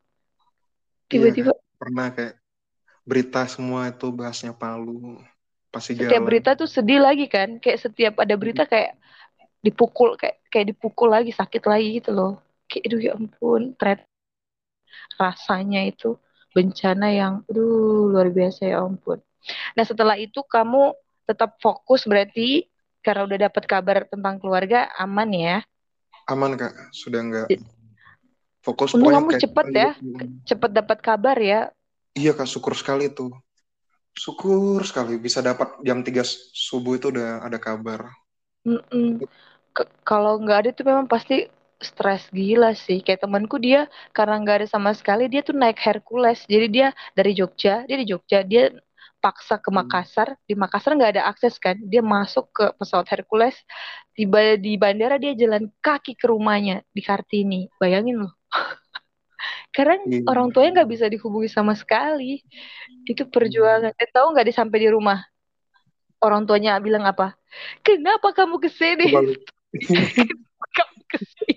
Tiba-tiba 1.06 1.54
iya, 1.54 1.69
pernah 1.80 2.12
kayak 2.12 2.36
berita 3.08 3.48
semua 3.48 3.88
itu 3.88 4.12
bahasnya 4.12 4.52
Palu 4.52 5.16
pasti 5.72 5.96
setiap 5.96 6.20
jalan. 6.20 6.28
berita 6.28 6.50
tuh 6.52 6.68
sedih 6.68 7.00
lagi 7.00 7.24
kan? 7.24 7.56
Kayak 7.56 7.88
setiap 7.88 8.14
ada 8.20 8.34
berita 8.36 8.68
kayak 8.68 9.00
dipukul 9.64 10.20
kayak 10.20 10.44
kayak 10.52 10.76
dipukul 10.76 11.08
lagi 11.08 11.32
sakit 11.32 11.64
lagi 11.64 12.04
gitu 12.04 12.12
loh. 12.12 12.32
Kayak 12.68 12.92
aduh 12.92 13.00
ya 13.00 13.12
ampun. 13.16 13.62
Tret. 13.80 14.04
Rasanya 15.16 15.88
itu 15.88 16.20
bencana 16.52 17.08
yang 17.08 17.34
aduh 17.48 18.12
luar 18.12 18.28
biasa 18.28 18.68
ya 18.68 18.84
ampun. 18.84 19.24
Nah 19.72 19.84
setelah 19.88 20.20
itu 20.20 20.44
kamu 20.44 20.92
tetap 21.24 21.56
fokus 21.64 22.04
berarti 22.04 22.68
karena 23.00 23.24
udah 23.24 23.38
dapat 23.48 23.64
kabar 23.64 24.04
tentang 24.04 24.36
keluarga 24.36 24.92
aman 25.00 25.30
ya? 25.32 25.56
Aman 26.28 26.60
kak. 26.60 26.92
Sudah 26.92 27.24
enggak 27.24 27.48
fokus 28.60 28.92
Untung 28.92 29.12
kamu 29.12 29.40
cepet 29.40 29.66
ya 29.72 29.90
cepet 30.44 30.70
dapat 30.70 30.98
kabar 31.00 31.36
ya. 31.40 31.72
Iya 32.16 32.36
kak 32.36 32.48
syukur 32.48 32.76
sekali 32.76 33.08
tuh. 33.08 33.32
Syukur 34.12 34.82
sekali 34.82 35.16
bisa 35.16 35.40
dapat 35.40 35.80
jam 35.86 36.02
3 36.02 36.20
subuh 36.52 36.98
itu 36.98 37.08
udah 37.08 37.46
ada 37.46 37.56
kabar. 37.56 38.10
Kalau 40.04 40.36
nggak 40.42 40.58
ada 40.66 40.70
tuh 40.74 40.84
memang 40.84 41.06
pasti 41.06 41.46
stres 41.80 42.28
gila 42.28 42.76
sih. 42.76 43.00
Kayak 43.00 43.24
temanku 43.24 43.56
dia 43.56 43.88
karena 44.12 44.36
nggak 44.42 44.56
ada 44.60 44.68
sama 44.68 44.92
sekali 44.92 45.30
dia 45.30 45.40
tuh 45.40 45.56
naik 45.56 45.78
Hercules. 45.80 46.44
Jadi 46.44 46.66
dia 46.68 46.88
dari 47.16 47.32
Jogja 47.32 47.86
dia 47.88 47.96
di 47.96 48.04
Jogja 48.04 48.44
dia 48.44 48.74
paksa 49.20 49.60
ke 49.60 49.68
hmm. 49.68 49.78
Makassar. 49.84 50.28
Di 50.48 50.56
Makassar 50.56 50.96
nggak 50.96 51.12
ada 51.16 51.22
akses 51.28 51.60
kan? 51.60 51.76
Dia 51.78 52.00
masuk 52.00 52.50
ke 52.50 52.64
pesawat 52.80 53.06
Hercules 53.12 53.56
tiba 54.16 54.56
di 54.58 54.74
bandara 54.80 55.20
dia 55.20 55.36
jalan 55.36 55.70
kaki 55.84 56.16
ke 56.16 56.26
rumahnya 56.26 56.82
di 56.90 57.04
Kartini. 57.04 57.68
Bayangin 57.76 58.26
loh. 58.26 58.32
Karena 59.76 60.00
hmm. 60.02 60.26
orang 60.26 60.50
tuanya 60.50 60.82
nggak 60.82 60.90
bisa 60.90 61.06
dihubungi 61.06 61.46
sama 61.52 61.76
sekali. 61.76 62.42
Itu 63.04 63.28
perjuangan. 63.28 63.94
Eh, 63.94 64.10
tahu 64.10 64.34
nggak 64.34 64.46
di 64.48 64.54
sampai 64.56 64.78
di 64.82 64.88
rumah? 64.90 65.20
Orang 66.20 66.44
tuanya 66.44 66.76
bilang 66.80 67.04
apa? 67.08 67.36
Kenapa 67.80 68.32
kamu 68.34 68.60
ke 68.60 68.68
sini 68.70 69.10
kenapa 70.20 70.64
kamu 70.74 71.00
ke 71.06 71.18
sini 71.18 71.54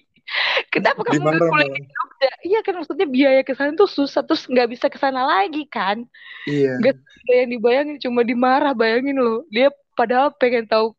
kenapa 0.70 1.02
kamu 1.06 1.22
nggak 1.22 1.42
kuliah 1.50 2.03
di 2.24 2.30
Jogja 2.30 2.48
iya 2.48 2.60
kan 2.64 2.74
maksudnya 2.80 3.08
biaya 3.08 3.42
ke 3.44 3.54
sana 3.56 3.76
tuh 3.76 3.90
susah 3.90 4.24
terus 4.24 4.48
nggak 4.48 4.70
bisa 4.72 4.86
ke 4.88 4.98
sana 5.00 5.28
lagi 5.28 5.68
kan. 5.68 6.08
Iya. 6.48 6.80
Nggak 6.80 6.96
ada 6.96 7.34
yang 7.36 7.50
dibayangin 7.52 7.98
cuma 8.00 8.22
dimarah 8.24 8.72
bayangin 8.72 9.20
loh. 9.20 9.44
Dia 9.52 9.72
padahal 9.96 10.32
pengen 10.40 10.68
tahu 10.68 10.96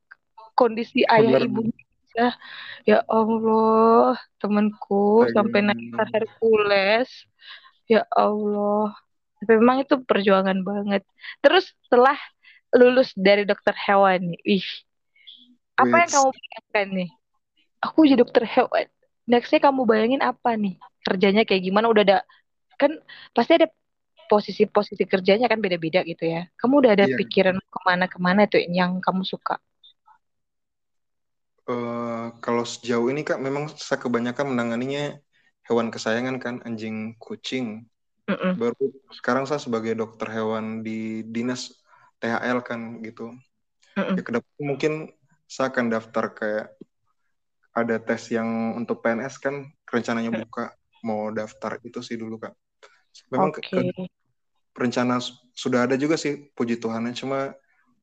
kondisi 0.55 1.03
ayah 1.11 1.43
ibu 1.43 1.66
ya 2.14 2.31
ya 2.87 2.99
Allah 3.11 4.14
temanku 4.39 5.27
sampai 5.33 5.61
naik 5.64 5.97
Hercules. 6.12 7.11
Ya 7.89 8.05
Allah. 8.12 8.93
Tapi 9.41 9.61
memang 9.61 9.85
itu 9.85 10.01
perjuangan 10.05 10.61
banget. 10.64 11.05
Terus 11.45 11.68
setelah 11.85 12.16
lulus 12.75 13.12
dari 13.16 13.47
dokter 13.47 13.72
hewan 13.77 14.35
ih 14.43 14.66
apa 15.75 16.07
yang 16.07 16.11
kamu 16.11 16.29
bayangkan 16.31 16.87
nih? 17.03 17.11
Aku 17.83 18.07
jadi 18.07 18.22
dokter 18.22 18.47
hewan 18.47 18.87
nextnya 19.25 19.61
kamu 19.61 19.89
bayangin 19.89 20.22
apa 20.25 20.57
nih 20.57 20.77
kerjanya 21.05 21.43
kayak 21.49 21.62
gimana 21.64 21.89
udah 21.89 22.03
ada 22.05 22.18
kan 22.77 22.93
pasti 23.33 23.57
ada 23.57 23.68
posisi-posisi 24.29 25.05
kerjanya 25.05 25.47
kan 25.49 25.61
beda-beda 25.61 26.01
gitu 26.05 26.25
ya 26.25 26.49
kamu 26.57 26.85
udah 26.85 26.93
ada 26.97 27.07
yeah. 27.09 27.16
pikiran 27.16 27.57
ke 27.61 27.79
mana-kemana 27.85 28.49
tuh 28.49 28.61
yang 28.64 29.01
kamu 29.01 29.25
suka 29.25 29.61
uh, 31.68 32.33
kalau 32.41 32.64
sejauh 32.64 33.09
ini 33.12 33.25
kak 33.25 33.41
memang 33.41 33.68
saya 33.72 34.01
kebanyakan 34.01 34.57
menanganinya 34.57 35.20
hewan 35.64 35.89
kesayangan 35.89 36.37
kan 36.41 36.55
anjing 36.64 37.16
kucing 37.20 37.89
mm 38.29 38.37
-mm. 38.37 38.53
baru 38.61 38.77
sekarang 39.16 39.45
saya 39.49 39.61
sebagai 39.61 39.97
dokter 39.97 40.29
hewan 40.33 40.85
di 40.85 41.25
dinas 41.25 41.72
THL 42.20 42.61
kan 42.64 43.01
gitu 43.05 43.33
mm 43.97 44.01
-mm. 44.01 44.14
ya 44.16 44.22
ke 44.25 44.31
depan 44.33 44.62
mungkin 44.64 44.93
saya 45.49 45.68
akan 45.72 45.87
daftar 45.93 46.25
kayak 46.33 46.66
ada 47.75 47.99
tes 47.99 48.31
yang 48.31 48.79
untuk 48.79 49.03
PNS 49.03 49.43
kan 49.43 49.66
rencananya 49.91 50.31
buka 50.31 50.72
mau 51.03 51.29
daftar 51.35 51.83
itu 51.83 52.01
sih 52.01 52.14
dulu 52.14 52.39
kak. 52.39 52.55
Memang 53.35 53.51
okay. 53.51 53.91
ke, 53.93 54.09
rencana 54.75 55.18
sudah 55.55 55.87
ada 55.87 55.95
juga 55.95 56.18
sih 56.18 56.51
puji 56.55 56.79
Tuhannya 56.79 57.14
cuma 57.14 57.55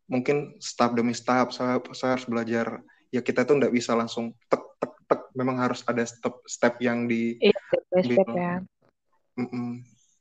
mungkin 0.07 0.55
step 0.59 0.95
demi 0.95 1.15
step 1.15 1.51
saya, 1.55 1.79
saya 1.95 2.15
harus 2.15 2.27
belajar 2.27 2.83
ya 3.11 3.19
kita 3.19 3.43
tuh 3.43 3.59
nggak 3.59 3.75
bisa 3.75 3.91
langsung 3.95 4.31
tek 4.47 4.63
tek 4.79 4.93
tek 5.07 5.21
memang 5.35 5.59
harus 5.59 5.83
ada 5.87 6.03
step 6.03 6.43
step 6.47 6.79
yang 6.79 7.07
di, 7.07 7.35
iya, 7.43 7.55
di 7.99 8.15
step 8.15 8.29
ya. 8.31 8.63
Mm 9.39 9.47
-mm. 9.47 9.69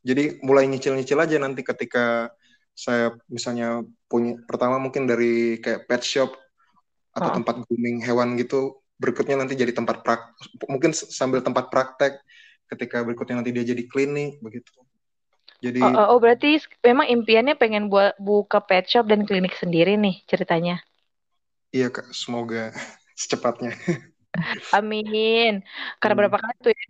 Jadi 0.00 0.40
mulai 0.40 0.64
nyicil-nyicil 0.64 1.18
aja 1.18 1.36
nanti 1.36 1.60
ketika 1.60 2.32
saya 2.72 3.12
misalnya 3.28 3.84
punya 4.08 4.40
pertama 4.48 4.80
mungkin 4.80 5.04
dari 5.04 5.60
kayak 5.60 5.84
pet 5.84 6.02
shop 6.02 6.32
atau 7.12 7.28
oh. 7.28 7.34
tempat 7.36 7.54
grooming 7.66 8.00
hewan 8.00 8.38
gitu 8.40 8.79
berikutnya 9.00 9.40
nanti 9.40 9.56
jadi 9.56 9.72
tempat 9.72 10.04
prak 10.04 10.36
mungkin 10.68 10.92
sambil 10.92 11.40
tempat 11.40 11.72
praktek 11.72 12.20
ketika 12.68 13.00
berikutnya 13.00 13.40
nanti 13.40 13.50
dia 13.50 13.64
jadi 13.64 13.82
klinik 13.88 14.38
begitu. 14.44 14.70
Jadi 15.60 15.80
oh, 15.80 15.92
oh, 15.92 16.06
oh 16.16 16.18
berarti 16.20 16.60
memang 16.84 17.08
impiannya 17.08 17.56
pengen 17.56 17.88
buat 17.88 18.16
buka 18.20 18.60
pet 18.64 18.88
shop 18.88 19.08
dan 19.08 19.24
klinik 19.24 19.56
sendiri 19.56 19.96
nih 19.96 20.24
ceritanya? 20.28 20.80
Iya 21.72 21.88
kak. 21.88 22.12
Semoga 22.12 22.70
secepatnya. 23.20 23.74
Amin. 24.78 25.64
Karena 25.98 26.14
hmm. 26.14 26.20
berapa 26.20 26.36
kali 26.38 26.56
tuh 26.60 26.72
ya 26.72 26.84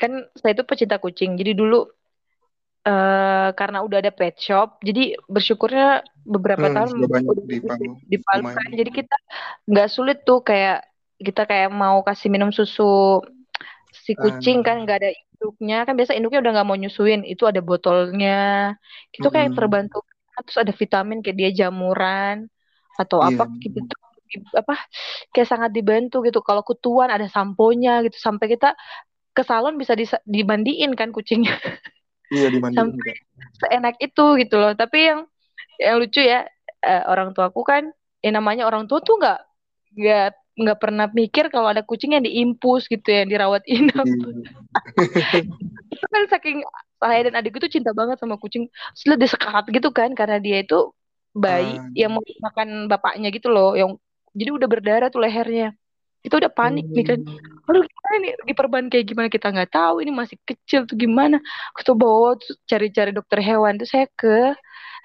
kan 0.00 0.12
saya 0.32 0.56
itu 0.56 0.64
pecinta 0.64 0.96
kucing 0.96 1.36
jadi 1.36 1.56
dulu 1.56 1.88
Uh, 2.80 3.52
karena 3.60 3.84
udah 3.84 4.00
ada 4.00 4.08
pet 4.08 4.40
shop, 4.40 4.80
jadi 4.80 5.12
bersyukurnya 5.28 6.00
beberapa 6.24 6.64
hmm, 6.64 6.76
tahun 6.80 6.96
di 6.96 7.08
Palu, 7.60 7.92
di 8.08 8.18
Palu 8.24 8.48
kan. 8.56 8.68
Jadi 8.72 8.90
kita 9.04 9.16
nggak 9.68 9.88
sulit 9.92 10.24
tuh 10.24 10.40
kayak 10.40 10.88
kita 11.20 11.44
kayak 11.44 11.68
mau 11.70 12.00
kasih 12.00 12.32
minum 12.32 12.48
susu 12.48 13.20
si 13.92 14.16
kucing 14.16 14.64
kan 14.64 14.82
nggak 14.82 14.98
ada 15.04 15.10
induknya. 15.12 15.84
Kan 15.84 15.94
biasa 15.94 16.16
induknya 16.16 16.40
udah 16.40 16.52
nggak 16.56 16.68
mau 16.68 16.78
nyusuin 16.80 17.22
itu 17.28 17.44
ada 17.44 17.60
botolnya. 17.60 18.74
Itu 19.12 19.28
kayak 19.28 19.52
terbantu. 19.52 20.00
Terus 20.40 20.58
ada 20.64 20.72
vitamin 20.72 21.20
kayak 21.20 21.36
dia 21.36 21.50
jamuran 21.52 22.48
atau 22.96 23.20
yeah. 23.20 23.28
apa 23.36 23.44
gitu. 23.60 23.96
Apa 24.56 24.74
kayak 25.36 25.48
sangat 25.48 25.70
dibantu 25.76 26.24
gitu. 26.24 26.40
Kalau 26.40 26.64
kutuan 26.64 27.12
ada 27.12 27.28
samponya 27.28 28.00
gitu. 28.08 28.16
Sampai 28.16 28.48
kita 28.48 28.72
ke 29.36 29.44
salon 29.44 29.76
bisa 29.76 29.92
dimandiin 30.24 30.96
kan 30.96 31.12
kucingnya. 31.12 31.54
Iya 32.32 32.48
dimandiin 32.48 32.78
sampai 32.78 33.12
seenak 33.60 33.96
itu 34.00 34.26
gitu 34.40 34.56
loh. 34.56 34.72
Tapi 34.72 34.98
yang 35.12 35.20
yang 35.76 35.96
lucu 36.00 36.24
ya 36.24 36.48
uh, 36.84 37.02
orang 37.08 37.36
tuaku 37.36 37.60
kan 37.64 37.92
ya 38.20 38.30
namanya 38.32 38.68
orang 38.68 38.84
tua 38.84 39.00
tuh 39.00 39.16
nggak 39.16 39.40
nggak 39.96 40.28
nggak 40.58 40.78
pernah 40.82 41.06
mikir 41.10 41.48
kalau 41.48 41.70
ada 41.70 41.86
kucing 41.86 42.18
yang 42.18 42.24
diimpus 42.26 42.90
gitu 42.90 43.06
ya 43.06 43.22
dirawat 43.24 43.62
inap. 43.70 44.04
Itu 45.94 46.06
kan 46.10 46.22
saking 46.30 46.62
saya 47.00 47.20
dan 47.26 47.34
adik 47.40 47.56
itu 47.58 47.80
cinta 47.80 47.90
banget 47.96 48.20
sama 48.20 48.36
kucing. 48.36 48.68
Setelah 48.94 49.18
disekat 49.18 49.64
gitu 49.72 49.88
kan 49.90 50.12
karena 50.12 50.36
dia 50.36 50.62
itu 50.62 50.92
bayi 51.32 51.80
uh. 51.80 51.86
yang 51.96 52.12
mau 52.12 52.22
makan 52.22 52.90
bapaknya 52.90 53.32
gitu 53.32 53.48
loh 53.48 53.72
yang 53.74 53.96
jadi 54.36 54.50
udah 54.54 54.68
berdarah 54.68 55.08
tuh 55.08 55.24
lehernya. 55.24 55.74
Itu 56.20 56.36
udah 56.36 56.52
panik 56.52 56.86
hmm. 56.86 56.94
nih 56.94 57.04
kan. 57.08 57.20
Hmm. 57.24 57.68
aduh 57.72 57.82
gimana 57.82 58.16
nih? 58.20 58.32
Diperban 58.44 58.84
kayak 58.92 59.06
gimana? 59.08 59.28
Kita 59.32 59.48
nggak 59.50 59.70
tahu 59.72 60.04
ini 60.04 60.12
masih 60.12 60.36
kecil 60.44 60.84
tuh 60.84 60.94
gimana? 60.94 61.40
Aku 61.80 61.96
bawa 61.96 62.36
cari-cari 62.68 63.10
dokter 63.16 63.40
hewan 63.40 63.80
tuh 63.80 63.88
saya 63.88 64.06
ke 64.14 64.54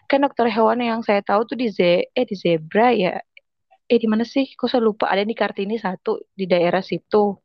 kan 0.05 0.21
dokter 0.21 0.45
hewan 0.51 0.77
yang 0.85 1.01
saya 1.01 1.25
tahu 1.25 1.49
tuh 1.49 1.57
di 1.57 1.73
ze 1.73 2.05
eh 2.13 2.25
di 2.29 2.35
zebra 2.37 2.93
ya 2.93 3.17
eh 3.85 3.99
di 4.01 4.07
mana 4.09 4.25
sih? 4.25 4.53
Kok 4.53 4.67
saya 4.69 4.83
lupa? 4.83 5.09
Ada 5.09 5.23
di 5.25 5.35
kartini 5.37 5.77
satu 5.77 6.19
di 6.33 6.45
daerah 6.45 6.81
situ. 6.81 7.37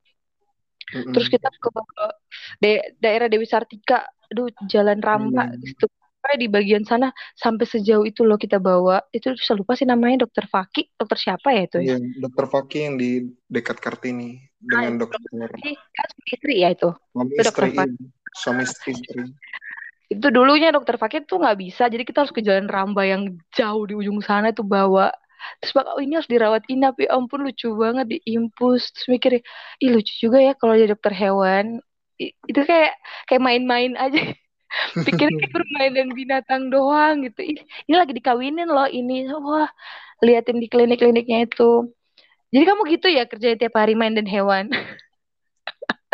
Mm-hmm. 0.90 1.14
terus 1.14 1.30
kita 1.30 1.46
ke 1.54 1.70
da- 2.58 2.86
daerah 2.98 3.30
Dewi 3.30 3.46
Sartika. 3.46 4.02
Aduh 4.30 4.50
jalan 4.66 4.98
Ramba 4.98 5.46
mm. 5.54 5.62
itu 5.62 5.86
di 6.30 6.46
bagian 6.46 6.84
sana 6.86 7.10
sampai 7.34 7.66
sejauh 7.66 8.02
itu 8.06 8.26
loh 8.26 8.34
kita 8.34 8.58
bawa. 8.58 8.98
Itu 9.14 9.38
saya 9.38 9.62
lupa 9.62 9.78
sih 9.78 9.86
namanya 9.86 10.26
dokter 10.26 10.50
Faki? 10.50 10.90
Dokter 10.98 11.18
siapa 11.18 11.54
ya 11.54 11.62
itu? 11.66 11.78
Ya 11.78 11.96
dokter 12.18 12.46
Faki 12.50 12.78
yang 12.90 12.94
di 12.98 13.30
dekat 13.46 13.78
Kartini 13.78 14.50
dengan 14.58 14.98
ah, 14.98 15.06
dokter 15.06 15.18
kan 15.30 16.08
istri 16.26 16.54
ya 16.62 16.74
itu? 16.74 16.90
Suami 17.14 17.32
itu 17.34 17.42
istri 17.42 17.70
dokter 17.70 17.88
suami 18.30 18.62
istri 18.66 18.92
itu 20.10 20.26
dulunya 20.34 20.74
dokter 20.74 20.98
Fakir 20.98 21.22
tuh 21.22 21.38
nggak 21.38 21.58
bisa. 21.62 21.86
Jadi 21.86 22.02
kita 22.02 22.26
harus 22.26 22.34
ke 22.34 22.42
jalan 22.42 22.66
Ramba 22.66 23.06
yang 23.06 23.38
jauh 23.54 23.86
di 23.86 23.94
ujung 23.94 24.18
sana 24.18 24.50
itu 24.50 24.66
bawa 24.66 25.14
terus 25.60 25.72
bak 25.76 25.86
oh, 25.88 26.00
ini 26.02 26.18
harus 26.18 26.30
dirawat 26.30 26.64
inap. 26.72 26.96
Ya 27.00 27.16
ampun 27.16 27.44
lucu 27.46 27.72
banget 27.76 28.06
diimpus 28.12 28.92
terus 28.94 29.08
mikir 29.08 29.30
ih 29.82 29.90
lucu 29.90 30.12
juga 30.20 30.38
ya 30.40 30.52
kalau 30.56 30.74
jadi 30.76 30.92
dokter 30.92 31.12
hewan. 31.16 31.80
Itu 32.20 32.60
kayak 32.68 32.92
kayak 33.28 33.42
main-main 33.42 33.96
aja. 33.96 34.20
Pikir 35.06 35.28
kayak 35.32 35.50
bermain 35.50 35.92
dan 35.96 36.08
binatang 36.14 36.62
doang 36.70 37.26
gitu. 37.26 37.40
Ini 37.88 37.94
lagi 37.94 38.12
dikawinin 38.14 38.68
loh 38.68 38.86
ini. 38.86 39.26
Wah 39.32 39.70
liatin 40.20 40.60
di 40.60 40.68
klinik-kliniknya 40.68 41.48
itu. 41.48 41.90
Jadi 42.50 42.64
kamu 42.66 42.82
gitu 42.98 43.06
ya 43.06 43.24
kerja 43.30 43.54
tiap 43.56 43.74
hari 43.78 43.94
main 43.94 44.14
dan 44.14 44.26
hewan? 44.26 44.68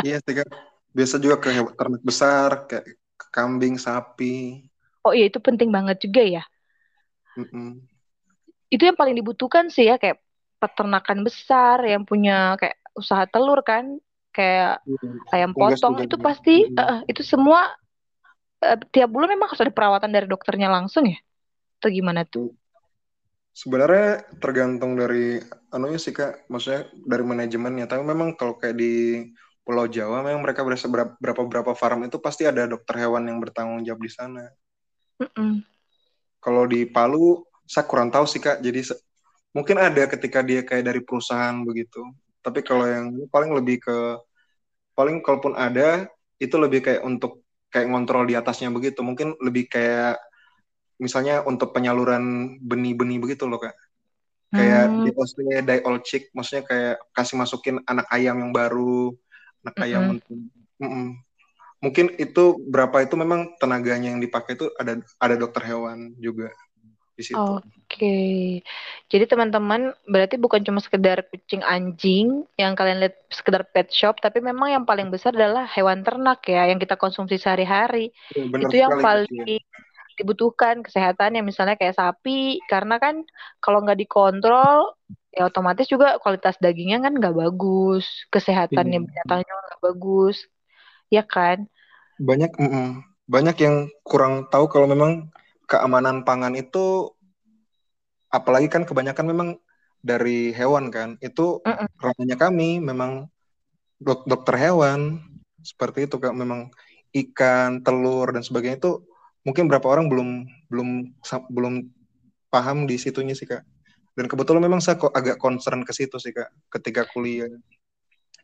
Iya 0.05 0.21
sih 0.21 0.37
kan 0.37 0.49
biasa 0.93 1.17
juga 1.17 1.41
ke 1.41 1.57
ternak 1.73 2.05
besar 2.05 2.69
kayak 2.69 2.85
kambing, 3.33 3.81
sapi. 3.81 4.69
Oh 5.01 5.17
iya 5.17 5.33
itu 5.33 5.41
penting 5.41 5.73
banget 5.73 6.05
juga 6.05 6.21
ya. 6.21 6.43
Itu 8.73 8.83
yang 8.87 8.99
paling 8.99 9.15
dibutuhkan 9.15 9.71
sih 9.71 9.87
ya 9.87 9.97
kayak 9.97 10.19
peternakan 10.59 11.23
besar 11.23 11.85
yang 11.85 12.03
punya 12.03 12.57
kayak 12.57 12.81
usaha 12.97 13.29
telur 13.29 13.61
kan, 13.63 14.01
kayak 14.33 14.83
mm. 14.85 15.33
ayam 15.33 15.53
potong 15.53 16.01
itu 16.01 16.17
pasti 16.17 16.67
mm. 16.69 16.77
uh, 16.77 17.01
itu 17.07 17.23
semua 17.23 17.73
uh, 18.65 18.79
tiap 18.91 19.13
bulan 19.13 19.37
memang 19.37 19.53
harus 19.53 19.63
ada 19.63 19.73
perawatan 19.73 20.11
dari 20.11 20.27
dokternya 20.27 20.73
langsung 20.73 21.07
ya. 21.07 21.19
Atau 21.81 21.93
gimana 21.93 22.25
tuh? 22.25 22.53
Sebenarnya 23.57 24.29
tergantung 24.37 25.01
dari 25.01 25.41
anunya 25.73 25.97
sih 25.97 26.13
kak, 26.13 26.49
maksudnya 26.53 26.93
dari 26.93 27.25
manajemennya. 27.25 27.89
Tapi 27.89 28.05
memang 28.05 28.37
kalau 28.37 28.61
kayak 28.61 28.77
di 28.77 29.25
Pulau 29.67 29.91
Jawa 29.91 30.23
memang 30.23 30.47
mereka 30.47 30.63
berasa 30.63 30.87
berapa 30.87 31.43
berapa 31.43 31.73
farm 31.75 32.07
itu 32.07 32.23
pasti 32.23 32.47
ada 32.47 32.71
dokter 32.71 33.03
hewan 33.03 33.27
yang 33.27 33.43
bertanggung 33.43 33.83
jawab 33.83 33.99
di 34.05 34.13
sana. 34.13 34.45
Mm 35.19 35.29
-mm. 35.33 35.53
Kalau 36.39 36.69
di 36.71 36.87
Palu 36.87 37.43
saya 37.67 37.85
kurang 37.85 38.15
tahu 38.15 38.25
sih 38.25 38.41
kak. 38.41 38.63
Jadi 38.63 38.95
mungkin 39.53 39.77
ada 39.77 40.07
ketika 40.07 40.41
dia 40.41 40.63
kayak 40.63 40.87
dari 40.87 41.01
perusahaan 41.03 41.55
begitu. 41.67 42.03
Tapi 42.41 42.63
kalau 42.63 42.87
yang 42.87 43.07
paling 43.29 43.51
lebih 43.53 43.83
ke 43.83 43.99
paling 44.97 45.21
kalaupun 45.21 45.53
ada 45.59 46.09
itu 46.41 46.57
lebih 46.57 46.81
kayak 46.81 47.03
untuk 47.05 47.45
kayak 47.69 47.91
ngontrol 47.91 48.25
di 48.25 48.39
atasnya 48.39 48.71
begitu. 48.71 49.03
Mungkin 49.03 49.37
lebih 49.43 49.67
kayak 49.69 50.17
misalnya 50.97 51.45
untuk 51.45 51.77
penyaluran 51.77 52.57
benih-benih 52.63 53.19
begitu 53.21 53.45
loh 53.51 53.61
kak. 53.61 53.75
Kayak 54.55 54.89
hmm. 54.89 55.03
di 55.05 55.11
Australia 55.19 55.61
die 55.61 55.83
all 55.83 55.99
chick, 56.07 56.31
maksudnya 56.31 56.65
kayak 56.65 56.97
kasih 57.13 57.37
masukin 57.37 57.77
anak 57.85 58.07
ayam 58.15 58.39
yang 58.41 58.55
baru 58.55 59.11
anak 59.67 59.77
ayam 59.83 60.03
mm 60.15 60.47
-hmm. 60.79 61.07
mungkin 61.83 62.15
itu 62.23 62.63
berapa 62.71 63.03
itu 63.03 63.19
memang 63.19 63.59
tenaganya 63.59 64.15
yang 64.15 64.23
dipakai 64.23 64.55
itu 64.55 64.71
ada 64.79 65.03
ada 65.19 65.35
dokter 65.35 65.67
hewan 65.67 66.15
juga 66.23 66.55
di 67.17 67.23
situ. 67.25 67.41
Oke, 67.41 67.65
okay. 67.89 68.39
jadi 69.09 69.25
teman-teman 69.25 69.97
berarti 70.05 70.37
bukan 70.37 70.61
cuma 70.61 70.85
sekedar 70.85 71.25
kucing 71.33 71.65
anjing 71.65 72.45
yang 72.61 72.77
kalian 72.77 73.01
lihat 73.01 73.17
sekedar 73.33 73.65
pet 73.65 73.89
shop, 73.89 74.21
tapi 74.21 74.45
memang 74.45 74.69
yang 74.69 74.85
paling 74.85 75.09
besar 75.09 75.33
adalah 75.33 75.65
hewan 75.65 76.05
ternak 76.05 76.45
ya 76.45 76.69
yang 76.69 76.77
kita 76.77 77.01
konsumsi 77.01 77.41
sehari-hari. 77.41 78.13
Ya, 78.37 78.45
itu 78.53 78.77
yang 78.77 79.01
paling 79.01 79.65
dibutuhkan 80.17 80.85
kesehatan 80.85 81.41
ya 81.41 81.43
misalnya 81.45 81.81
kayak 81.81 81.97
sapi, 81.97 82.61
karena 82.69 83.01
kan 83.01 83.25
kalau 83.65 83.81
nggak 83.81 84.01
dikontrol 84.01 84.93
ya 85.33 85.49
otomatis 85.49 85.85
juga 85.89 86.17
kualitas 86.21 86.57
dagingnya 86.61 87.01
kan 87.01 87.17
nggak 87.17 87.37
bagus, 87.37 88.09
kesehatannya 88.33 88.99
hmm. 89.01 89.09
binatangnya 89.09 89.53
nggak 89.53 89.83
bagus, 89.85 90.37
ya 91.09 91.25
kan? 91.25 91.69
Banyak, 92.17 92.57
mm 92.57 92.69
-mm. 92.69 92.89
banyak 93.29 93.57
yang 93.61 93.77
kurang 94.01 94.49
tahu 94.49 94.73
kalau 94.73 94.89
memang 94.89 95.29
keamanan 95.67 96.23
pangan 96.23 96.55
itu, 96.55 97.11
apalagi 98.31 98.71
kan 98.71 98.87
kebanyakan 98.87 99.27
memang 99.27 99.49
dari 100.03 100.55
hewan 100.55 100.91
kan, 100.95 101.19
itu 101.19 101.63
mm 101.63 101.75
-mm. 101.75 101.87
ranahnya 101.99 102.37
kami 102.39 102.79
memang 102.79 103.27
dok 103.99 104.29
dokter 104.31 104.55
hewan 104.55 105.19
seperti 105.61 106.07
itu 106.07 106.23
kak, 106.23 106.35
memang 106.35 106.71
ikan, 107.11 107.83
telur 107.83 108.31
dan 108.31 108.47
sebagainya 108.47 108.79
itu 108.79 109.03
mungkin 109.43 109.67
berapa 109.67 109.87
orang 109.87 110.07
belum 110.07 110.29
belum 110.71 110.89
belum 111.51 111.75
paham 112.51 112.87
di 112.87 112.99
situnya 112.99 113.35
sih 113.35 113.51
kak. 113.51 113.67
Dan 114.17 114.33
kebetulan 114.33 114.65
memang 114.65 114.81
saya 114.81 114.97
kok 114.97 115.13
agak 115.13 115.37
concern 115.37 115.85
ke 115.85 115.93
situ 115.93 116.17
sih 116.17 116.33
kak, 116.33 116.49
ketika 116.73 117.05
kuliah 117.11 117.51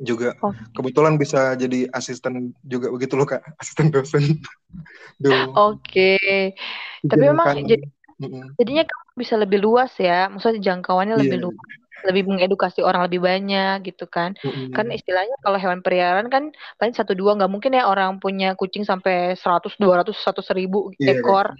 juga 0.02 0.34
oh. 0.42 0.50
kebetulan 0.74 1.14
bisa 1.14 1.54
jadi 1.54 1.86
asisten 1.94 2.50
juga 2.66 2.90
begitu 2.90 3.14
loh 3.14 3.26
kak, 3.26 3.42
asisten 3.62 3.94
dosen. 3.94 4.42
Oke, 5.22 6.18
okay. 6.18 6.58
tapi 7.06 7.22
memang 7.22 7.62
jadi 7.62 7.86
mm-hmm. 8.18 8.58
jadinya 8.58 8.84
kamu 8.84 9.12
bisa 9.14 9.34
lebih 9.38 9.58
luas 9.62 9.94
ya, 9.96 10.26
maksudnya 10.26 10.58
jangkauannya 10.60 11.16
lebih 11.16 11.38
yeah. 11.38 11.46
luas 11.46 11.70
lebih 12.02 12.26
mengedukasi 12.26 12.82
orang 12.82 13.06
lebih 13.06 13.22
banyak 13.22 13.94
gitu 13.94 14.10
kan 14.10 14.34
mm-hmm. 14.42 14.74
kan 14.74 14.90
istilahnya 14.90 15.38
kalau 15.38 15.54
hewan 15.54 15.86
peliharaan 15.86 16.26
kan 16.26 16.50
paling 16.74 16.98
satu 16.98 17.14
dua 17.14 17.38
nggak 17.38 17.46
mungkin 17.46 17.78
ya 17.78 17.86
orang 17.86 18.18
punya 18.18 18.58
kucing 18.58 18.82
sampai 18.82 19.38
seratus 19.38 19.78
dua 19.78 20.02
ratus 20.02 20.18
satu 20.18 20.42
seribu 20.42 20.90
yeah, 20.98 21.14
ekor 21.14 21.54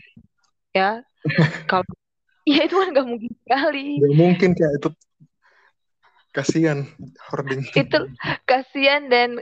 ya 0.75 1.07
kalau 1.71 1.87
Iya 2.43 2.61
itu 2.67 2.75
kan 2.75 2.89
gak 2.91 3.07
mungkin 3.07 3.31
sekali. 3.47 3.87
Gak 4.03 4.17
mungkin 4.19 4.51
kayak 4.59 4.73
itu 4.83 4.89
kasihan 6.33 6.89
hoarding. 7.29 7.63
itu 7.77 7.99
kasihan 8.49 9.07
dan 9.13 9.41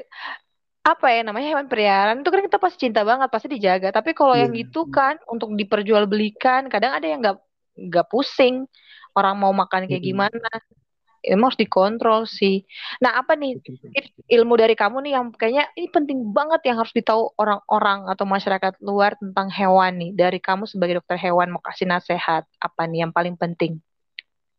apa 0.80 1.06
ya 1.12 1.20
namanya 1.22 1.54
hewan 1.54 1.68
peliharaan 1.68 2.24
itu 2.24 2.30
kan 2.32 2.40
kita 2.40 2.56
pasti 2.56 2.88
cinta 2.88 3.04
banget 3.04 3.28
pasti 3.28 3.52
dijaga 3.52 3.92
tapi 3.92 4.16
kalau 4.16 4.32
yeah. 4.34 4.48
yang 4.48 4.52
iya. 4.56 4.64
itu 4.66 4.88
kan 4.88 5.20
untuk 5.28 5.52
diperjualbelikan 5.54 6.72
kadang 6.72 6.96
ada 6.96 7.06
yang 7.06 7.20
nggak 7.20 7.38
nggak 7.78 8.06
pusing 8.08 8.64
orang 9.14 9.36
mau 9.36 9.52
makan 9.52 9.86
kayak 9.86 10.02
gimana 10.02 10.48
emang 11.24 11.52
harus 11.52 11.60
dikontrol 11.60 12.24
sih. 12.24 12.64
Nah, 13.00 13.20
apa 13.20 13.36
nih 13.36 13.60
ilmu 14.28 14.54
dari 14.56 14.72
kamu 14.72 15.04
nih 15.04 15.12
yang 15.16 15.24
kayaknya 15.36 15.68
ini 15.76 15.88
penting 15.92 16.32
banget 16.32 16.64
yang 16.64 16.80
harus 16.80 16.92
ditahu 16.96 17.32
orang-orang 17.36 18.08
atau 18.08 18.24
masyarakat 18.24 18.80
luar 18.80 19.16
tentang 19.20 19.52
hewan 19.52 20.00
nih. 20.00 20.10
Dari 20.16 20.38
kamu 20.40 20.64
sebagai 20.64 21.00
dokter 21.04 21.20
hewan 21.20 21.52
mau 21.52 21.62
kasih 21.62 21.88
nasihat 21.88 22.48
apa 22.60 22.82
nih 22.88 23.04
yang 23.08 23.12
paling 23.12 23.36
penting? 23.36 23.78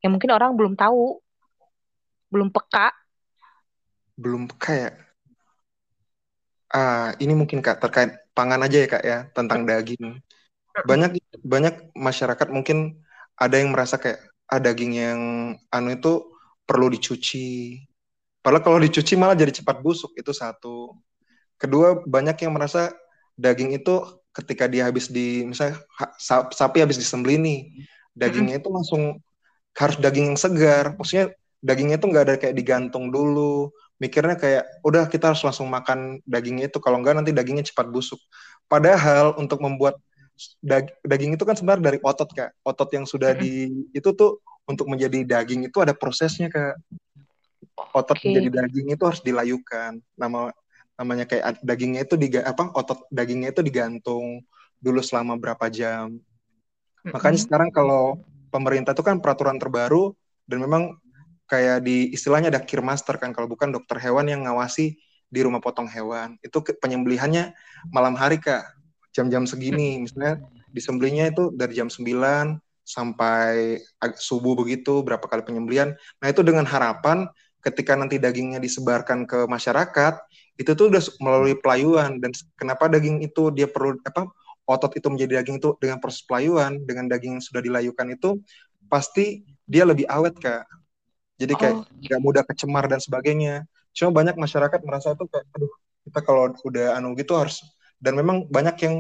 Yang 0.02 0.12
mungkin 0.18 0.32
orang 0.34 0.54
belum 0.58 0.74
tahu, 0.78 1.22
belum 2.32 2.50
peka. 2.50 2.96
Belum 4.16 4.48
peka 4.48 4.72
ya? 4.74 4.92
Ah, 6.72 7.12
ini 7.20 7.36
mungkin 7.36 7.60
Kak 7.60 7.84
terkait 7.84 8.16
pangan 8.32 8.64
aja 8.64 8.78
ya 8.80 8.88
Kak 8.88 9.04
ya, 9.04 9.20
tentang 9.36 9.68
daging. 9.68 10.24
Banyak 10.88 11.20
banyak 11.44 11.92
masyarakat 11.92 12.48
mungkin 12.48 13.04
ada 13.36 13.60
yang 13.60 13.76
merasa 13.76 14.00
kayak 14.00 14.24
ah 14.48 14.60
daging 14.60 14.96
yang 14.96 15.20
anu 15.68 15.90
itu 15.92 16.32
perlu 16.64 16.88
dicuci. 16.88 17.76
Padahal 18.40 18.64
kalau 18.64 18.80
dicuci 18.80 19.20
malah 19.20 19.36
jadi 19.36 19.52
cepat 19.52 19.84
busuk 19.84 20.16
itu 20.16 20.32
satu. 20.32 20.96
Kedua 21.60 22.00
banyak 22.08 22.40
yang 22.48 22.56
merasa 22.56 22.96
daging 23.36 23.76
itu 23.76 24.00
ketika 24.32 24.72
dia 24.72 24.88
habis 24.88 25.12
di 25.12 25.44
misalnya 25.44 25.76
sapi 26.56 26.80
habis 26.80 26.96
disembelih 26.96 27.36
nih 27.44 27.60
dagingnya 28.16 28.64
itu 28.64 28.72
langsung 28.72 29.20
harus 29.76 30.00
daging 30.00 30.32
yang 30.32 30.40
segar. 30.40 30.96
Maksudnya 30.96 31.36
dagingnya 31.62 32.02
itu 32.02 32.08
nggak 32.10 32.24
ada 32.26 32.36
kayak 32.42 32.56
digantung 32.58 33.14
dulu. 33.14 33.70
Mikirnya 34.02 34.34
kayak 34.34 34.82
udah 34.82 35.06
kita 35.06 35.32
harus 35.32 35.46
langsung 35.46 35.70
makan 35.70 36.18
dagingnya 36.26 36.74
itu 36.74 36.82
kalau 36.82 36.98
enggak 36.98 37.22
nanti 37.22 37.30
dagingnya 37.30 37.70
cepat 37.70 37.88
busuk. 37.94 38.18
Padahal 38.66 39.38
untuk 39.38 39.62
membuat 39.62 40.02
daging 41.06 41.38
itu 41.38 41.44
kan 41.46 41.54
sebenarnya 41.54 41.94
dari 41.94 42.00
otot 42.02 42.30
kak 42.34 42.52
otot 42.66 42.90
yang 42.98 43.06
sudah 43.06 43.38
di 43.38 43.86
itu 43.94 44.10
tuh 44.16 44.42
untuk 44.66 44.90
menjadi 44.90 45.22
daging 45.22 45.70
itu 45.70 45.78
ada 45.78 45.94
prosesnya 45.94 46.50
kak 46.50 46.82
otot 47.94 48.18
okay. 48.18 48.34
menjadi 48.34 48.66
daging 48.66 48.88
itu 48.94 49.04
harus 49.06 49.22
dilayukan 49.22 50.02
nama 50.18 50.50
namanya 50.98 51.26
kayak 51.30 51.62
dagingnya 51.62 52.06
itu 52.06 52.16
diga 52.18 52.42
apa 52.46 52.74
otot 52.74 53.06
dagingnya 53.14 53.54
itu 53.54 53.62
digantung 53.62 54.42
dulu 54.82 55.02
selama 55.02 55.38
berapa 55.38 55.70
jam 55.70 56.18
makanya 57.06 57.38
mm 57.38 57.38
-hmm. 57.38 57.46
sekarang 57.46 57.70
kalau 57.70 58.22
pemerintah 58.50 58.94
itu 58.94 59.06
kan 59.06 59.22
peraturan 59.22 59.58
terbaru 59.62 60.14
dan 60.50 60.62
memang 60.62 60.98
kayak 61.52 61.84
di 61.84 62.16
istilahnya 62.16 62.48
ada 62.48 62.64
kirmaster 62.64 63.20
kan 63.20 63.36
kalau 63.36 63.52
bukan 63.52 63.76
dokter 63.76 64.00
hewan 64.00 64.32
yang 64.32 64.48
ngawasi 64.48 64.96
di 65.28 65.40
rumah 65.44 65.60
potong 65.60 65.92
hewan. 65.92 66.40
Itu 66.40 66.64
penyembelihannya 66.64 67.52
malam 67.92 68.16
hari 68.16 68.40
kak. 68.40 68.64
Jam-jam 69.12 69.44
segini. 69.44 70.00
Misalnya 70.00 70.40
disembelihnya 70.72 71.36
itu 71.36 71.52
dari 71.52 71.76
jam 71.76 71.92
9 71.92 72.08
sampai 72.88 73.80
subuh 74.16 74.56
begitu 74.56 75.04
berapa 75.06 75.22
kali 75.22 75.46
penyembelihan 75.46 75.94
nah 76.18 76.28
itu 76.34 76.42
dengan 76.42 76.66
harapan 76.66 77.30
ketika 77.62 77.94
nanti 77.94 78.18
dagingnya 78.18 78.58
disebarkan 78.58 79.30
ke 79.30 79.46
masyarakat 79.46 80.18
itu 80.58 80.72
tuh 80.74 80.90
udah 80.90 81.04
melalui 81.22 81.56
pelayuan. 81.60 82.18
Dan 82.18 82.32
kenapa 82.56 82.88
daging 82.88 83.22
itu 83.22 83.52
dia 83.52 83.68
perlu 83.68 84.00
apa 84.08 84.32
otot 84.66 84.96
itu 84.96 85.08
menjadi 85.12 85.44
daging 85.44 85.60
itu 85.60 85.76
dengan 85.78 86.00
proses 86.00 86.24
pelayuan 86.24 86.80
dengan 86.88 87.12
daging 87.12 87.38
yang 87.40 87.44
sudah 87.44 87.60
dilayukan 87.60 88.08
itu 88.16 88.40
pasti 88.88 89.44
dia 89.68 89.84
lebih 89.84 90.08
awet 90.08 90.36
kak 90.40 90.64
jadi 91.42 91.54
kayak 91.58 91.76
oh. 91.82 91.86
nggak 91.90 92.20
oh. 92.22 92.24
mudah 92.24 92.44
kecemar 92.46 92.86
dan 92.86 93.02
sebagainya 93.02 93.66
cuma 93.92 94.14
banyak 94.14 94.38
masyarakat 94.38 94.80
merasa 94.86 95.18
itu 95.18 95.26
kayak 95.26 95.46
aduh 95.58 95.74
kita 96.06 96.20
kalau 96.22 96.54
udah 96.54 96.98
anu 96.98 97.18
gitu 97.18 97.34
harus 97.34 97.66
dan 97.98 98.14
memang 98.18 98.46
banyak 98.50 98.78
yang 98.86 98.96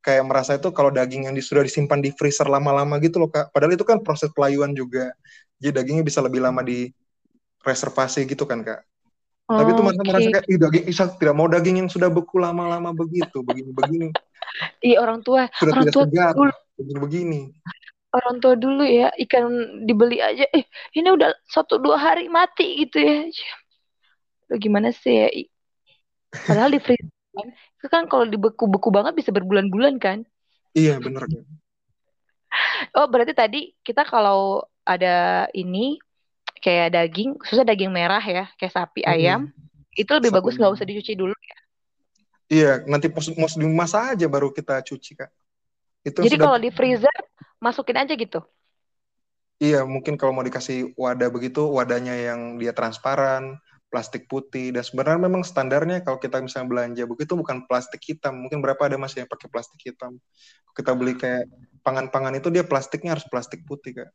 kayak 0.00 0.24
merasa 0.24 0.56
itu 0.56 0.72
kalau 0.72 0.88
daging 0.88 1.28
yang 1.28 1.34
sudah 1.38 1.60
disimpan 1.60 2.00
di 2.00 2.10
freezer 2.16 2.48
lama-lama 2.48 2.96
gitu 3.04 3.20
loh 3.20 3.28
kak 3.28 3.52
padahal 3.52 3.76
itu 3.76 3.84
kan 3.84 4.00
proses 4.00 4.32
pelayuan 4.32 4.72
juga 4.72 5.12
jadi 5.60 5.76
dagingnya 5.76 6.04
bisa 6.06 6.24
lebih 6.24 6.40
lama 6.40 6.64
di 6.64 6.88
reservasi 7.60 8.24
gitu 8.24 8.48
kan 8.48 8.64
kak 8.64 8.80
oh, 9.52 9.60
tapi 9.60 9.70
itu 9.76 9.82
okay. 9.84 9.86
merasa 10.00 10.00
kayak 10.32 10.44
Ih, 10.48 10.58
daging 10.58 10.84
Isa 10.88 11.04
tidak 11.20 11.34
mau 11.36 11.46
daging 11.52 11.84
yang 11.84 11.90
sudah 11.92 12.08
beku 12.08 12.40
lama-lama 12.40 12.96
begitu 12.96 13.44
begini-begini 13.44 14.08
iya 14.80 15.04
orang 15.04 15.20
tua 15.20 15.52
sudah 15.60 15.72
orang 15.76 15.84
tidak 15.84 15.94
tua 15.94 16.04
segar 16.08 16.34
begini-begini 16.80 17.40
orang 18.10 18.42
tua 18.42 18.54
dulu 18.58 18.82
ya 18.82 19.10
ikan 19.26 19.46
dibeli 19.86 20.18
aja. 20.18 20.46
Eh 20.50 20.66
ini 20.98 21.08
udah 21.14 21.30
satu 21.46 21.78
dua 21.78 21.96
hari 21.98 22.26
mati 22.26 22.86
gitu 22.86 22.98
ya. 22.98 23.18
Lo 24.50 24.58
gimana 24.58 24.90
sih 24.90 25.14
ya? 25.14 25.28
Padahal 26.46 26.70
di 26.74 26.80
freezer 26.82 27.10
kan 27.30 27.48
itu 27.54 27.86
kan 27.86 28.02
kalau 28.10 28.26
dibeku-beku 28.26 28.90
banget 28.90 29.14
bisa 29.14 29.30
berbulan-bulan 29.30 30.02
kan? 30.02 30.26
Iya 30.74 30.98
benar 30.98 31.26
kan 31.30 31.46
oh 32.96 33.06
berarti 33.06 33.32
tadi 33.34 33.60
kita 33.84 34.06
kalau 34.06 34.64
ada 34.82 35.46
ini 35.54 36.00
kayak 36.60 36.92
daging 36.92 37.38
susah 37.46 37.64
daging 37.64 37.92
merah 37.92 38.22
ya 38.22 38.50
kayak 38.58 38.74
sapi 38.74 39.02
hmm. 39.04 39.12
ayam 39.12 39.40
itu 39.94 40.10
lebih 40.10 40.30
sapi 40.34 40.38
bagus 40.40 40.54
nggak 40.58 40.74
usah 40.74 40.86
dicuci 40.86 41.12
dulu 41.18 41.34
ya? 41.34 41.58
Iya 42.50 42.72
nanti 42.82 43.06
mau 43.38 43.46
dimasak 43.46 44.18
aja 44.18 44.26
baru 44.26 44.50
kita 44.50 44.82
cuci 44.82 45.22
kak 45.22 45.30
itu 46.06 46.18
jadi 46.24 46.36
sudah... 46.36 46.46
kalau 46.48 46.58
di 46.58 46.70
freezer 46.72 47.16
masukin 47.60 48.00
aja 48.00 48.16
gitu. 48.16 48.40
Iya, 49.60 49.84
mungkin 49.84 50.16
kalau 50.16 50.32
mau 50.32 50.40
dikasih 50.40 50.96
wadah 50.96 51.28
begitu, 51.28 51.60
wadahnya 51.68 52.16
yang 52.16 52.56
dia 52.56 52.72
transparan, 52.72 53.60
plastik 53.92 54.24
putih, 54.24 54.72
dan 54.72 54.80
sebenarnya 54.80 55.20
memang 55.28 55.44
standarnya 55.44 56.00
kalau 56.00 56.16
kita 56.16 56.40
misalnya 56.40 56.72
belanja 56.72 57.04
begitu 57.04 57.36
bukan 57.36 57.68
plastik 57.68 58.00
hitam, 58.00 58.40
mungkin 58.40 58.64
berapa 58.64 58.80
ada 58.88 58.96
masih 58.96 59.26
yang 59.26 59.28
pakai 59.28 59.52
plastik 59.52 59.76
hitam. 59.84 60.16
Kita 60.72 60.96
beli 60.96 61.12
kayak 61.12 61.44
pangan-pangan 61.84 62.40
itu 62.40 62.48
dia 62.48 62.64
plastiknya 62.64 63.12
harus 63.12 63.28
plastik 63.28 63.68
putih 63.68 64.00
kak. 64.00 64.08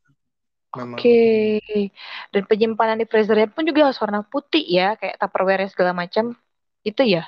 Oke, 0.76 0.98
okay. 0.98 1.88
dan 2.34 2.42
penyimpanan 2.44 2.98
di 3.00 3.06
freezernya 3.06 3.48
pun 3.48 3.64
juga 3.64 3.86
harus 3.86 4.02
warna 4.02 4.26
putih 4.26 4.66
ya, 4.66 4.98
kayak 4.98 5.16
tupperware 5.16 5.70
segala 5.70 5.94
macam, 5.94 6.34
itu 6.82 7.00
ya? 7.06 7.22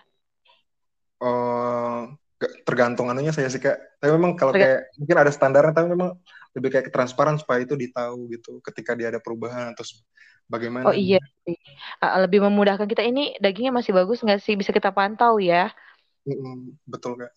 Uh, 1.23 2.18
tergantung 2.39 3.11
anunya 3.11 3.34
saya 3.34 3.51
sih 3.51 3.59
kak 3.59 3.99
tapi 3.99 4.14
memang 4.14 4.39
kalau 4.39 4.55
kayak 4.55 4.95
mungkin 4.95 5.16
ada 5.18 5.30
standarnya 5.34 5.74
tapi 5.74 5.91
memang 5.91 6.14
lebih 6.55 6.70
kayak 6.70 6.95
transparan 6.95 7.34
supaya 7.34 7.66
itu 7.66 7.74
ditahu 7.74 8.30
gitu 8.30 8.62
ketika 8.62 8.95
dia 8.95 9.11
ada 9.11 9.18
perubahan 9.18 9.74
atau 9.74 9.82
bagaimana 10.47 10.86
oh 10.86 10.95
iya 10.95 11.18
lebih 12.22 12.47
memudahkan 12.47 12.86
kita 12.86 13.03
ini 13.03 13.34
dagingnya 13.43 13.74
masih 13.74 13.91
bagus 13.91 14.22
nggak 14.22 14.39
sih 14.39 14.55
bisa 14.55 14.70
kita 14.70 14.95
pantau 14.95 15.43
ya 15.43 15.74
mm 16.24 16.78
betul 16.86 17.18
kak 17.18 17.34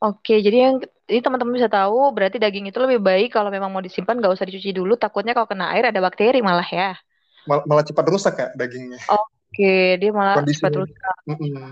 Oke, 0.00 0.40
jadi 0.40 0.64
yang 0.64 0.80
ini 1.12 1.20
teman-teman 1.20 1.60
bisa 1.60 1.68
tahu 1.68 2.08
berarti 2.16 2.40
daging 2.40 2.72
itu 2.72 2.80
lebih 2.80 3.04
baik 3.04 3.36
kalau 3.36 3.52
memang 3.52 3.68
mau 3.68 3.84
disimpan 3.84 4.16
nggak 4.16 4.32
usah 4.32 4.48
dicuci 4.48 4.72
dulu, 4.72 4.96
takutnya 4.96 5.36
kalau 5.36 5.44
kena 5.44 5.76
air 5.76 5.92
ada 5.92 6.00
bakteri 6.00 6.40
malah 6.40 6.64
ya. 6.64 6.96
Mal 7.44 7.68
malah 7.68 7.84
cepat 7.84 8.08
rusak 8.08 8.32
kak 8.32 8.50
dagingnya. 8.56 8.96
Oke, 9.12 10.00
dia 10.00 10.08
malah 10.08 10.40
Kondisi. 10.40 10.56
cepat 10.56 10.72
rusak. 10.72 11.16
Mm 11.28 11.36
-mm. 11.36 11.68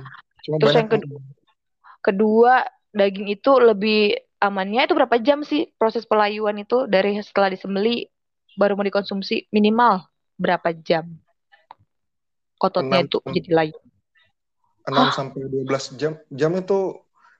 Terus 0.60 0.76
yang 0.76 0.90
kedua, 0.92 1.20
Kedua, 1.98 2.62
daging 2.94 3.28
itu 3.28 3.52
lebih 3.58 4.16
amannya 4.38 4.86
itu 4.86 4.94
berapa 4.94 5.18
jam 5.18 5.42
sih 5.42 5.70
proses 5.74 6.06
pelayuan 6.06 6.54
itu 6.62 6.86
dari 6.86 7.18
setelah 7.18 7.50
disembeli 7.50 8.06
baru 8.54 8.78
mau 8.78 8.86
dikonsumsi 8.86 9.50
minimal 9.50 10.06
berapa 10.38 10.70
jam? 10.74 11.10
Ototnya 12.58 13.06
6, 13.06 13.06
itu 13.06 13.18
jadi 13.38 13.50
layu. 13.54 13.76
6 14.86 14.94
Hah? 14.94 15.10
sampai 15.14 15.46
12 15.46 15.98
jam. 15.98 16.12
Jam 16.30 16.52
itu 16.58 16.98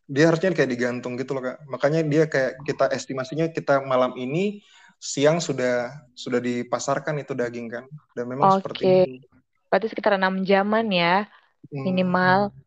dia 0.08 0.30
harusnya 0.30 0.54
kayak 0.54 0.70
digantung 0.70 1.18
gitu 1.18 1.34
loh 1.34 1.42
Kak. 1.42 1.66
Makanya 1.66 2.06
dia 2.06 2.30
kayak 2.30 2.62
kita 2.62 2.86
estimasinya 2.94 3.50
kita 3.50 3.82
malam 3.82 4.14
ini 4.14 4.62
siang 4.98 5.38
sudah 5.42 5.90
sudah 6.14 6.38
dipasarkan 6.38 7.18
itu 7.22 7.34
daging 7.34 7.66
kan. 7.66 7.84
Dan 8.14 8.30
memang 8.30 8.46
okay. 8.46 8.56
seperti 8.62 8.82
itu. 8.86 9.26
Berarti 9.68 9.86
sekitar 9.90 10.14
6 10.18 10.46
jaman 10.46 10.86
ya 10.90 11.26
hmm. 11.70 11.82
minimal. 11.82 12.40
Hmm 12.54 12.66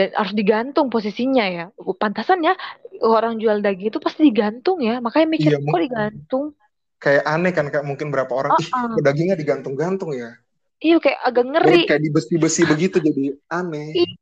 dan 0.00 0.16
harus 0.16 0.32
digantung 0.32 0.88
posisinya 0.88 1.44
ya. 1.44 1.64
Pantasan 1.76 2.40
ya 2.40 2.56
orang 3.04 3.36
jual 3.36 3.60
daging 3.60 3.92
itu 3.92 4.00
pasti 4.00 4.24
digantung 4.24 4.80
ya. 4.80 4.96
Makanya 5.04 5.28
mikir 5.28 5.52
iya, 5.52 5.60
kok 5.60 5.80
digantung. 5.84 6.44
Kayak 6.96 7.24
aneh 7.28 7.52
kan 7.52 7.68
kak 7.68 7.84
mungkin 7.84 8.08
berapa 8.08 8.32
orang 8.32 8.56
uh 8.56 8.60
-uh. 8.60 8.96
ih 8.96 9.04
dagingnya 9.04 9.36
digantung-gantung 9.36 10.16
ya. 10.16 10.40
Iya 10.80 10.96
kayak 10.96 11.20
agak 11.20 11.44
ngeri. 11.52 11.82
Kayak, 11.84 12.00
di 12.00 12.10
besi-besi 12.12 12.62
begitu 12.64 12.96
jadi 13.04 13.36
aneh. 13.52 13.92
Iya, 13.92 14.12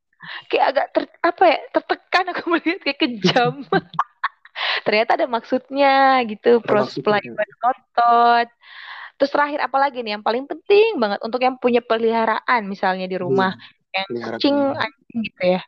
kayak 0.50 0.64
agak 0.74 0.86
ter, 0.90 1.02
apa 1.22 1.42
ya 1.46 1.58
tertekan 1.70 2.24
aku 2.34 2.42
melihat 2.58 2.80
kayak 2.82 2.98
kejam. 2.98 3.54
Ternyata 4.86 5.10
ada 5.14 5.26
maksudnya 5.30 6.18
gitu 6.26 6.58
proses 6.58 6.98
pelayanan 6.98 7.46
otot. 7.62 8.50
Terus 9.18 9.30
terakhir 9.30 9.62
apa 9.62 9.78
lagi 9.78 10.02
nih 10.02 10.18
yang 10.18 10.26
paling 10.26 10.50
penting 10.50 10.98
banget 10.98 11.22
untuk 11.22 11.38
yang 11.38 11.54
punya 11.58 11.78
peliharaan 11.78 12.66
misalnya 12.66 13.06
di 13.06 13.14
rumah. 13.14 13.54
Hmm 13.54 13.77
kucing 13.92 14.56
anjing 14.76 15.18
gitu 15.24 15.42
ya. 15.58 15.62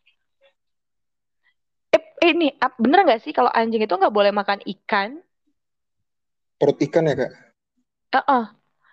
Eh, 1.90 2.02
eh 2.22 2.30
ini 2.36 2.54
bener 2.78 3.06
nggak 3.06 3.22
sih 3.24 3.32
kalau 3.32 3.50
anjing 3.50 3.82
itu 3.82 3.90
nggak 3.90 4.14
boleh 4.14 4.30
makan 4.30 4.60
ikan? 4.64 5.18
Perut 6.60 6.78
ikan 6.84 7.08
ya 7.08 7.14
kak? 7.16 7.32
Uh 8.10 8.18
-uh. 8.20 8.44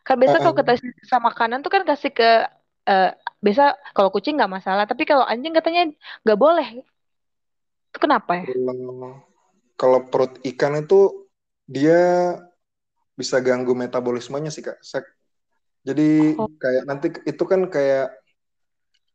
kan 0.05 0.15
biasa 0.15 0.38
uh 0.38 0.39
-uh. 0.39 0.43
kalau 0.47 0.55
kita 0.55 0.73
sama 1.03 1.34
makanan 1.34 1.59
tuh 1.59 1.71
kan 1.73 1.84
kasih 1.84 2.15
ke 2.15 2.47
uh, 2.88 3.11
biasa 3.43 3.75
kalau 3.91 4.09
kucing 4.09 4.39
nggak 4.39 4.51
masalah 4.51 4.88
tapi 4.88 5.03
kalau 5.03 5.28
anjing 5.28 5.51
katanya 5.51 5.91
nggak 6.23 6.39
boleh. 6.39 6.84
Itu 7.91 7.97
kenapa 7.99 8.43
ya? 8.43 8.45
Kalau 9.78 10.09
perut 10.09 10.41
ikan 10.41 10.80
itu 10.80 11.30
dia 11.67 12.34
bisa 13.17 13.41
ganggu 13.41 13.73
metabolismenya 13.73 14.53
sih 14.53 14.61
kak 14.63 14.78
jadi 15.88 16.36
oh. 16.36 16.51
kayak 16.59 16.84
nanti 16.84 17.07
itu 17.23 17.43
kan 17.47 17.65
kayak 17.71 18.11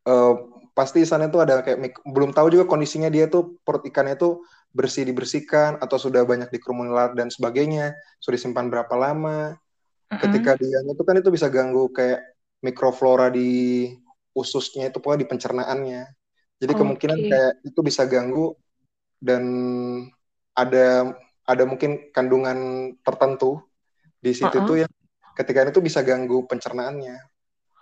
uh, 0.07 0.35
pasti 0.73 1.05
sana 1.05 1.29
itu 1.29 1.39
ada 1.39 1.61
kayak 1.61 2.01
belum 2.09 2.33
tahu 2.33 2.49
juga 2.49 2.65
kondisinya 2.65 3.13
dia 3.13 3.29
tuh 3.29 3.61
perut 3.61 3.85
ikannya 3.85 4.17
itu 4.17 4.41
bersih 4.73 5.05
dibersihkan 5.05 5.77
atau 5.85 6.01
sudah 6.01 6.25
banyak 6.25 6.49
dikerumuni 6.49 6.89
lalat 6.89 7.13
dan 7.13 7.29
sebagainya 7.29 7.93
sudah 8.17 8.41
disimpan 8.41 8.73
berapa 8.73 8.95
lama 8.97 9.53
mm-hmm. 9.53 10.21
ketika 10.25 10.57
dia 10.57 10.81
itu 10.81 11.03
kan 11.05 11.17
itu 11.21 11.29
bisa 11.29 11.53
ganggu 11.53 11.93
kayak 11.93 12.25
mikroflora 12.65 13.29
di 13.29 13.93
ususnya 14.33 14.89
itu 14.89 14.97
pokoknya 14.97 15.21
di 15.21 15.29
pencernaannya 15.29 16.03
jadi 16.57 16.73
okay. 16.73 16.81
kemungkinan 16.81 17.19
kayak 17.21 17.53
itu 17.69 17.81
bisa 17.85 18.09
ganggu 18.09 18.57
dan 19.21 19.45
ada 20.57 21.13
ada 21.45 21.65
mungkin 21.69 22.09
kandungan 22.17 22.93
tertentu 23.05 23.61
di 24.25 24.33
situ 24.33 24.57
uh-uh. 24.57 24.69
tuh 24.69 24.77
yang 24.89 24.93
ketika 25.37 25.69
itu 25.69 25.85
bisa 25.85 26.01
ganggu 26.01 26.49
pencernaannya 26.49 27.32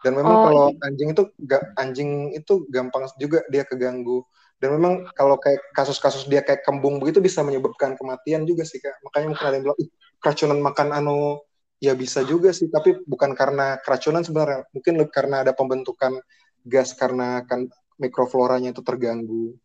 dan 0.00 0.12
memang 0.16 0.34
oh, 0.34 0.44
kalau 0.48 0.64
iya. 0.72 0.84
anjing 0.88 1.08
itu 1.12 1.22
gak 1.44 1.62
anjing 1.76 2.10
itu 2.32 2.54
gampang 2.72 3.04
juga 3.20 3.44
dia 3.52 3.64
keganggu. 3.64 4.24
Dan 4.60 4.76
memang 4.76 5.08
kalau 5.16 5.40
kayak 5.40 5.72
kasus-kasus 5.72 6.28
dia 6.28 6.44
kayak 6.44 6.60
kembung 6.68 7.00
begitu 7.00 7.16
bisa 7.24 7.40
menyebabkan 7.40 7.96
kematian 7.96 8.44
juga 8.44 8.68
sih 8.68 8.76
kak. 8.76 8.92
Makanya 9.08 9.26
mungkin 9.32 9.46
ada 9.48 9.56
yang 9.56 9.64
bilang, 9.64 9.80
keracunan 10.20 10.58
makan 10.60 10.88
anu 10.92 11.40
ya 11.80 11.96
bisa 11.96 12.20
juga 12.28 12.52
sih, 12.52 12.68
tapi 12.68 13.00
bukan 13.08 13.32
karena 13.32 13.80
keracunan 13.80 14.20
sebenarnya. 14.20 14.68
Mungkin 14.76 15.00
karena 15.08 15.40
ada 15.48 15.56
pembentukan 15.56 16.20
gas 16.68 16.92
karena 16.92 17.40
kan 17.48 17.72
mikrofloranya 17.96 18.76
itu 18.76 18.84
terganggu. 18.84 19.56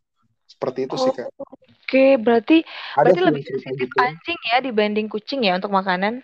Seperti 0.47 0.88
itu 0.88 0.95
oh, 0.95 1.03
sih 1.03 1.11
kak. 1.11 1.27
Oke, 1.27 1.51
okay. 1.83 2.11
berarti 2.15 2.63
ada 2.95 3.11
berarti 3.11 3.19
lebih 3.19 3.43
sensitif 3.43 3.88
gitu. 3.91 3.99
anjing 3.99 4.39
ya 4.47 4.57
dibanding 4.63 5.07
kucing 5.11 5.43
ya 5.43 5.59
untuk 5.59 5.75
makanan? 5.75 6.23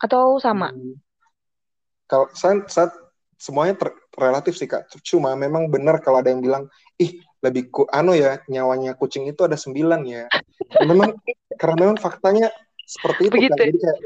atau 0.00 0.40
sama? 0.40 0.72
Hmm. 0.72 0.96
Kalau 2.08 2.26
saya, 2.34 2.64
saya 2.66 2.88
semuanya 3.40 3.74
ter, 3.80 3.88
relatif 4.20 4.60
sih 4.60 4.68
kak. 4.68 4.92
Cuma 5.00 5.32
memang 5.32 5.72
benar 5.72 6.04
kalau 6.04 6.20
ada 6.20 6.28
yang 6.28 6.44
bilang, 6.44 6.68
ih 7.00 7.24
lebih 7.40 7.72
ku, 7.72 7.88
anu 7.88 8.12
ya 8.12 8.36
nyawanya 8.52 8.92
kucing 9.00 9.24
itu 9.24 9.40
ada 9.48 9.56
sembilan 9.56 10.00
ya. 10.04 10.28
memang 10.84 11.16
karena 11.56 11.76
memang 11.88 11.96
faktanya 11.96 12.52
seperti 12.84 13.32
itu 13.32 13.36
Begitu. 13.40 13.56
kan. 13.56 13.58
Jadi 13.64 13.78
kayak 13.80 13.98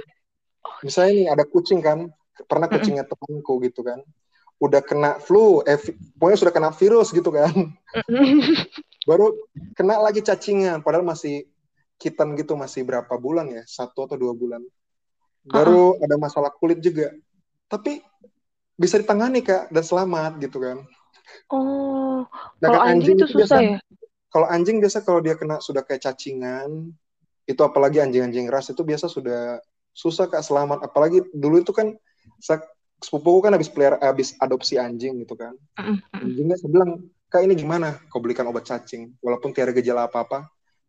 misalnya 0.87 1.13
nih 1.19 1.27
ada 1.35 1.45
kucing 1.51 1.81
kan, 1.83 1.99
pernah 2.47 2.71
kucingnya 2.71 3.03
temanku 3.11 3.59
gitu 3.67 3.83
kan, 3.83 3.99
udah 4.63 4.81
kena 4.87 5.19
flu, 5.19 5.67
eh, 5.67 5.83
pokoknya 6.15 6.39
sudah 6.39 6.55
kena 6.55 6.71
virus 6.71 7.11
gitu 7.11 7.35
kan. 7.35 7.51
Baru 9.09 9.35
kena 9.75 9.99
lagi 9.99 10.23
cacingan, 10.23 10.79
padahal 10.87 11.03
masih 11.03 11.51
kitan 11.99 12.39
gitu 12.39 12.55
masih 12.55 12.87
berapa 12.87 13.11
bulan 13.19 13.51
ya, 13.51 13.67
satu 13.67 14.07
atau 14.07 14.15
dua 14.15 14.31
bulan. 14.31 14.63
Baru 15.43 15.93
uh 15.93 15.99
-uh. 15.99 16.05
ada 16.07 16.17
masalah 16.17 16.55
kulit 16.55 16.79
juga. 16.79 17.11
Tapi 17.67 17.99
bisa 18.75 18.99
ditangani 18.99 19.41
kak 19.41 19.71
dan 19.71 19.85
selamat 19.85 20.39
gitu 20.43 20.59
kan. 20.59 20.83
Oh, 21.49 22.27
nah, 22.59 22.69
kalau 22.69 22.81
anjing, 22.83 23.15
anjing 23.15 23.17
itu 23.17 23.27
susah 23.33 23.39
biasa, 23.39 23.57
ya? 23.63 23.79
Kalau 24.29 24.47
anjing 24.51 24.77
biasa 24.83 24.99
kalau 25.07 25.21
dia 25.23 25.35
kena 25.39 25.63
sudah 25.63 25.83
kayak 25.87 26.03
cacingan, 26.03 26.91
itu 27.47 27.61
apalagi 27.63 28.03
anjing-anjing 28.03 28.51
ras 28.51 28.73
itu 28.73 28.83
biasa 28.83 29.07
sudah 29.07 29.63
susah 29.95 30.27
kak 30.27 30.43
selamat. 30.43 30.83
Apalagi 30.85 31.23
dulu 31.31 31.63
itu 31.63 31.71
kan 31.71 31.95
sepupuku 32.99 33.47
kan 33.47 33.53
habis 33.55 33.71
pelihara 33.71 34.01
habis 34.03 34.35
adopsi 34.43 34.81
anjing 34.81 35.23
gitu 35.23 35.39
kan. 35.39 35.55
Anjingnya 36.19 36.57
saya 36.59 36.71
bilang, 36.73 36.91
"Kak, 37.31 37.45
ini 37.47 37.55
gimana? 37.55 38.01
Kau 38.11 38.19
belikan 38.19 38.49
obat 38.49 38.67
cacing. 38.67 39.13
Walaupun 39.21 39.53
tiada 39.53 39.71
gejala 39.77 40.09
apa-apa, 40.09 40.49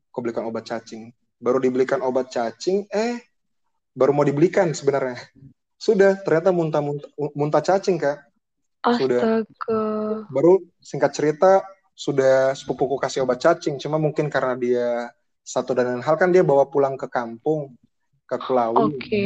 kau 0.10 0.24
belikan 0.26 0.48
obat 0.48 0.66
cacing." 0.66 1.12
Baru 1.36 1.60
dibelikan 1.60 2.00
obat 2.02 2.32
cacing, 2.32 2.88
eh 2.90 3.20
baru 3.92 4.16
mau 4.16 4.24
dibelikan 4.24 4.72
sebenarnya. 4.72 5.20
Sudah, 5.76 6.18
ternyata 6.24 6.50
muntah-muntah 6.56 7.10
muntah 7.36 7.62
cacing, 7.62 8.00
Kak. 8.00 8.18
Sudah. 8.98 9.44
Baru 10.32 10.64
singkat 10.80 11.12
cerita 11.14 11.66
sudah 11.96 12.52
sepupuku 12.56 13.00
kasih 13.00 13.24
obat 13.24 13.40
cacing, 13.40 13.80
cuma 13.80 13.96
mungkin 13.96 14.28
karena 14.28 14.56
dia 14.60 14.90
satu 15.46 15.78
dan 15.78 15.96
lain 15.96 16.04
hal 16.04 16.16
kan 16.18 16.34
dia 16.34 16.42
bawa 16.42 16.68
pulang 16.68 17.00
ke 17.00 17.08
kampung, 17.08 17.76
ke. 18.26 18.36
Oke. 18.36 18.98
Okay. 18.98 19.26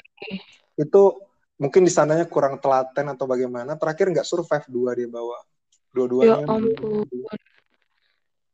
Itu 0.77 1.29
mungkin 1.59 1.83
di 1.83 1.91
sananya 1.91 2.23
kurang 2.23 2.55
telaten 2.63 3.11
atau 3.11 3.27
bagaimana 3.27 3.75
terakhir 3.75 4.07
nggak 4.15 4.23
survive 4.23 4.63
dua 4.71 4.95
dia 4.95 5.11
bawa 5.11 5.43
dua-duanya 5.91 6.47
ya 6.47 6.47
ampun 6.47 7.03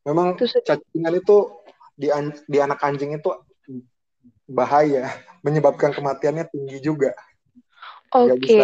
memang 0.02 0.34
itu 0.34 0.46
cacingan 0.66 1.14
itu 1.14 1.38
di 1.94 2.10
di 2.50 2.58
anak 2.58 2.82
anjing 2.82 3.14
itu 3.14 3.30
bahaya 4.50 5.14
menyebabkan 5.46 5.94
kematiannya 5.94 6.50
tinggi 6.50 6.82
juga 6.82 7.14
oke 8.14 8.38
okay. 8.38 8.62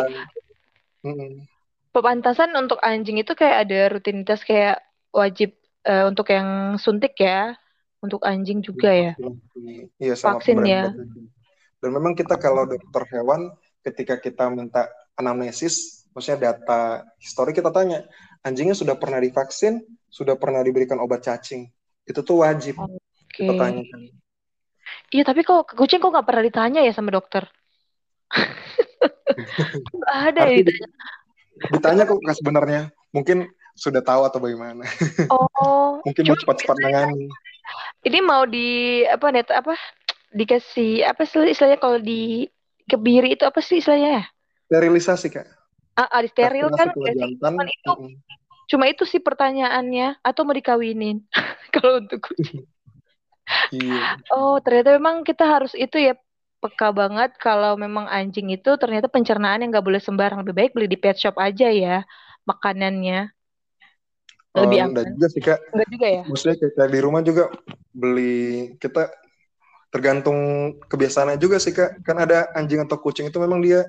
pepantasan 1.90 2.54
untuk 2.54 2.78
anjing 2.84 3.18
itu 3.18 3.34
kayak 3.34 3.68
ada 3.68 3.80
rutinitas 3.90 4.46
kayak 4.46 4.84
wajib 5.10 5.58
uh, 5.88 6.06
untuk 6.06 6.30
yang 6.30 6.78
suntik 6.78 7.18
ya 7.18 7.58
untuk 8.02 8.22
anjing 8.26 8.62
juga 8.62 8.94
ya 8.94 9.14
iya 9.98 10.14
sama 10.14 10.38
vaksin 10.38 10.62
ya 10.66 10.94
dan 11.82 11.90
memang 11.90 12.14
kita 12.14 12.38
kalau 12.38 12.70
dokter 12.70 13.04
hewan 13.18 13.50
ketika 13.82 14.22
kita 14.22 14.46
minta 14.54 14.86
anamnesis, 15.18 16.06
maksudnya 16.14 16.54
data 16.54 17.06
histori 17.18 17.52
kita 17.52 17.74
tanya, 17.74 18.06
anjingnya 18.46 18.78
sudah 18.78 18.96
pernah 18.96 19.18
divaksin, 19.18 19.82
sudah 20.08 20.38
pernah 20.38 20.62
diberikan 20.62 21.02
obat 21.02 21.26
cacing. 21.26 21.66
Itu 22.06 22.22
tuh 22.22 22.46
wajib 22.46 22.78
okay. 22.78 23.46
kita 23.46 23.54
tanyakan. 23.58 24.02
Iya, 25.12 25.24
tapi 25.28 25.44
kok 25.44 25.76
kucing 25.76 26.00
kok 26.00 26.14
nggak 26.14 26.28
pernah 26.28 26.44
ditanya 26.46 26.82
ya 26.86 26.94
sama 26.96 27.12
dokter? 27.12 27.50
Ada 30.12 30.42
ya 30.50 30.56
ditanya. 30.64 30.88
Ditanya 31.72 32.04
kok 32.10 32.20
sebenarnya. 32.38 32.82
Mungkin 33.12 33.52
sudah 33.76 34.02
tahu 34.04 34.22
atau 34.28 34.40
bagaimana. 34.40 34.84
Oh. 35.32 36.00
Mungkin 36.08 36.24
mau 36.28 36.38
cepat-cepat 36.38 36.76
nangani. 36.82 37.28
Ini 38.04 38.20
mau 38.20 38.44
di 38.50 39.02
apa 39.08 39.32
net 39.32 39.48
apa 39.54 39.78
dikasih 40.32 41.06
apa 41.06 41.24
istilahnya 41.24 41.80
kalau 41.80 42.00
di 42.00 42.48
kebiri 42.88 43.36
itu 43.36 43.44
apa 43.48 43.60
sih 43.64 43.80
istilahnya 43.80 44.22
ya? 44.22 44.24
Sterilisasi 44.68 45.28
kak. 45.32 45.48
Ah, 46.00 46.08
ah 46.08 46.24
steril 46.24 46.72
kan 46.72 46.96
cuma 46.96 47.64
itu 47.68 47.92
mm. 47.92 48.16
cuma 48.72 48.86
itu 48.88 49.04
sih 49.04 49.20
pertanyaannya 49.20 50.24
atau 50.24 50.48
mau 50.48 50.56
dikawinin 50.56 51.20
kalau 51.76 52.00
untuk 52.00 52.32
kucing. 52.32 52.64
iya. 53.76 54.16
Oh 54.32 54.56
ternyata 54.64 54.96
memang 54.96 55.28
kita 55.28 55.44
harus 55.44 55.76
itu 55.76 56.00
ya 56.00 56.16
peka 56.62 56.94
banget 56.94 57.34
kalau 57.42 57.74
memang 57.74 58.06
anjing 58.06 58.54
itu 58.54 58.78
ternyata 58.78 59.10
pencernaan 59.10 59.66
yang 59.66 59.74
nggak 59.74 59.82
boleh 59.86 59.98
sembarang 59.98 60.46
lebih 60.46 60.54
baik 60.54 60.72
beli 60.78 60.88
di 60.88 61.00
pet 61.02 61.18
shop 61.18 61.36
aja 61.42 61.74
ya 61.74 62.06
makanannya. 62.46 63.34
Lebih 64.52 64.78
oh, 64.78 64.86
aman. 64.92 65.08
juga 65.16 65.28
sih 65.32 65.42
kak. 65.42 65.60
Enggak 65.74 65.90
juga 65.90 66.08
ya. 66.08 66.24
Maksudnya 66.28 66.56
kayak 66.60 66.92
di 66.92 67.00
rumah 67.02 67.22
juga 67.24 67.44
beli 67.96 68.76
kita 68.78 69.10
tergantung 69.92 70.40
kebiasaannya 70.86 71.40
juga 71.42 71.58
sih 71.58 71.74
kak. 71.74 72.06
Kan 72.06 72.22
ada 72.22 72.52
anjing 72.54 72.84
atau 72.84 73.00
kucing 73.00 73.32
itu 73.32 73.40
memang 73.40 73.64
dia 73.64 73.88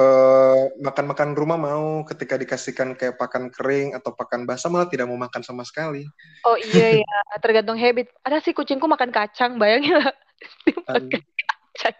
uh, 0.00 0.72
makan-makan 0.80 1.36
rumah 1.36 1.60
mau 1.60 2.00
ketika 2.08 2.40
dikasihkan 2.40 2.96
kayak 2.96 3.20
pakan 3.20 3.52
kering 3.52 3.92
atau 3.92 4.16
pakan 4.16 4.48
basah 4.48 4.72
malah 4.72 4.88
tidak 4.88 5.04
mau 5.04 5.20
makan 5.20 5.44
sama 5.44 5.68
sekali. 5.68 6.08
Oh 6.48 6.56
iya 6.56 7.04
ya 7.04 7.16
tergantung 7.44 7.76
habit. 7.76 8.08
Ada 8.24 8.40
sih 8.40 8.56
kucingku 8.56 8.88
makan 8.88 9.12
kacang 9.12 9.60
bayangin 9.60 10.00
lah 10.00 10.16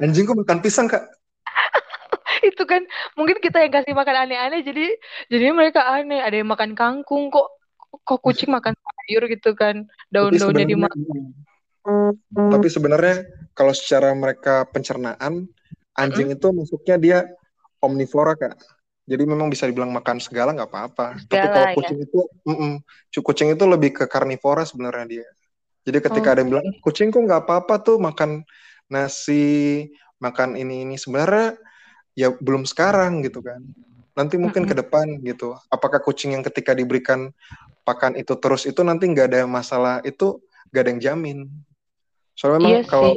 anjingku 0.00 0.32
makan 0.32 0.58
pisang 0.64 0.86
kak 0.88 1.04
itu 2.50 2.62
kan 2.68 2.84
mungkin 3.16 3.40
kita 3.40 3.64
yang 3.64 3.72
kasih 3.72 3.96
makan 3.96 4.28
aneh-aneh 4.28 4.60
jadi 4.64 4.86
jadi 5.32 5.52
mereka 5.52 5.84
aneh 5.88 6.20
ada 6.20 6.36
yang 6.36 6.48
makan 6.48 6.76
kangkung 6.76 7.32
kok 7.32 7.48
kok 8.04 8.20
kucing 8.20 8.52
makan 8.52 8.76
sayur 8.76 9.24
gitu 9.30 9.56
kan 9.56 9.88
daun-daunnya 10.12 10.68
dimakan 10.68 11.00
tapi 12.34 12.66
sebenarnya 12.66 13.22
kalau 13.54 13.70
secara 13.70 14.10
mereka 14.12 14.66
pencernaan, 14.74 15.46
anjing 15.94 16.34
itu 16.34 16.46
masuknya 16.50 16.96
dia 16.98 17.18
omnivora 17.78 18.34
kak. 18.34 18.58
Jadi 19.06 19.22
memang 19.22 19.46
bisa 19.46 19.70
dibilang 19.70 19.94
makan 19.94 20.18
segala 20.18 20.50
nggak 20.50 20.66
apa-apa. 20.66 21.14
Tapi 21.30 21.46
kalau 21.46 21.68
ya. 21.70 21.74
kucing 21.78 21.98
itu, 22.02 22.20
mm 22.42 22.56
-mm, 22.58 22.72
kucing 23.22 23.48
itu 23.54 23.64
lebih 23.70 23.90
ke 24.02 24.04
karnivora 24.10 24.66
sebenarnya 24.66 25.06
dia. 25.06 25.28
Jadi 25.86 26.02
ketika 26.02 26.28
oh, 26.28 26.32
ada 26.34 26.40
yang 26.42 26.50
bilang 26.50 26.66
kucing 26.82 27.14
kok 27.14 27.22
nggak 27.22 27.46
apa-apa 27.46 27.78
tuh 27.78 28.02
makan 28.02 28.42
nasi, 28.88 29.88
makan 30.22 30.56
ini 30.56 30.86
ini 30.86 30.96
sebenarnya 30.96 31.58
ya 32.16 32.32
belum 32.32 32.64
sekarang 32.64 33.22
gitu 33.26 33.44
kan. 33.44 33.60
Nanti 34.16 34.40
mungkin 34.40 34.64
mm 34.64 34.72
-hmm. 34.72 34.78
ke 34.78 34.82
depan 34.82 35.06
gitu. 35.20 35.56
Apakah 35.68 36.00
kucing 36.00 36.32
yang 36.32 36.44
ketika 36.46 36.72
diberikan 36.72 37.30
pakan 37.86 38.18
itu 38.18 38.34
terus 38.40 38.66
itu 38.66 38.80
nanti 38.82 39.06
nggak 39.06 39.26
ada 39.30 39.42
masalah 39.46 40.02
itu 40.02 40.40
nggak 40.72 40.82
ada 40.82 40.90
yang 40.90 41.02
jamin. 41.02 41.38
Soalnya 42.34 42.58
memang 42.60 42.72
iya 42.72 42.82
kalau 42.88 43.12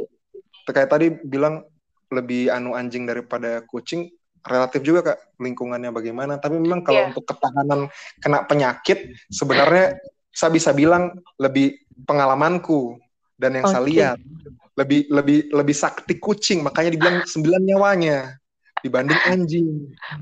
kayak 0.70 0.90
tadi 0.90 1.06
bilang 1.26 1.66
lebih 2.10 2.50
anu 2.50 2.74
anjing 2.74 3.06
daripada 3.06 3.62
kucing, 3.66 4.10
relatif 4.46 4.80
juga 4.82 5.14
kak 5.14 5.18
lingkungannya 5.38 5.90
bagaimana. 5.90 6.38
Tapi 6.38 6.58
memang 6.58 6.82
kalau 6.82 7.06
yeah. 7.06 7.10
untuk 7.10 7.24
ketahanan 7.26 7.90
kena 8.22 8.46
penyakit, 8.46 9.14
sebenarnya 9.30 9.98
saya 10.30 10.50
bisa 10.54 10.70
bilang 10.70 11.10
lebih 11.38 11.74
pengalamanku 12.06 12.98
dan 13.40 13.56
yang 13.56 13.64
okay. 13.64 13.72
saya 13.72 13.84
lihat 13.88 14.18
lebih 14.76 15.08
lebih 15.08 15.38
lebih 15.50 15.76
sakti 15.76 16.20
kucing, 16.20 16.60
makanya 16.60 16.92
dibilang 16.92 17.24
sembilan 17.24 17.62
nyawanya 17.64 18.18
dibanding 18.84 19.20
anjing. 19.28 19.68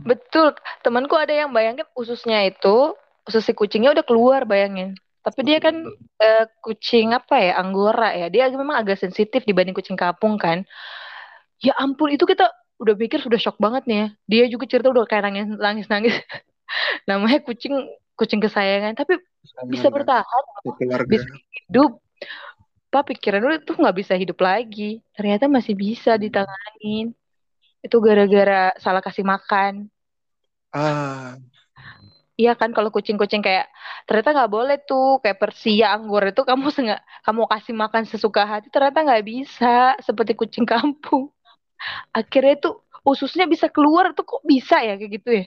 Betul, 0.06 0.54
temanku 0.86 1.14
ada 1.18 1.34
yang 1.34 1.50
bayangin 1.50 1.86
ususnya 1.98 2.46
itu 2.46 2.94
usus 3.26 3.42
si 3.44 3.52
kucingnya 3.52 3.92
udah 3.92 4.04
keluar 4.06 4.46
bayangin. 4.46 4.94
Tapi 5.22 5.44
dia 5.44 5.58
kan 5.60 5.84
uh, 6.22 6.44
kucing 6.64 7.12
apa 7.12 7.36
ya, 7.36 7.52
anggora 7.60 8.16
ya. 8.16 8.26
Dia 8.32 8.48
memang 8.54 8.80
agak 8.80 8.96
sensitif 9.02 9.44
dibanding 9.44 9.76
kucing 9.76 9.98
kapung 9.98 10.40
kan. 10.40 10.64
Ya 11.60 11.74
ampun, 11.76 12.14
itu 12.14 12.24
kita 12.24 12.48
udah 12.78 12.94
pikir 12.94 13.20
sudah 13.20 13.36
shock 13.36 13.58
banget 13.60 13.84
nih 13.84 13.98
ya. 13.98 14.08
Dia 14.30 14.44
juga 14.48 14.64
cerita 14.70 14.88
udah 14.88 15.04
kayak 15.04 15.28
nangis 15.28 15.46
nangis 15.58 15.86
nangis. 15.90 16.14
Namanya 17.10 17.44
kucing 17.44 17.74
kucing 18.18 18.40
kesayangan, 18.42 18.98
tapi 18.98 19.20
bisa 19.70 19.92
bertahan, 19.92 20.42
bisa 21.06 21.28
hidup. 21.68 22.00
Pak 22.92 23.02
pikiran 23.08 23.40
lu 23.48 23.54
tuh 23.68 23.74
nggak 23.80 23.96
bisa 24.00 24.14
hidup 24.22 24.38
lagi. 24.48 24.82
Ternyata 25.16 25.44
masih 25.56 25.74
bisa 25.84 26.10
ditanganin. 26.22 27.04
Itu 27.84 27.96
gara-gara 28.06 28.54
salah 28.84 29.02
kasih 29.06 29.24
makan. 29.32 29.74
Ah, 30.72 31.38
Iya 32.40 32.50
kan 32.60 32.70
kalau 32.76 32.90
kucing-kucing 32.94 33.42
kayak 33.46 33.66
ternyata 34.06 34.30
nggak 34.36 34.52
boleh 34.56 34.74
tuh 34.88 35.02
kayak 35.22 35.38
Persia 35.42 35.84
anggur 35.96 36.22
itu 36.30 36.40
kamu 36.50 36.66
senggak 36.76 37.00
kamu 37.26 37.42
kasih 37.52 37.74
makan 37.82 38.02
sesuka 38.10 38.42
hati 38.50 38.66
ternyata 38.74 38.98
nggak 39.06 39.24
bisa 39.32 39.66
seperti 40.06 40.32
kucing 40.40 40.66
kampung. 40.72 41.22
Akhirnya 42.18 42.54
tuh 42.64 42.72
ususnya 43.10 43.44
bisa 43.52 43.66
keluar 43.74 44.04
tuh 44.16 44.24
kok 44.30 44.42
bisa 44.52 44.76
ya 44.86 44.92
kayak 45.00 45.12
gitu 45.16 45.30
ya? 45.40 45.44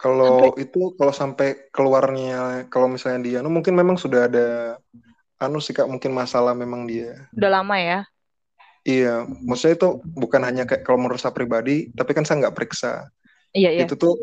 Kalau 0.00 0.48
sampai... 0.48 0.64
itu 0.64 0.80
kalau 0.96 1.12
sampai 1.12 1.48
keluarnya 1.68 2.64
kalau 2.72 2.88
misalnya 2.88 3.20
dia, 3.20 3.38
no, 3.44 3.52
mungkin 3.52 3.76
memang 3.76 4.00
sudah 4.00 4.32
ada 4.32 4.80
anu 5.36 5.60
sih 5.60 5.76
kak 5.76 5.84
mungkin 5.84 6.16
masalah 6.16 6.56
memang 6.56 6.88
dia. 6.88 7.28
Udah 7.36 7.60
lama 7.60 7.76
ya? 7.76 8.08
Iya, 8.80 9.28
maksudnya 9.44 9.76
itu 9.76 9.88
bukan 10.16 10.40
hanya 10.40 10.64
kayak 10.64 10.88
kalau 10.88 10.96
menurut 10.96 11.20
saya 11.20 11.36
pribadi, 11.36 11.92
tapi 11.92 12.16
kan 12.16 12.24
saya 12.24 12.48
nggak 12.48 12.56
periksa. 12.56 13.12
Iya, 13.52 13.76
iya. 13.76 13.84
Itu 13.84 14.00
tuh 14.00 14.16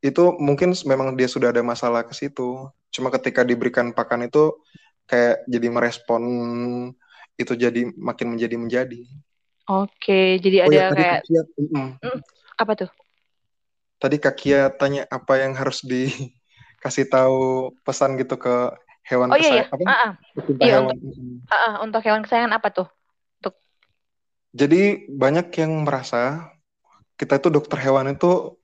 itu 0.00 0.32
mungkin 0.40 0.72
memang 0.88 1.12
dia 1.20 1.28
sudah 1.28 1.52
ada 1.52 1.60
masalah 1.60 2.00
ke 2.08 2.16
situ. 2.16 2.64
Cuma 2.88 3.12
ketika 3.12 3.44
diberikan 3.44 3.92
pakan 3.92 4.24
itu 4.24 4.56
kayak 5.04 5.44
jadi 5.44 5.68
merespon 5.68 6.22
itu 7.36 7.52
jadi 7.52 7.92
makin 7.92 8.36
menjadi 8.36 8.56
menjadi. 8.56 9.02
Oke, 9.68 10.40
jadi 10.40 10.64
oh, 10.64 10.72
ada 10.72 10.76
ya, 10.76 10.88
kayak 10.96 11.20
mm, 11.60 11.90
apa 12.56 12.72
tuh? 12.72 12.90
Tadi 14.00 14.16
Kakia 14.16 14.72
tanya 14.72 15.04
apa 15.12 15.36
yang 15.36 15.52
harus 15.52 15.84
dikasih 15.84 17.06
tahu 17.12 17.76
pesan 17.84 18.16
gitu 18.16 18.40
ke 18.40 18.72
hewan 19.04 19.28
oh, 19.28 19.36
iya, 19.36 19.60
iya. 19.60 19.64
Apa? 19.68 19.76
Uh 19.76 19.92
-uh. 19.92 20.12
Iya, 20.56 20.72
hewan. 20.80 20.96
Untuk, 20.96 21.12
uh 21.44 21.54
-uh, 21.54 21.74
untuk 21.84 22.00
hewan 22.08 22.20
kesayangan 22.24 22.52
apa 22.56 22.68
tuh? 22.72 22.88
Untuk 23.40 23.54
Jadi 24.56 25.04
banyak 25.12 25.46
yang 25.60 25.84
merasa 25.84 26.48
kita 27.20 27.36
itu 27.36 27.52
dokter 27.52 27.76
hewan 27.84 28.16
itu 28.16 28.56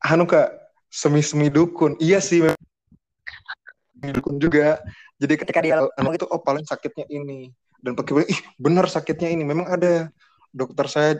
anu 0.00 0.24
kak 0.24 0.48
semi-semi 0.88 1.52
dukun. 1.52 2.00
Iya 2.00 2.24
sih 2.24 2.40
dukun 4.10 4.40
juga. 4.40 4.80
Jadi 5.20 5.34
ketika 5.36 5.60
dia 5.60 5.84
emang 6.00 6.16
itu 6.16 6.26
oh 6.26 6.40
paling 6.40 6.64
sakitnya 6.64 7.06
ini 7.12 7.52
dan 7.82 7.98
pakai 7.98 8.26
ih 8.26 8.40
benar 8.56 8.86
sakitnya 8.86 9.30
ini 9.30 9.42
memang 9.46 9.66
ada 9.66 10.10
dokter 10.54 10.86
saya 10.90 11.12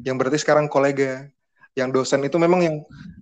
yang 0.00 0.20
berarti 0.20 0.40
sekarang 0.40 0.68
kolega 0.68 1.28
yang 1.76 1.92
dosen 1.92 2.24
itu 2.24 2.40
memang 2.40 2.64
yang 2.64 2.76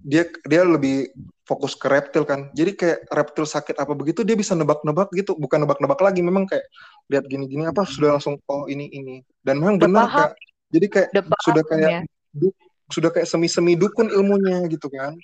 dia 0.07 0.31
dia 0.47 0.63
lebih 0.63 1.11
fokus 1.43 1.75
ke 1.75 1.91
reptil 1.91 2.23
kan. 2.23 2.55
Jadi 2.55 2.79
kayak 2.79 3.11
reptil 3.11 3.45
sakit 3.45 3.75
apa 3.83 3.93
begitu 3.99 4.23
dia 4.23 4.39
bisa 4.39 4.55
nebak-nebak 4.55 5.11
gitu. 5.11 5.35
Bukan 5.35 5.67
nebak-nebak 5.67 5.99
lagi 5.99 6.23
memang 6.23 6.47
kayak 6.47 6.65
lihat 7.11 7.27
gini-gini 7.27 7.67
apa 7.67 7.83
sudah 7.83 8.17
langsung 8.17 8.39
oh 8.47 8.71
ini 8.71 8.87
ini. 8.95 9.27
Dan 9.43 9.59
memang 9.59 9.83
benar 9.83 10.07
kak. 10.07 10.31
Jadi 10.71 10.87
kayak 10.87 11.09
sudah 11.43 11.65
kayak 11.67 11.91
ya? 11.91 12.01
du, 12.31 12.55
sudah 12.95 13.11
kayak 13.11 13.27
semi-semi 13.27 13.75
dukun 13.75 14.07
ilmunya 14.07 14.63
gitu 14.71 14.87
kan. 14.87 15.19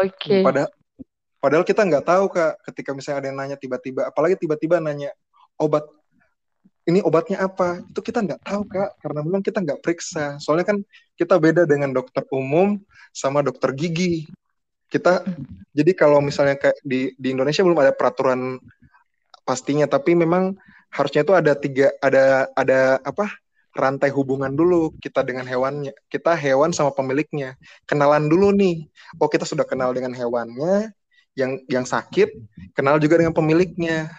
Oke. 0.00 0.16
Okay. 0.16 0.40
padahal 0.40 0.70
padahal 1.36 1.64
kita 1.68 1.84
nggak 1.84 2.04
tahu 2.08 2.24
kak 2.32 2.52
ketika 2.72 2.90
misalnya 2.96 3.18
ada 3.20 3.26
yang 3.28 3.38
nanya 3.38 3.56
tiba-tiba 3.60 4.08
apalagi 4.08 4.40
tiba-tiba 4.40 4.80
nanya 4.80 5.12
obat 5.60 5.84
ini 6.90 7.00
obatnya 7.06 7.38
apa? 7.46 7.80
Itu 7.86 8.02
kita 8.02 8.20
nggak 8.26 8.42
tahu 8.42 8.62
kak 8.66 8.90
karena 9.00 9.20
memang 9.22 9.42
kita 9.46 9.62
nggak 9.62 9.80
periksa. 9.80 10.36
Soalnya 10.42 10.66
kan 10.74 10.78
kita 11.14 11.38
beda 11.38 11.62
dengan 11.64 11.94
dokter 11.94 12.26
umum 12.34 12.82
sama 13.14 13.40
dokter 13.40 13.70
gigi. 13.72 14.26
Kita 14.90 15.22
jadi 15.70 15.92
kalau 15.94 16.18
misalnya 16.18 16.58
kayak 16.58 16.78
di 16.82 17.14
di 17.14 17.28
Indonesia 17.30 17.62
belum 17.62 17.78
ada 17.78 17.94
peraturan 17.94 18.58
pastinya 19.46 19.86
tapi 19.86 20.18
memang 20.18 20.58
harusnya 20.90 21.22
itu 21.22 21.34
ada 21.34 21.52
tiga 21.54 21.94
ada 22.02 22.50
ada 22.58 22.98
apa 23.06 23.30
rantai 23.70 24.10
hubungan 24.10 24.50
dulu 24.50 24.90
kita 24.98 25.22
dengan 25.22 25.46
hewannya 25.46 25.94
kita 26.10 26.34
hewan 26.34 26.74
sama 26.74 26.90
pemiliknya. 26.90 27.54
Kenalan 27.86 28.26
dulu 28.26 28.50
nih. 28.50 28.90
Oh 29.22 29.30
kita 29.30 29.46
sudah 29.46 29.62
kenal 29.62 29.94
dengan 29.94 30.10
hewannya 30.10 30.90
yang 31.38 31.62
yang 31.70 31.86
sakit 31.86 32.34
kenal 32.74 32.98
juga 32.98 33.22
dengan 33.22 33.30
pemiliknya. 33.30 34.10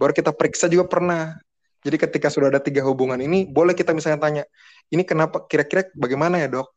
Baru 0.00 0.16
kita 0.16 0.32
periksa 0.32 0.66
juga 0.72 0.88
pernah 0.88 1.36
jadi 1.84 1.96
ketika 2.00 2.32
sudah 2.32 2.48
ada 2.48 2.64
tiga 2.64 2.80
hubungan 2.80 3.20
ini, 3.20 3.44
boleh 3.44 3.76
kita 3.76 3.92
misalnya 3.92 4.16
tanya, 4.16 4.42
ini 4.88 5.04
kenapa 5.04 5.44
kira-kira 5.44 5.84
bagaimana 5.92 6.40
ya 6.40 6.48
dok? 6.48 6.72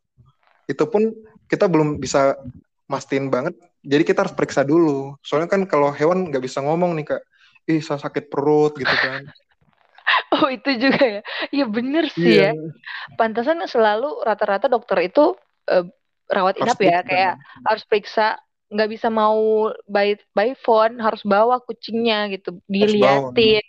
Itu 0.68 0.84
pun 0.84 1.16
kita 1.48 1.64
belum 1.64 1.96
bisa 1.96 2.36
mastiin 2.84 3.32
banget. 3.32 3.56
Jadi 3.80 4.04
kita 4.04 4.28
harus 4.28 4.36
periksa 4.36 4.68
dulu. 4.68 5.16
Soalnya 5.24 5.48
kan 5.48 5.64
kalau 5.64 5.88
hewan 5.96 6.28
nggak 6.28 6.44
bisa 6.44 6.60
ngomong 6.60 6.92
nih 7.00 7.16
kak, 7.16 7.22
ih 7.64 7.80
saya 7.80 7.96
sakit 8.04 8.28
perut 8.28 8.76
gitu 8.76 8.92
kan. 8.92 9.24
Oh 10.28 10.48
itu 10.48 10.72
juga 10.80 11.20
ya, 11.20 11.22
iya 11.52 11.68
bener 11.68 12.08
sih 12.08 12.40
yeah. 12.40 12.56
ya. 12.56 12.72
Pantasan 13.20 13.60
selalu 13.68 14.24
rata-rata 14.24 14.64
dokter 14.64 15.04
itu 15.04 15.36
uh, 15.68 15.84
rawat 16.32 16.56
inap 16.56 16.80
harus 16.80 16.88
ya, 16.88 17.00
kayak 17.04 17.34
harus 17.64 17.84
periksa 17.84 18.40
nggak 18.72 18.88
bisa 18.88 19.12
mau 19.12 19.68
by 19.84 20.16
by 20.32 20.56
phone 20.64 20.96
harus 21.00 21.20
bawa 21.28 21.60
kucingnya 21.60 22.28
gitu 22.32 22.56
diliatin 22.68 23.64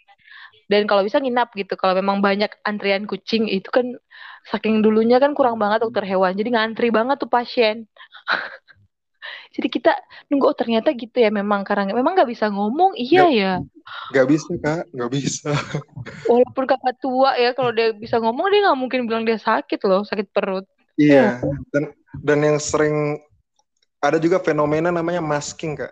dan 0.70 0.86
kalau 0.86 1.02
bisa 1.02 1.18
nginap 1.18 1.50
gitu. 1.58 1.74
Kalau 1.74 1.98
memang 1.98 2.22
banyak 2.22 2.54
antrian 2.62 3.10
kucing 3.10 3.50
itu 3.50 3.68
kan 3.74 3.98
saking 4.54 4.86
dulunya 4.86 5.18
kan 5.18 5.34
kurang 5.34 5.58
banget 5.58 5.82
dokter 5.82 6.06
hewan. 6.06 6.38
Jadi 6.38 6.54
ngantri 6.54 6.94
banget 6.94 7.18
tuh 7.18 7.28
pasien. 7.28 7.90
Jadi 9.50 9.68
kita 9.68 9.98
nunggu 10.30 10.46
oh 10.46 10.56
ternyata 10.56 10.94
gitu 10.94 11.18
ya 11.18 11.34
memang 11.34 11.66
karena 11.66 11.90
memang 11.90 12.14
nggak 12.14 12.30
bisa 12.30 12.54
ngomong? 12.54 12.94
Iya 12.94 13.26
gak, 13.26 13.34
ya. 13.34 13.54
nggak 14.14 14.28
bisa 14.30 14.52
kak. 14.62 14.82
Nggak 14.94 15.12
bisa. 15.12 15.52
Walaupun 16.30 16.64
kakak 16.70 16.96
tua 17.02 17.34
ya 17.34 17.58
kalau 17.58 17.74
dia 17.74 17.90
bisa 17.98 18.22
ngomong 18.22 18.54
dia 18.54 18.70
nggak 18.70 18.80
mungkin 18.80 19.10
bilang 19.10 19.26
dia 19.26 19.42
sakit 19.42 19.82
loh 19.90 20.06
sakit 20.06 20.30
perut. 20.30 20.70
Iya. 21.02 21.42
Oh. 21.42 21.58
dan 21.74 21.84
dan 22.22 22.40
yang 22.46 22.62
sering 22.62 23.18
ada 24.00 24.22
juga 24.22 24.38
fenomena 24.38 24.94
namanya 24.94 25.20
masking 25.20 25.82
kak. 25.82 25.92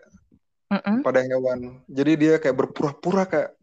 Mm 0.69 0.79
-mm. 0.83 0.97
pada 1.01 1.25
hewan. 1.25 1.81
Jadi 1.89 2.11
dia 2.13 2.33
kayak 2.37 2.55
berpura-pura 2.61 3.25
kak 3.25 3.56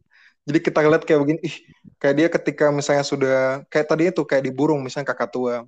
jadi 0.44 0.58
kita 0.60 0.78
lihat 0.84 1.04
kayak 1.08 1.20
begini, 1.24 1.40
ih, 1.40 1.56
kayak 1.96 2.14
dia 2.20 2.28
ketika 2.28 2.66
misalnya 2.68 3.00
sudah 3.00 3.64
kayak 3.72 3.86
tadi 3.88 4.12
itu 4.12 4.22
kayak 4.28 4.44
di 4.44 4.52
burung 4.52 4.84
misalnya 4.84 5.08
kakak 5.08 5.32
tua. 5.32 5.64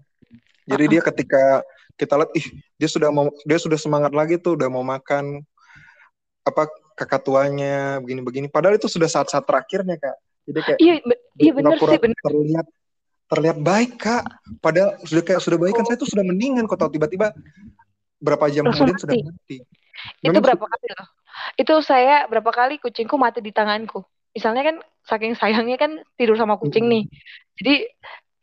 Jadi 0.68 0.84
uh 0.84 0.88
-huh. 0.88 0.92
dia 0.92 1.00
ketika 1.12 1.42
kita 1.96 2.14
lihat, 2.20 2.30
ih, 2.36 2.46
dia 2.76 2.88
sudah 2.92 3.08
mau 3.08 3.32
dia 3.48 3.56
sudah 3.56 3.80
semangat 3.80 4.12
lagi 4.12 4.36
tuh, 4.36 4.52
udah 4.52 4.68
mau 4.68 4.84
makan 4.84 5.40
apa 6.44 6.68
kakak 6.92 7.24
tuanya 7.24 8.04
begini-begini. 8.04 8.52
Padahal 8.52 8.76
itu 8.76 8.84
sudah 8.84 9.08
saat-saat 9.08 9.48
terakhirnya 9.48 9.96
kak. 9.96 10.16
Jadi 10.46 10.60
kayak 10.60 10.78
iya, 10.78 10.94
iya 11.40 11.52
benar 11.56 11.80
sih 11.80 11.98
bener. 11.98 12.20
terlihat 12.20 12.66
terlihat 13.32 13.58
baik 13.64 13.96
kak. 13.96 14.28
Padahal 14.60 15.00
sudah 15.08 15.24
kayak 15.24 15.40
sudah 15.40 15.56
baik 15.56 15.72
kan 15.72 15.84
oh. 15.84 15.88
saya 15.88 15.96
tuh 15.96 16.08
sudah 16.12 16.24
mendingan 16.24 16.68
kok 16.68 16.76
tahu 16.76 16.92
tiba-tiba 16.92 17.32
berapa 18.20 18.44
jam 18.52 18.68
Langsung 18.68 18.92
kemudian 18.92 19.00
mati. 19.00 19.04
sudah 19.08 19.16
mati. 19.24 19.56
Memang 20.20 20.36
itu 20.36 20.44
berapa 20.44 20.64
kali 20.68 20.86
loh? 20.92 21.08
Itu 21.56 21.74
saya 21.80 22.28
berapa 22.28 22.50
kali 22.52 22.76
kucingku 22.76 23.16
mati 23.16 23.40
di 23.40 23.56
tanganku 23.56 24.04
misalnya 24.36 24.62
kan 24.68 24.76
saking 25.08 25.32
sayangnya 25.32 25.80
kan 25.80 26.04
tidur 26.20 26.36
sama 26.36 26.60
kucing 26.60 26.92
nih. 26.92 27.08
Jadi 27.56 27.88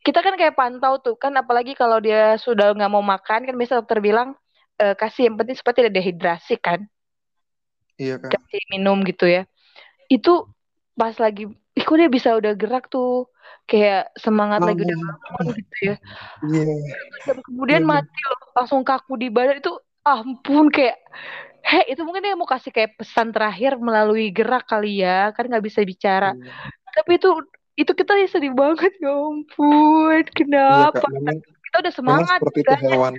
kita 0.02 0.20
kan 0.20 0.34
kayak 0.34 0.58
pantau 0.58 0.98
tuh 0.98 1.14
kan 1.14 1.30
apalagi 1.38 1.78
kalau 1.78 2.02
dia 2.02 2.34
sudah 2.36 2.74
nggak 2.74 2.90
mau 2.90 3.00
makan 3.00 3.46
kan 3.46 3.54
biasa 3.54 3.78
dokter 3.80 4.02
bilang 4.02 4.34
e, 4.76 4.92
kasih 4.98 5.30
yang 5.30 5.38
penting 5.38 5.54
supaya 5.54 5.86
tidak 5.86 5.94
dehidrasi 5.94 6.58
kan? 6.58 6.82
Iya 7.94 8.18
kan 8.18 8.34
kasih 8.34 8.60
minum 8.74 9.06
gitu 9.06 9.30
ya. 9.30 9.46
Itu 10.10 10.50
pas 10.98 11.14
lagi 11.22 11.46
ih 11.52 11.84
kok 11.86 11.94
dia 11.94 12.10
bisa 12.10 12.34
udah 12.34 12.52
gerak 12.58 12.90
tuh? 12.90 13.30
Kayak 13.64 14.12
semangat 14.20 14.60
lagi 14.60 14.84
udah 14.84 14.98
bangun 15.00 15.46
gitu 15.56 15.76
ya. 15.80 15.96
Yeah. 16.44 17.40
kemudian 17.48 17.88
yeah. 17.88 17.90
mati 17.96 18.20
loh 18.28 18.40
langsung 18.52 18.84
kaku 18.84 19.16
di 19.16 19.32
badan. 19.32 19.62
Itu 19.62 19.80
ampun 20.04 20.68
kayak 20.70 21.00
Heh, 21.64 21.96
itu 21.96 22.04
mungkin 22.04 22.20
dia 22.20 22.36
mau 22.36 22.44
kasih 22.44 22.68
kayak 22.68 23.00
pesan 23.00 23.32
terakhir 23.32 23.80
melalui 23.80 24.28
gerak 24.28 24.68
kali 24.68 25.00
ya, 25.00 25.32
kan 25.32 25.48
nggak 25.48 25.64
bisa 25.64 25.80
bicara. 25.80 26.36
Hmm. 26.36 26.44
Tapi 26.92 27.16
itu 27.16 27.30
itu 27.80 27.92
kita 27.96 28.12
sedih 28.28 28.52
banget, 28.52 28.92
ya 29.00 29.16
ampun, 29.16 30.22
kenapa? 30.36 30.92
Iya, 31.08 31.08
memang, 31.08 31.36
kita 31.40 31.76
udah 31.80 31.92
semangat. 31.96 32.38
seperti 32.38 32.60
itu 32.68 32.74
hewan. 32.84 33.12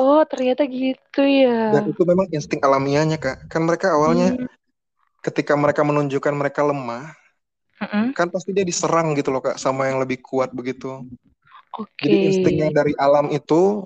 Oh, 0.00 0.24
ternyata 0.24 0.64
gitu 0.64 1.22
ya. 1.24 1.76
Dan 1.76 1.92
itu 1.92 2.02
memang 2.08 2.26
insting 2.32 2.60
alamiahnya, 2.64 3.20
Kak. 3.20 3.52
Kan 3.52 3.68
mereka 3.68 3.92
awalnya 3.92 4.32
hmm. 4.32 4.48
ketika 5.20 5.52
mereka 5.60 5.84
menunjukkan 5.84 6.32
mereka 6.32 6.64
lemah, 6.64 7.12
hmm. 7.84 8.16
kan 8.16 8.32
pasti 8.32 8.56
dia 8.56 8.64
diserang 8.64 9.12
gitu 9.12 9.28
loh, 9.28 9.44
Kak, 9.44 9.60
sama 9.60 9.92
yang 9.92 10.00
lebih 10.00 10.24
kuat 10.24 10.56
begitu. 10.56 11.04
Okay. 11.76 12.08
Jadi 12.08 12.16
instingnya 12.32 12.68
dari 12.72 12.96
alam 12.96 13.28
itu 13.28 13.84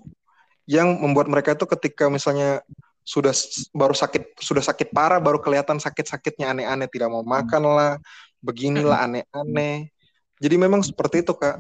yang 0.70 1.02
membuat 1.02 1.26
mereka 1.26 1.58
itu 1.58 1.66
ketika 1.66 2.06
misalnya 2.06 2.62
sudah 3.02 3.34
baru 3.74 3.90
sakit 3.90 4.38
sudah 4.38 4.62
sakit 4.62 4.94
parah 4.94 5.18
baru 5.18 5.42
kelihatan 5.42 5.82
sakit-sakitnya 5.82 6.54
aneh-aneh 6.54 6.86
tidak 6.86 7.10
mau 7.10 7.26
makan 7.26 7.66
lah 7.66 7.92
beginilah 8.38 9.02
aneh-aneh. 9.02 9.90
Jadi 10.38 10.54
memang 10.54 10.86
seperti 10.86 11.26
itu 11.26 11.34
kak. 11.34 11.58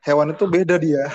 Hewan 0.00 0.32
itu 0.32 0.48
beda 0.48 0.80
dia. 0.80 1.12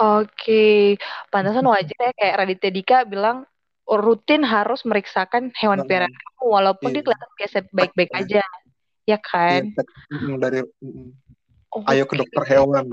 Oke. 0.00 0.96
Pantasan 1.28 1.68
wajar 1.68 1.92
ya 1.92 2.12
kayak 2.16 2.34
Raditya 2.40 2.70
Dika 2.72 2.98
bilang 3.04 3.44
rutin 3.86 4.42
harus 4.42 4.82
meriksakan 4.82 5.54
hewan 5.54 5.78
nah, 5.78 5.86
peliharaan 5.86 6.10
kamu 6.10 6.44
walaupun 6.48 6.88
iya. 6.90 6.94
dia 6.96 7.02
kelihatan 7.06 7.30
biasa 7.38 7.56
baik-baik 7.70 8.10
iya. 8.10 8.20
aja. 8.24 8.44
Ya 9.06 9.18
kan? 9.22 9.62
Iya, 10.10 10.34
dari 10.40 10.60
oh, 11.70 11.84
ayo 11.86 12.04
ke 12.08 12.14
dokter 12.18 12.42
hewan 12.48 12.88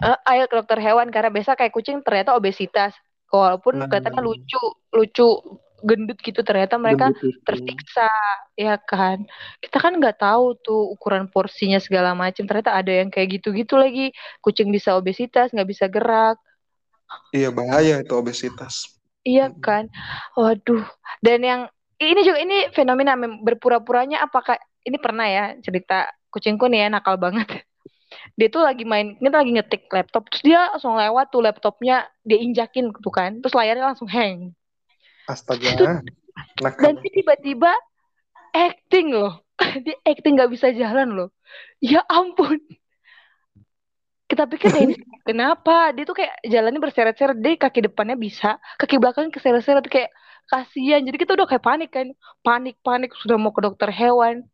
uh, 0.00 0.18
ayo 0.32 0.48
ke 0.48 0.54
dokter 0.56 0.78
hewan 0.80 1.12
karena 1.12 1.28
biasa 1.28 1.58
kayak 1.58 1.74
kucing 1.74 2.00
ternyata 2.00 2.32
obesitas. 2.32 2.96
Walaupun 3.32 3.80
nah, 3.80 3.88
kelihatannya 3.88 4.20
lucu 4.20 4.60
lucu 4.92 5.28
gendut 5.82 6.20
gitu 6.22 6.44
ternyata 6.46 6.76
mereka 6.76 7.10
tersiksa 7.42 8.08
ya 8.54 8.76
kan? 8.76 9.24
Kita 9.58 9.80
kan 9.82 9.96
nggak 9.96 10.20
tahu 10.20 10.56
tuh 10.60 10.92
ukuran 10.94 11.26
porsinya 11.32 11.80
segala 11.80 12.12
macam 12.12 12.44
ternyata 12.44 12.76
ada 12.76 12.92
yang 12.92 13.08
kayak 13.08 13.40
gitu-gitu 13.40 13.80
lagi. 13.80 14.12
Kucing 14.44 14.68
bisa 14.68 14.94
obesitas 14.94 15.50
nggak 15.50 15.68
bisa 15.68 15.88
gerak. 15.88 16.36
Iya 17.32 17.52
bahaya 17.52 18.04
itu 18.04 18.12
obesitas. 18.12 19.00
Iya 19.24 19.52
kan? 19.64 19.88
Waduh. 20.36 20.84
Dan 21.24 21.40
yang 21.44 21.60
ini 22.02 22.20
juga 22.20 22.38
ini 22.42 22.68
fenomena 22.74 23.16
berpura-puranya 23.16 24.26
apakah 24.26 24.58
ini 24.82 24.98
pernah 24.98 25.26
ya 25.30 25.44
cerita 25.62 26.10
kucingku 26.28 26.66
nih 26.66 26.84
ya 26.84 26.88
nakal 26.90 27.16
banget 27.16 27.64
dia 28.38 28.48
tuh 28.48 28.62
lagi 28.62 28.86
main 28.86 29.18
kita 29.18 29.36
lagi 29.38 29.52
ngetik 29.54 29.82
laptop 29.90 30.26
terus 30.30 30.42
dia 30.46 30.70
langsung 30.72 30.94
lewat 30.94 31.26
tuh 31.30 31.42
laptopnya 31.42 32.06
dia 32.22 32.38
injakin 32.38 32.90
tuh 32.92 33.12
kan 33.12 33.38
terus 33.42 33.54
layarnya 33.54 33.94
langsung 33.94 34.08
hang. 34.08 34.54
Astaga 35.30 36.02
dan 36.78 36.94
tiba-tiba 37.02 37.72
acting 38.52 39.12
loh. 39.12 39.40
Dia 39.84 39.96
acting 40.04 40.36
nggak 40.36 40.52
bisa 40.52 40.72
jalan 40.72 41.12
loh. 41.12 41.28
Ya 41.80 42.04
ampun. 42.08 42.60
Kita 44.28 44.48
pikir 44.48 44.72
deh 44.72 44.82
ini 44.92 44.96
kenapa? 45.28 45.92
Dia 45.92 46.04
tuh 46.08 46.16
kayak 46.16 46.40
jalannya 46.48 46.80
berseret-seret 46.80 47.36
deh 47.36 47.56
kaki 47.60 47.84
depannya 47.84 48.16
bisa 48.16 48.56
kaki 48.80 48.96
belakangnya 48.96 49.32
keseret-seret 49.32 49.84
kayak 49.88 50.10
kasihan. 50.48 51.04
Jadi 51.04 51.16
kita 51.20 51.36
udah 51.36 51.48
kayak 51.48 51.64
panik 51.64 51.90
kan. 51.92 52.08
Panik 52.40 52.80
panik 52.80 53.12
sudah 53.20 53.36
mau 53.36 53.52
ke 53.52 53.60
dokter 53.60 53.92
hewan. 53.92 54.44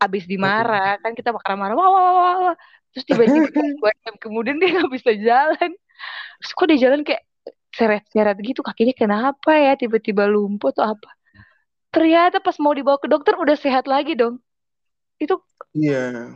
Abis 0.00 0.24
dimarah 0.24 0.96
kan 1.04 1.12
kita 1.12 1.28
bakal 1.28 1.60
marah. 1.60 1.76
Wah, 1.76 1.88
wah, 1.92 2.12
wah, 2.16 2.36
wah. 2.48 2.56
Terus 2.94 3.04
tiba-tiba 3.06 3.48
dua 3.78 3.92
jam 4.02 4.14
kemudian 4.18 4.56
dia 4.58 4.76
nggak 4.76 4.90
bisa 4.90 5.12
jalan. 5.16 5.70
Terus 6.40 6.50
kok 6.56 6.66
dia 6.68 6.78
jalan 6.80 7.00
kayak 7.04 7.22
seret-seret 7.70 8.36
gitu 8.42 8.66
kakinya 8.66 8.94
kenapa 8.96 9.54
ya 9.54 9.78
tiba-tiba 9.78 10.26
lumpuh 10.26 10.74
atau 10.74 10.96
apa? 10.96 11.10
Ternyata 11.90 12.38
pas 12.42 12.56
mau 12.58 12.74
dibawa 12.74 12.98
ke 12.98 13.06
dokter 13.10 13.34
udah 13.38 13.56
sehat 13.58 13.86
lagi 13.86 14.14
dong. 14.18 14.42
Itu 15.18 15.38
iya. 15.74 16.34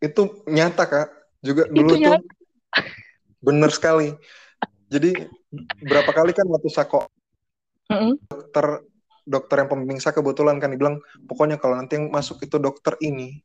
Itu 0.00 0.44
nyata 0.48 0.84
kak. 0.84 1.08
Juga 1.44 1.68
dulu 1.68 1.92
itu 1.92 2.04
tuh 2.04 2.20
bener 3.44 3.70
sekali. 3.72 4.16
Jadi 4.88 5.12
berapa 5.84 6.10
kali 6.12 6.32
kan 6.32 6.46
waktu 6.50 6.68
sako 6.72 7.08
mm 7.88 7.96
-hmm. 7.96 8.12
dokter 8.26 8.66
dokter 9.24 9.56
yang 9.64 9.68
pembimbing 9.72 10.00
saya 10.00 10.12
kebetulan 10.12 10.60
kan 10.60 10.72
dibilang 10.72 11.00
pokoknya 11.24 11.56
kalau 11.56 11.78
nanti 11.78 11.96
yang 11.96 12.12
masuk 12.12 12.44
itu 12.44 12.60
dokter 12.60 12.94
ini 13.00 13.40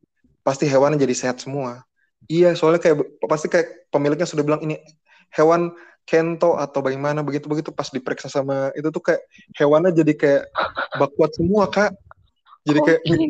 pasti 0.50 0.66
hewannya 0.66 0.98
jadi 0.98 1.14
sehat 1.14 1.38
semua. 1.46 1.86
Iya, 2.26 2.58
soalnya 2.58 2.82
kayak 2.82 3.22
pasti 3.30 3.54
kayak 3.54 3.94
pemiliknya 3.94 4.26
sudah 4.26 4.42
bilang 4.42 4.66
ini 4.66 4.82
hewan 5.30 5.78
kento 6.10 6.58
atau 6.58 6.82
bagaimana 6.82 7.22
begitu 7.22 7.46
begitu 7.46 7.70
pas 7.70 7.86
diperiksa 7.94 8.34
sama 8.34 8.74
itu 8.74 8.90
tuh 8.90 8.98
kayak 8.98 9.22
hewannya 9.62 9.94
jadi 9.94 10.14
kayak 10.18 10.44
bakuat 10.98 11.38
semua 11.38 11.70
kak. 11.70 11.94
Jadi 12.66 12.80
kayak 12.82 13.02
okay. 13.06 13.30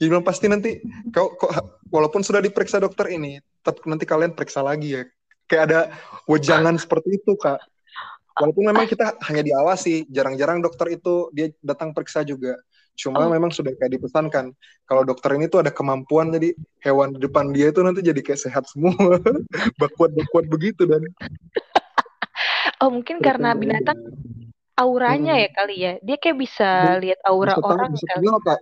jadi 0.00 0.08
bilang 0.08 0.24
pasti 0.24 0.48
nanti 0.48 0.80
kau 1.12 1.36
kok 1.36 1.52
walaupun 1.92 2.24
sudah 2.24 2.40
diperiksa 2.40 2.80
dokter 2.80 3.12
ini, 3.12 3.36
tetap 3.60 3.84
nanti 3.84 4.08
kalian 4.08 4.32
periksa 4.32 4.64
lagi 4.64 4.96
ya. 4.96 5.04
Kayak 5.44 5.62
ada 5.68 5.80
wejangan 6.24 6.80
seperti 6.80 7.20
itu 7.20 7.36
kak. 7.36 7.60
Walaupun 8.40 8.72
memang 8.72 8.88
kita 8.88 9.20
hanya 9.28 9.44
diawasi, 9.44 10.08
jarang-jarang 10.08 10.64
dokter 10.64 10.96
itu 10.96 11.28
dia 11.36 11.52
datang 11.60 11.92
periksa 11.92 12.24
juga. 12.24 12.56
Cuma 13.00 13.24
oh. 13.24 13.32
memang 13.32 13.48
sudah 13.48 13.72
kayak 13.72 13.96
dipesankan. 13.96 14.52
Kalau 14.84 15.02
dokter 15.08 15.32
ini 15.40 15.48
tuh 15.48 15.64
ada 15.64 15.72
kemampuan 15.72 16.28
jadi 16.28 16.52
hewan 16.84 17.16
di 17.16 17.24
depan 17.24 17.48
dia 17.56 17.72
itu 17.72 17.80
nanti 17.80 18.04
jadi 18.04 18.20
kayak 18.20 18.40
sehat 18.44 18.68
semua. 18.68 18.92
Bakuat-bakuat 19.80 20.52
begitu 20.52 20.84
dan. 20.84 21.08
Oh 22.84 22.92
mungkin 22.92 23.24
karena 23.24 23.56
binatang 23.56 23.96
auranya 24.76 25.36
hmm. 25.36 25.42
ya 25.42 25.48
kali 25.56 25.76
ya. 25.80 25.92
Dia 26.04 26.16
kayak 26.20 26.36
bisa 26.36 27.00
lihat 27.00 27.20
aura 27.24 27.56
bisa 27.56 27.64
orang. 27.64 27.90
Bisa 27.96 28.12
apa? 28.16 28.54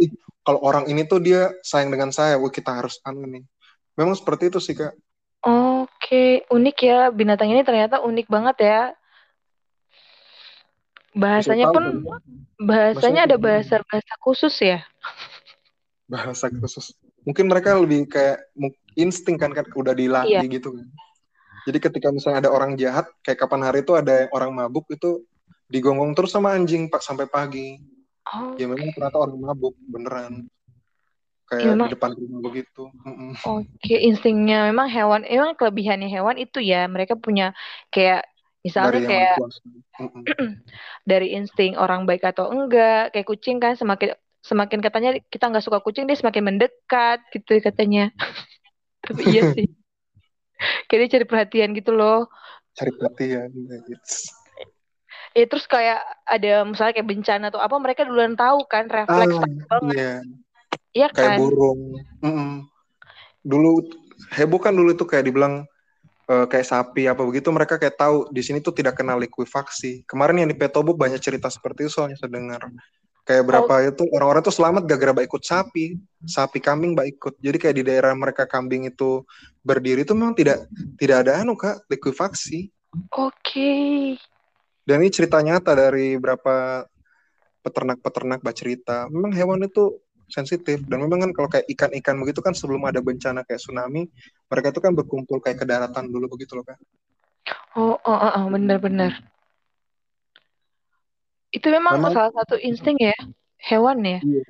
Kalau 0.47 0.61
orang 0.63 0.85
ini 0.87 1.03
tuh 1.05 1.19
dia 1.19 1.51
sayang 1.67 1.91
dengan 1.91 2.15
saya, 2.15 2.39
wah 2.39 2.49
kita 2.49 2.71
harus 2.73 3.03
anu 3.03 3.27
nih. 3.27 3.43
Memang 3.99 4.15
seperti 4.15 4.55
itu 4.55 4.63
sih 4.63 4.79
kak. 4.79 4.95
Oke, 5.43 6.47
unik 6.51 6.79
ya 6.83 6.99
binatang 7.15 7.51
ini 7.51 7.63
ternyata 7.63 8.03
unik 8.03 8.27
banget 8.27 8.57
ya 8.63 8.81
bahasanya 11.17 11.67
pun 11.73 11.85
kan? 12.05 12.21
bahasanya 12.61 13.21
ada 13.31 13.37
bahasa 13.41 13.81
bahasa 13.87 14.15
khusus 14.21 14.55
ya? 14.61 14.83
Bahasa 16.09 16.49
khusus. 16.49 16.97
Mungkin 17.29 17.53
mereka 17.53 17.77
lebih 17.77 18.09
kayak 18.09 18.41
insting 18.97 19.37
kan 19.37 19.53
kan 19.53 19.69
udah 19.77 19.93
dilatih 19.93 20.41
iya. 20.41 20.49
gitu 20.49 20.73
kan. 20.73 20.89
Jadi 21.69 21.79
ketika 21.85 22.09
misalnya 22.09 22.49
ada 22.49 22.51
orang 22.51 22.81
jahat 22.81 23.05
kayak 23.21 23.45
kapan 23.45 23.61
hari 23.61 23.85
itu 23.85 23.93
ada 23.93 24.25
orang 24.33 24.57
mabuk 24.57 24.89
itu 24.89 25.21
digonggong 25.69 26.17
terus 26.17 26.33
sama 26.33 26.57
anjing 26.57 26.89
pak 26.89 27.05
sampai 27.05 27.29
pagi. 27.29 27.77
Oh, 28.29 28.57
ya 28.57 28.65
memang 28.69 28.89
ternyata 28.97 29.21
orang 29.21 29.37
mabuk 29.37 29.77
beneran. 29.85 30.49
Kayak 31.49 31.61
ya, 31.61 31.69
memang, 31.73 31.89
di 31.89 31.93
depan 31.97 32.11
rumah 32.13 32.41
begitu. 32.45 32.83
Oke, 32.89 33.69
okay, 33.81 33.99
instingnya 34.05 34.69
memang 34.69 34.89
hewan, 34.93 35.25
emang 35.25 35.57
kelebihannya 35.57 36.09
hewan 36.09 36.37
itu 36.37 36.61
ya. 36.61 36.85
Mereka 36.89 37.17
punya 37.21 37.57
kayak 37.89 38.29
Misalnya 38.69 38.93
dari 38.93 39.01
kayak 39.09 39.37
dari 41.11 41.29
insting 41.33 41.73
orang 41.81 42.05
baik 42.05 42.21
atau 42.21 42.53
enggak, 42.53 43.17
kayak 43.17 43.25
kucing 43.25 43.57
kan 43.57 43.73
semakin 43.75 44.13
semakin 44.45 44.85
katanya 44.85 45.11
kita 45.33 45.49
nggak 45.49 45.65
suka 45.65 45.81
kucing 45.81 46.05
dia 46.05 46.21
semakin 46.21 46.53
mendekat 46.53 47.25
gitu 47.33 47.57
katanya. 47.65 48.13
Tapi 49.09 49.23
iya 49.33 49.43
sih. 49.57 49.67
kayak 50.91 50.99
dia 51.07 51.13
cari 51.17 51.25
perhatian 51.25 51.71
gitu 51.73 51.97
loh. 51.97 52.29
Cari 52.77 52.93
perhatian. 52.93 53.49
Ya 55.33 55.45
terus 55.49 55.65
kayak 55.65 56.03
ada 56.29 56.67
misalnya 56.69 56.93
kayak 56.99 57.09
bencana 57.09 57.45
atau 57.49 57.63
apa 57.63 57.77
mereka 57.81 58.05
duluan 58.05 58.37
tahu 58.37 58.69
kan 58.69 58.91
refleks 58.91 59.39
ah, 59.39 59.49
banget. 59.71 59.97
Iya. 59.97 60.15
Iya 60.93 61.09
kan? 61.15 61.39
Kayak 61.39 61.41
burung. 61.41 61.81
Mm 62.21 62.33
-mm. 62.33 62.53
Dulu 63.47 63.71
heboh 64.35 64.61
kan 64.61 64.75
dulu 64.75 64.93
itu 64.93 65.05
kayak 65.07 65.31
dibilang 65.31 65.65
uh, 66.29 66.47
kayak 66.47 66.67
sapi 66.69 67.09
apa 67.09 67.25
begitu 67.25 67.49
mereka 67.49 67.81
kayak 67.81 67.97
tahu 67.97 68.29
di 68.29 68.45
sini 68.45 68.61
tuh 68.61 68.77
tidak 68.77 69.01
kena 69.01 69.17
likuifaksi. 69.17 70.05
Kemarin 70.05 70.45
yang 70.45 70.49
di 70.53 70.57
Petobo 70.57 70.95
banyak 70.95 71.19
cerita 71.19 71.49
seperti 71.49 71.89
itu 71.89 71.93
soalnya 71.93 72.21
saya 72.21 72.31
dengar. 72.31 72.69
Kayak 73.29 73.45
berapa 73.45 73.75
oh. 73.77 73.89
itu 73.93 74.05
orang-orang 74.17 74.41
tuh 74.41 74.57
selamat 74.57 74.89
gak 74.89 75.01
gara 75.05 75.13
ikut 75.21 75.43
sapi, 75.45 76.01
sapi 76.25 76.65
kambing 76.65 76.97
mbak 76.97 77.13
ikut. 77.13 77.35
Jadi 77.41 77.57
kayak 77.61 77.77
di 77.77 77.85
daerah 77.85 78.13
mereka 78.17 78.49
kambing 78.49 78.89
itu 78.89 79.21
berdiri 79.61 80.05
itu 80.05 80.17
memang 80.17 80.33
tidak 80.33 80.65
tidak 80.97 81.29
ada 81.29 81.45
anu 81.45 81.53
kak 81.53 81.85
likuifaksi. 81.93 82.73
Oke. 83.13 83.29
Okay. 83.45 84.17
Dan 84.89 85.05
ini 85.05 85.13
cerita 85.13 85.45
nyata 85.45 85.77
dari 85.77 86.17
berapa 86.17 86.89
peternak-peternak 87.61 88.41
cerita. 88.57 89.05
Memang 89.13 89.37
hewan 89.37 89.61
itu 89.61 90.01
sensitif. 90.29 90.85
Dan 90.85 91.05
memang 91.05 91.29
kan 91.29 91.33
kalau 91.33 91.49
kayak 91.49 91.67
ikan-ikan 91.73 92.21
begitu 92.21 92.41
kan 92.45 92.53
sebelum 92.53 92.85
ada 92.85 93.01
bencana 93.01 93.43
kayak 93.45 93.61
tsunami 93.61 94.09
mereka 94.49 94.73
itu 94.73 94.81
kan 94.81 94.93
berkumpul 94.97 95.39
kayak 95.45 95.61
ke 95.61 95.67
daratan 95.69 96.09
dulu 96.09 96.37
begitu 96.37 96.57
loh 96.57 96.65
kan 96.65 96.81
oh 97.77 97.97
oh, 98.01 98.19
oh, 98.19 98.33
oh 98.41 98.47
benar-benar 98.49 99.13
itu 101.49 101.65
memang, 101.73 101.97
memang 101.97 102.13
salah 102.13 102.33
satu 102.37 102.61
insting 102.61 103.01
ya 103.01 103.17
hewan 103.65 104.05
ya? 104.05 104.21
Iya. 104.21 104.45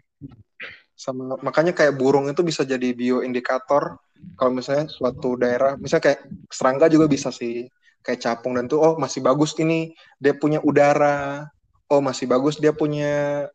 sama 0.98 1.38
makanya 1.46 1.70
kayak 1.70 1.94
burung 1.94 2.26
itu 2.26 2.42
bisa 2.42 2.66
jadi 2.66 2.90
bioindikator. 2.90 4.02
Kalau 4.34 4.50
misalnya 4.50 4.90
suatu 4.90 5.38
daerah 5.38 5.78
misalnya 5.78 6.10
kayak 6.10 6.20
serangga 6.50 6.90
juga 6.90 7.06
bisa 7.06 7.30
sih. 7.30 7.70
Kayak 8.02 8.26
capung 8.26 8.58
dan 8.58 8.66
tuh 8.66 8.82
oh 8.82 8.94
masih 8.98 9.22
bagus 9.22 9.54
ini 9.62 9.94
dia 10.18 10.34
punya 10.34 10.58
udara. 10.58 11.46
Oh 11.86 12.02
masih 12.02 12.26
bagus 12.26 12.58
dia 12.58 12.74
punya 12.74 13.46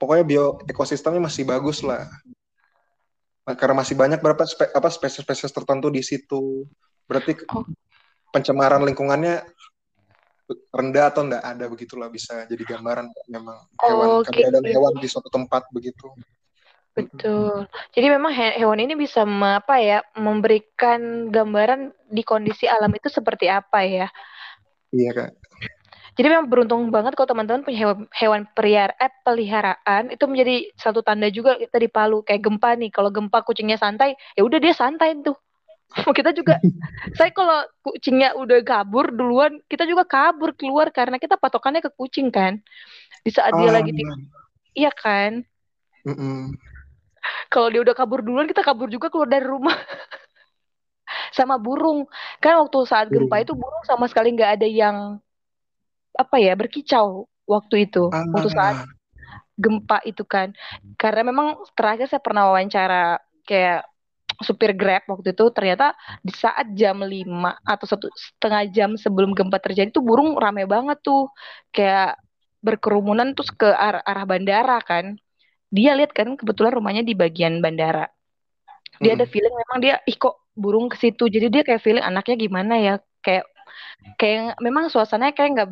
pokoknya 0.00 0.24
bio 0.24 0.44
ekosistemnya 0.64 1.20
masih 1.20 1.44
bagus 1.44 1.84
lah. 1.84 2.08
Nah, 3.44 3.54
karena 3.54 3.84
masih 3.84 3.92
banyak 3.92 4.24
berapa 4.24 4.40
spe, 4.48 4.72
apa 4.72 4.88
spesies-spesies 4.88 5.52
tertentu 5.52 5.92
di 5.92 6.00
situ. 6.00 6.64
Berarti 7.04 7.36
oh. 7.52 7.68
pencemaran 8.32 8.80
lingkungannya 8.88 9.44
rendah 10.72 11.04
atau 11.12 11.22
enggak 11.28 11.44
ada 11.46 11.64
begitulah 11.70 12.10
bisa 12.10 12.42
jadi 12.50 12.74
gambaran 12.74 13.06
memang 13.30 13.54
hewan 13.86 14.06
oh, 14.10 14.20
keberadaan 14.26 14.66
hewan 14.66 14.94
di 14.98 15.06
suatu 15.06 15.28
tempat 15.28 15.68
begitu. 15.70 16.10
Betul. 16.90 17.70
Jadi 17.94 18.06
memang 18.10 18.34
he 18.34 18.58
hewan 18.58 18.82
ini 18.82 18.98
bisa 18.98 19.22
apa 19.28 19.78
ya 19.78 20.02
memberikan 20.18 21.30
gambaran 21.30 21.94
di 22.10 22.26
kondisi 22.26 22.66
alam 22.66 22.90
itu 22.90 23.06
seperti 23.06 23.46
apa 23.46 23.86
ya? 23.86 24.08
Iya 24.90 25.10
kak 25.14 25.39
jadi 26.20 26.36
memang 26.36 26.52
beruntung 26.52 26.92
banget 26.92 27.16
kalau 27.16 27.32
teman-teman 27.32 27.64
punya 27.64 27.80
hewan, 27.80 28.04
hewan 28.12 28.42
periar, 28.52 28.92
eh, 29.00 29.08
peliharaan 29.24 30.12
itu 30.12 30.28
menjadi 30.28 30.68
satu 30.76 31.00
tanda 31.00 31.32
juga 31.32 31.56
kita 31.56 31.80
di 31.80 31.88
Palu 31.88 32.20
kayak 32.20 32.44
gempa 32.44 32.76
nih. 32.76 32.92
Kalau 32.92 33.08
gempa 33.08 33.40
kucingnya 33.40 33.80
santai, 33.80 34.12
ya 34.36 34.44
udah 34.44 34.60
dia 34.60 34.76
santai 34.76 35.16
tuh. 35.24 35.32
kita 36.20 36.36
juga, 36.36 36.60
saya 37.16 37.32
kalau 37.32 37.64
kucingnya 37.80 38.36
udah 38.36 38.60
kabur 38.60 39.08
duluan, 39.08 39.64
kita 39.64 39.88
juga 39.88 40.04
kabur 40.04 40.52
keluar 40.52 40.92
karena 40.92 41.16
kita 41.16 41.40
patokannya 41.40 41.80
ke 41.80 41.88
kucing 41.96 42.28
kan. 42.28 42.60
Di 43.24 43.32
saat 43.32 43.56
dia 43.56 43.72
lagi 43.72 43.88
di, 43.88 44.04
iya 44.76 44.92
kan. 44.92 45.40
Mm 46.04 46.16
-mm. 46.20 46.40
Kalau 47.48 47.72
dia 47.72 47.80
udah 47.80 47.96
kabur 47.96 48.20
duluan, 48.20 48.44
kita 48.44 48.60
kabur 48.60 48.92
juga 48.92 49.08
keluar 49.08 49.24
dari 49.24 49.48
rumah. 49.48 49.72
sama 51.32 51.56
burung, 51.56 52.04
kan 52.44 52.60
waktu 52.60 52.78
saat 52.84 53.08
gempa 53.08 53.40
itu 53.40 53.56
burung 53.56 53.88
sama 53.88 54.04
sekali 54.04 54.36
nggak 54.36 54.60
ada 54.60 54.68
yang 54.68 55.16
apa 56.20 56.36
ya 56.38 56.52
berkicau 56.54 57.26
waktu 57.48 57.90
itu 57.90 58.12
ah. 58.12 58.24
waktu 58.30 58.48
saat 58.52 58.76
gempa 59.60 60.00
itu 60.08 60.24
kan. 60.24 60.56
Karena 60.96 61.28
memang 61.28 61.60
terakhir 61.76 62.08
saya 62.08 62.24
pernah 62.24 62.48
wawancara 62.48 63.20
kayak 63.44 63.84
supir 64.40 64.72
Grab 64.72 65.04
waktu 65.04 65.36
itu 65.36 65.52
ternyata 65.52 65.92
di 66.24 66.32
saat 66.32 66.72
jam 66.72 67.04
5 67.04 67.28
atau 67.60 67.84
satu 67.84 68.08
setengah 68.16 68.62
jam 68.72 68.90
sebelum 68.96 69.36
gempa 69.36 69.60
terjadi 69.60 69.92
tuh 69.92 70.00
burung 70.00 70.40
rame 70.40 70.64
banget 70.64 70.96
tuh. 71.04 71.28
Kayak 71.76 72.16
berkerumunan 72.64 73.36
terus 73.36 73.52
ke 73.52 73.68
arah, 73.68 74.00
arah 74.00 74.24
bandara 74.24 74.80
kan. 74.80 75.20
Dia 75.70 75.94
lihat 75.94 76.16
kan 76.16 76.34
kebetulan 76.34 76.72
rumahnya 76.72 77.02
di 77.04 77.12
bagian 77.12 77.60
bandara. 77.60 78.08
Dia 79.00 79.16
ada 79.16 79.24
feeling 79.24 79.54
memang 79.54 79.78
dia 79.80 79.96
ih 80.04 80.16
kok 80.18 80.50
burung 80.52 80.90
ke 80.92 80.96
situ? 80.98 81.30
Jadi 81.30 81.46
dia 81.48 81.62
kayak 81.64 81.80
feeling 81.80 82.04
anaknya 82.04 82.36
gimana 82.36 82.74
ya? 82.76 82.94
Kayak 83.24 83.48
kayak 84.20 84.58
memang 84.60 84.90
suasananya 84.92 85.32
kayak 85.32 85.50
nggak 85.56 85.68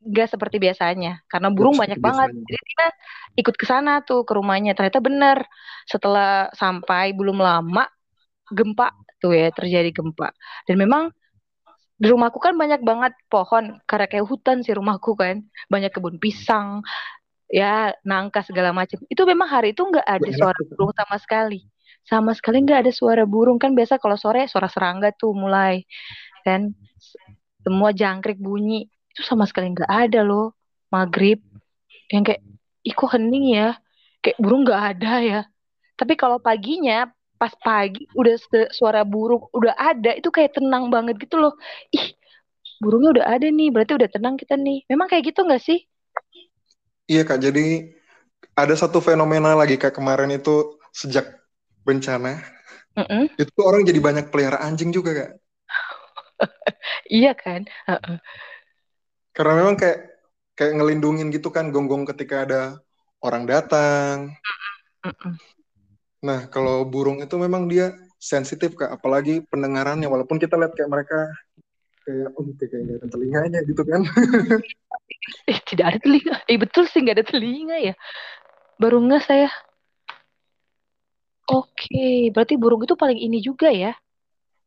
nggak 0.00 0.28
seperti 0.32 0.56
biasanya. 0.56 1.20
Karena 1.28 1.48
burung 1.52 1.76
gak 1.76 1.88
banyak 1.88 2.00
banget. 2.00 2.28
Jadi 2.32 2.64
kita 2.76 2.86
ikut 3.40 3.54
ke 3.56 3.64
sana 3.68 4.00
tuh 4.00 4.24
ke 4.24 4.32
rumahnya. 4.32 4.72
Ternyata 4.72 5.00
benar 5.04 5.38
setelah 5.84 6.48
sampai 6.56 7.12
belum 7.12 7.40
lama 7.40 7.84
gempa 8.50 8.96
tuh 9.20 9.36
ya 9.36 9.52
terjadi 9.52 9.92
gempa. 9.92 10.32
Dan 10.64 10.80
memang 10.80 11.12
di 12.00 12.08
rumahku 12.08 12.40
kan 12.40 12.56
banyak 12.56 12.80
banget 12.80 13.12
pohon 13.28 13.76
karena 13.84 14.08
kayak 14.08 14.24
hutan 14.24 14.64
sih 14.64 14.72
rumahku 14.72 15.12
kan. 15.14 15.44
Banyak 15.68 15.92
kebun 15.92 16.16
pisang 16.16 16.80
ya 17.50 17.90
nangka 18.06 18.46
segala 18.46 18.70
macam 18.70 19.02
itu 19.10 19.22
memang 19.26 19.50
hari 19.50 19.74
itu 19.74 19.82
nggak 19.82 20.06
ada 20.06 20.28
suara 20.32 20.60
burung 20.64 20.92
sama 20.96 21.16
sekali. 21.20 21.60
Sama 22.08 22.32
sekali 22.32 22.64
nggak 22.64 22.88
ada 22.88 22.92
suara 22.94 23.28
burung. 23.28 23.60
Kan 23.60 23.76
biasa 23.76 24.00
kalau 24.00 24.16
sore 24.16 24.48
suara 24.48 24.66
serangga 24.72 25.12
tuh 25.12 25.36
mulai. 25.36 25.84
Kan 26.40 26.72
semua 27.60 27.92
jangkrik 27.92 28.40
bunyi 28.40 28.88
itu 29.10 29.22
sama 29.26 29.44
sekali 29.46 29.74
nggak 29.74 29.90
ada 29.90 30.22
loh 30.22 30.54
maghrib. 30.90 31.38
Yang 32.10 32.34
kayak 32.34 32.42
iko 32.82 33.06
hening 33.10 33.46
ya? 33.54 33.78
Kayak 34.20 34.38
burung 34.42 34.62
nggak 34.66 34.82
ada 34.96 35.12
ya? 35.22 35.40
Tapi 35.96 36.14
kalau 36.18 36.42
paginya 36.42 37.08
pas 37.40 37.56
pagi 37.56 38.04
udah 38.12 38.36
suara 38.68 39.00
burung 39.00 39.48
udah 39.56 39.72
ada 39.80 40.12
itu 40.12 40.28
kayak 40.28 40.60
tenang 40.60 40.92
banget 40.92 41.16
gitu 41.16 41.40
loh. 41.40 41.54
Ih 41.94 42.12
burungnya 42.82 43.20
udah 43.20 43.26
ada 43.38 43.46
nih 43.48 43.68
berarti 43.72 43.96
udah 43.96 44.10
tenang 44.10 44.36
kita 44.36 44.58
nih. 44.58 44.84
Memang 44.90 45.08
kayak 45.08 45.32
gitu 45.32 45.46
nggak 45.46 45.62
sih? 45.62 45.78
Iya 47.08 47.24
kak. 47.24 47.40
Jadi 47.40 47.96
ada 48.54 48.74
satu 48.76 49.00
fenomena 49.00 49.56
lagi 49.56 49.80
kak 49.80 49.96
kemarin 49.96 50.30
itu 50.34 50.76
sejak 50.92 51.40
bencana. 51.86 52.42
Mm 52.98 53.06
-mm. 53.06 53.24
itu 53.38 53.60
orang 53.62 53.86
jadi 53.86 54.02
banyak 54.02 54.34
pelihara 54.34 54.58
anjing 54.66 54.90
juga 54.90 55.14
kak. 55.14 55.30
Iya 57.10 57.34
kan? 57.34 57.66
Uh 57.90 57.98
-uh. 57.98 58.18
Karena 59.40 59.56
memang 59.56 59.80
kayak 59.80 60.20
kayak 60.52 60.76
ngelindungin 60.76 61.32
gitu 61.32 61.48
kan 61.48 61.72
gonggong 61.72 62.04
ketika 62.04 62.44
ada 62.44 62.62
orang 63.24 63.48
datang. 63.48 64.36
Nah, 66.20 66.44
kalau 66.52 66.84
burung 66.84 67.24
itu 67.24 67.32
memang 67.40 67.64
dia 67.64 67.96
sensitif 68.20 68.76
kak, 68.76 68.92
apalagi 68.92 69.40
pendengarannya. 69.48 70.04
Walaupun 70.04 70.36
kita 70.36 70.60
lihat 70.60 70.76
kayak 70.76 70.92
mereka 70.92 71.32
kayak 72.04 72.28
oh 72.36 72.44
kayak 72.52 72.80
nggak 72.84 72.98
ada 73.00 73.08
telinganya 73.08 73.60
gitu 73.64 73.80
kan. 73.80 74.04
eh, 75.48 75.58
tidak 75.64 75.96
ada 75.96 75.98
telinga. 76.04 76.36
Eh 76.44 76.60
betul 76.60 76.84
sih 76.84 77.00
nggak 77.00 77.24
ada 77.24 77.26
telinga 77.32 77.76
ya. 77.80 77.94
Baru 78.76 79.00
nggak 79.00 79.24
saya. 79.24 79.48
Oke, 81.48 82.28
berarti 82.28 82.60
burung 82.60 82.84
itu 82.84 82.92
paling 82.92 83.16
ini 83.16 83.40
juga 83.40 83.72
ya? 83.72 83.96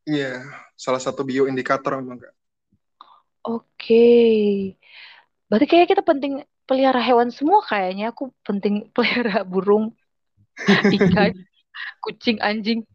Iya, 0.09 0.41
salah 0.73 0.97
satu 0.97 1.21
bioindikator 1.21 2.01
memang 2.01 2.25
kak. 2.25 2.33
Oke, 3.43 4.07
berarti 5.51 5.67
kayak 5.67 5.91
kita 5.91 5.99
penting 5.99 6.47
pelihara 6.63 7.03
hewan 7.03 7.27
semua 7.27 7.59
kayaknya. 7.59 8.15
Aku 8.15 8.31
penting 8.47 8.87
pelihara 8.95 9.43
burung 9.43 9.91
ikan, 10.69 11.35
kucing, 11.99 12.39
anjing. 12.39 12.87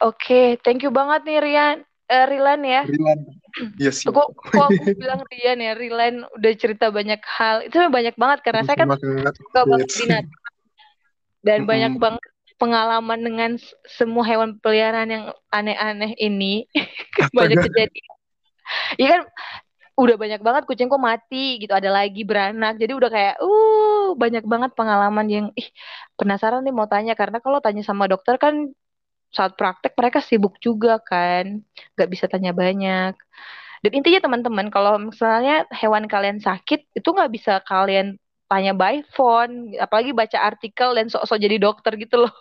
okay, 0.00 0.46
thank 0.66 0.82
you 0.82 0.90
banget 0.90 1.22
nih 1.28 1.38
Rian. 1.38 1.76
Uh, 2.10 2.26
Rilan 2.26 2.60
ya. 2.66 2.82
Rilan. 2.82 3.18
Yes. 3.78 4.02
Iya 4.02 4.10
kok, 4.10 4.34
kok 4.34 4.66
aku 4.66 4.98
bilang 4.98 5.22
Rian 5.30 5.62
ya, 5.62 5.78
Rilan 5.78 6.26
udah 6.26 6.52
cerita 6.58 6.90
banyak 6.90 7.22
hal. 7.22 7.70
Itu 7.70 7.78
banyak 7.86 8.18
banget 8.18 8.38
karena 8.42 8.66
saya 8.66 8.82
kan 8.82 8.88
suka 9.38 9.60
banget 9.62 9.88
binatang. 9.94 10.40
Dan 11.40 11.58
banyak 11.70 11.94
banget 12.02 12.30
pengalaman 12.60 13.20
dengan 13.24 13.50
semua 13.88 14.22
hewan 14.28 14.60
peliharaan 14.60 15.08
yang 15.08 15.24
aneh-aneh 15.48 16.12
ini. 16.20 16.68
banyak 17.36 17.56
kejadian. 17.56 18.12
Iya 19.00 19.06
kan 19.16 19.20
udah 19.96 20.16
banyak 20.20 20.40
banget 20.44 20.62
kucingku 20.68 21.00
mati 21.00 21.64
gitu. 21.64 21.72
Ada 21.72 21.88
lagi 21.88 22.22
beranak. 22.28 22.76
Jadi 22.76 22.92
udah 22.92 23.08
kayak 23.08 23.34
uh 23.40 24.12
banyak 24.14 24.44
banget 24.44 24.70
pengalaman 24.76 25.26
yang 25.32 25.46
ih 25.56 25.68
penasaran 26.20 26.60
nih 26.60 26.74
mau 26.76 26.84
tanya. 26.84 27.16
Karena 27.16 27.40
kalau 27.40 27.64
tanya 27.64 27.80
sama 27.80 28.04
dokter 28.04 28.36
kan 28.36 28.68
saat 29.32 29.56
praktek 29.56 29.96
mereka 29.96 30.20
sibuk 30.20 30.60
juga 30.60 31.00
kan. 31.00 31.64
Nggak 31.96 32.08
bisa 32.12 32.24
tanya 32.28 32.52
banyak. 32.52 33.16
Dan 33.80 33.92
intinya 33.96 34.20
teman-teman 34.28 34.68
kalau 34.68 35.00
misalnya 35.00 35.64
hewan 35.72 36.04
kalian 36.04 36.36
sakit 36.44 36.92
itu 36.92 37.08
nggak 37.08 37.32
bisa 37.32 37.64
kalian 37.64 38.20
tanya 38.52 38.76
by 38.76 39.00
phone. 39.16 39.72
Apalagi 39.80 40.12
baca 40.12 40.38
artikel 40.44 40.92
dan 40.92 41.08
sok-sok 41.08 41.40
jadi 41.40 41.56
dokter 41.56 41.96
gitu 41.96 42.28
loh 42.28 42.34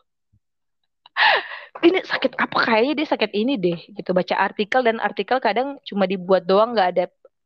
ini 1.86 2.00
sakit 2.04 2.36
apa? 2.36 2.58
Kayaknya 2.66 2.94
dia 3.00 3.08
sakit 3.08 3.32
ini 3.36 3.54
deh 3.56 3.80
gitu. 3.96 4.12
Baca 4.12 4.36
artikel 4.36 4.82
dan 4.84 4.98
artikel 5.00 5.38
kadang 5.40 5.80
cuma 5.88 6.10
dibuat 6.10 6.44
doang 6.50 6.76
nggak 6.76 6.90
ada 6.96 7.06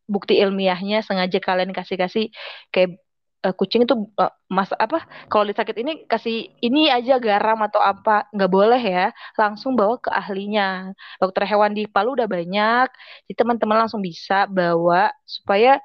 bukti 0.09 0.39
ilmiahnya. 0.41 1.05
Sengaja 1.05 1.37
kalian 1.37 1.71
kasih-kasih 1.75 2.33
kayak 2.73 2.97
uh, 3.45 3.53
kucing 3.53 3.85
itu 3.85 3.93
uh, 4.17 4.31
mas 4.49 4.71
apa 4.79 5.03
kalau 5.27 5.45
disakit 5.45 5.75
ini 5.77 6.07
kasih 6.07 6.49
ini 6.63 6.89
aja 6.89 7.19
garam 7.21 7.59
atau 7.61 7.79
apa. 7.83 8.25
Nggak 8.33 8.51
boleh 8.51 8.81
ya. 8.81 9.05
Langsung 9.37 9.77
bawa 9.77 10.01
ke 10.01 10.09
ahlinya. 10.09 10.95
Dokter 11.21 11.45
hewan 11.45 11.77
di 11.77 11.85
Palu 11.85 12.17
udah 12.17 12.25
banyak. 12.29 12.87
Jadi 13.29 13.35
teman-teman 13.37 13.85
langsung 13.85 14.01
bisa 14.01 14.49
bawa 14.49 15.13
supaya 15.27 15.77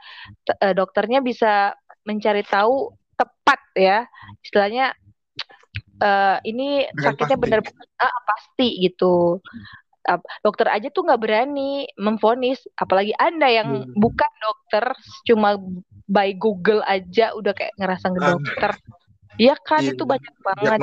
uh, 0.62 0.72
dokternya 0.72 1.20
bisa 1.20 1.76
mencari 2.09 2.41
tahu 2.47 2.97
tepat 3.18 3.61
ya. 3.76 3.99
Istilahnya 4.41 4.95
uh, 6.03 6.38
ini 6.46 6.86
sakitnya 6.99 7.36
benar-benar 7.38 7.86
ah, 8.01 8.20
pasti 8.26 8.78
gitu 8.82 9.42
dokter 10.40 10.72
aja 10.72 10.88
tuh 10.88 11.05
nggak 11.05 11.20
berani 11.20 11.84
memfonis 12.01 12.64
apalagi 12.80 13.12
anda 13.20 13.44
yang 13.44 13.84
hmm. 13.84 13.92
bukan 13.92 14.32
dokter 14.40 14.84
cuma 15.28 15.61
by 16.09 16.32
Google 16.32 16.80
aja 16.88 17.36
udah 17.36 17.53
kayak 17.53 17.76
ngerasa 17.76 18.07
ke 18.09 18.20
dokter 18.20 18.72
Iya 19.38 19.55
kan 19.62 19.86
iya, 19.86 19.94
itu 19.94 20.03
banyak 20.03 20.34
banget 20.42 20.82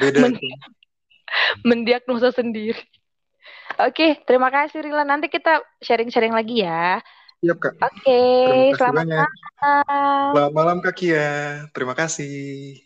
beda 0.00 0.18
Men 0.18 0.34
mendiagnosa 1.68 2.34
sendiri 2.34 2.82
Oke, 3.74 4.22
terima 4.22 4.54
kasih 4.54 4.86
Rila. 4.86 5.02
Nanti 5.02 5.26
kita 5.26 5.58
sharing-sharing 5.82 6.30
lagi 6.30 6.62
ya. 6.62 7.02
Iya, 7.42 7.54
Kak. 7.58 7.74
Oke, 7.82 8.22
selamat 8.78 9.04
malam. 9.04 9.30
Selamat 10.30 10.52
malam 10.54 10.76
Kak 10.78 10.94
Kia. 10.94 11.66
Terima 11.74 11.98
kasih. 11.98 12.78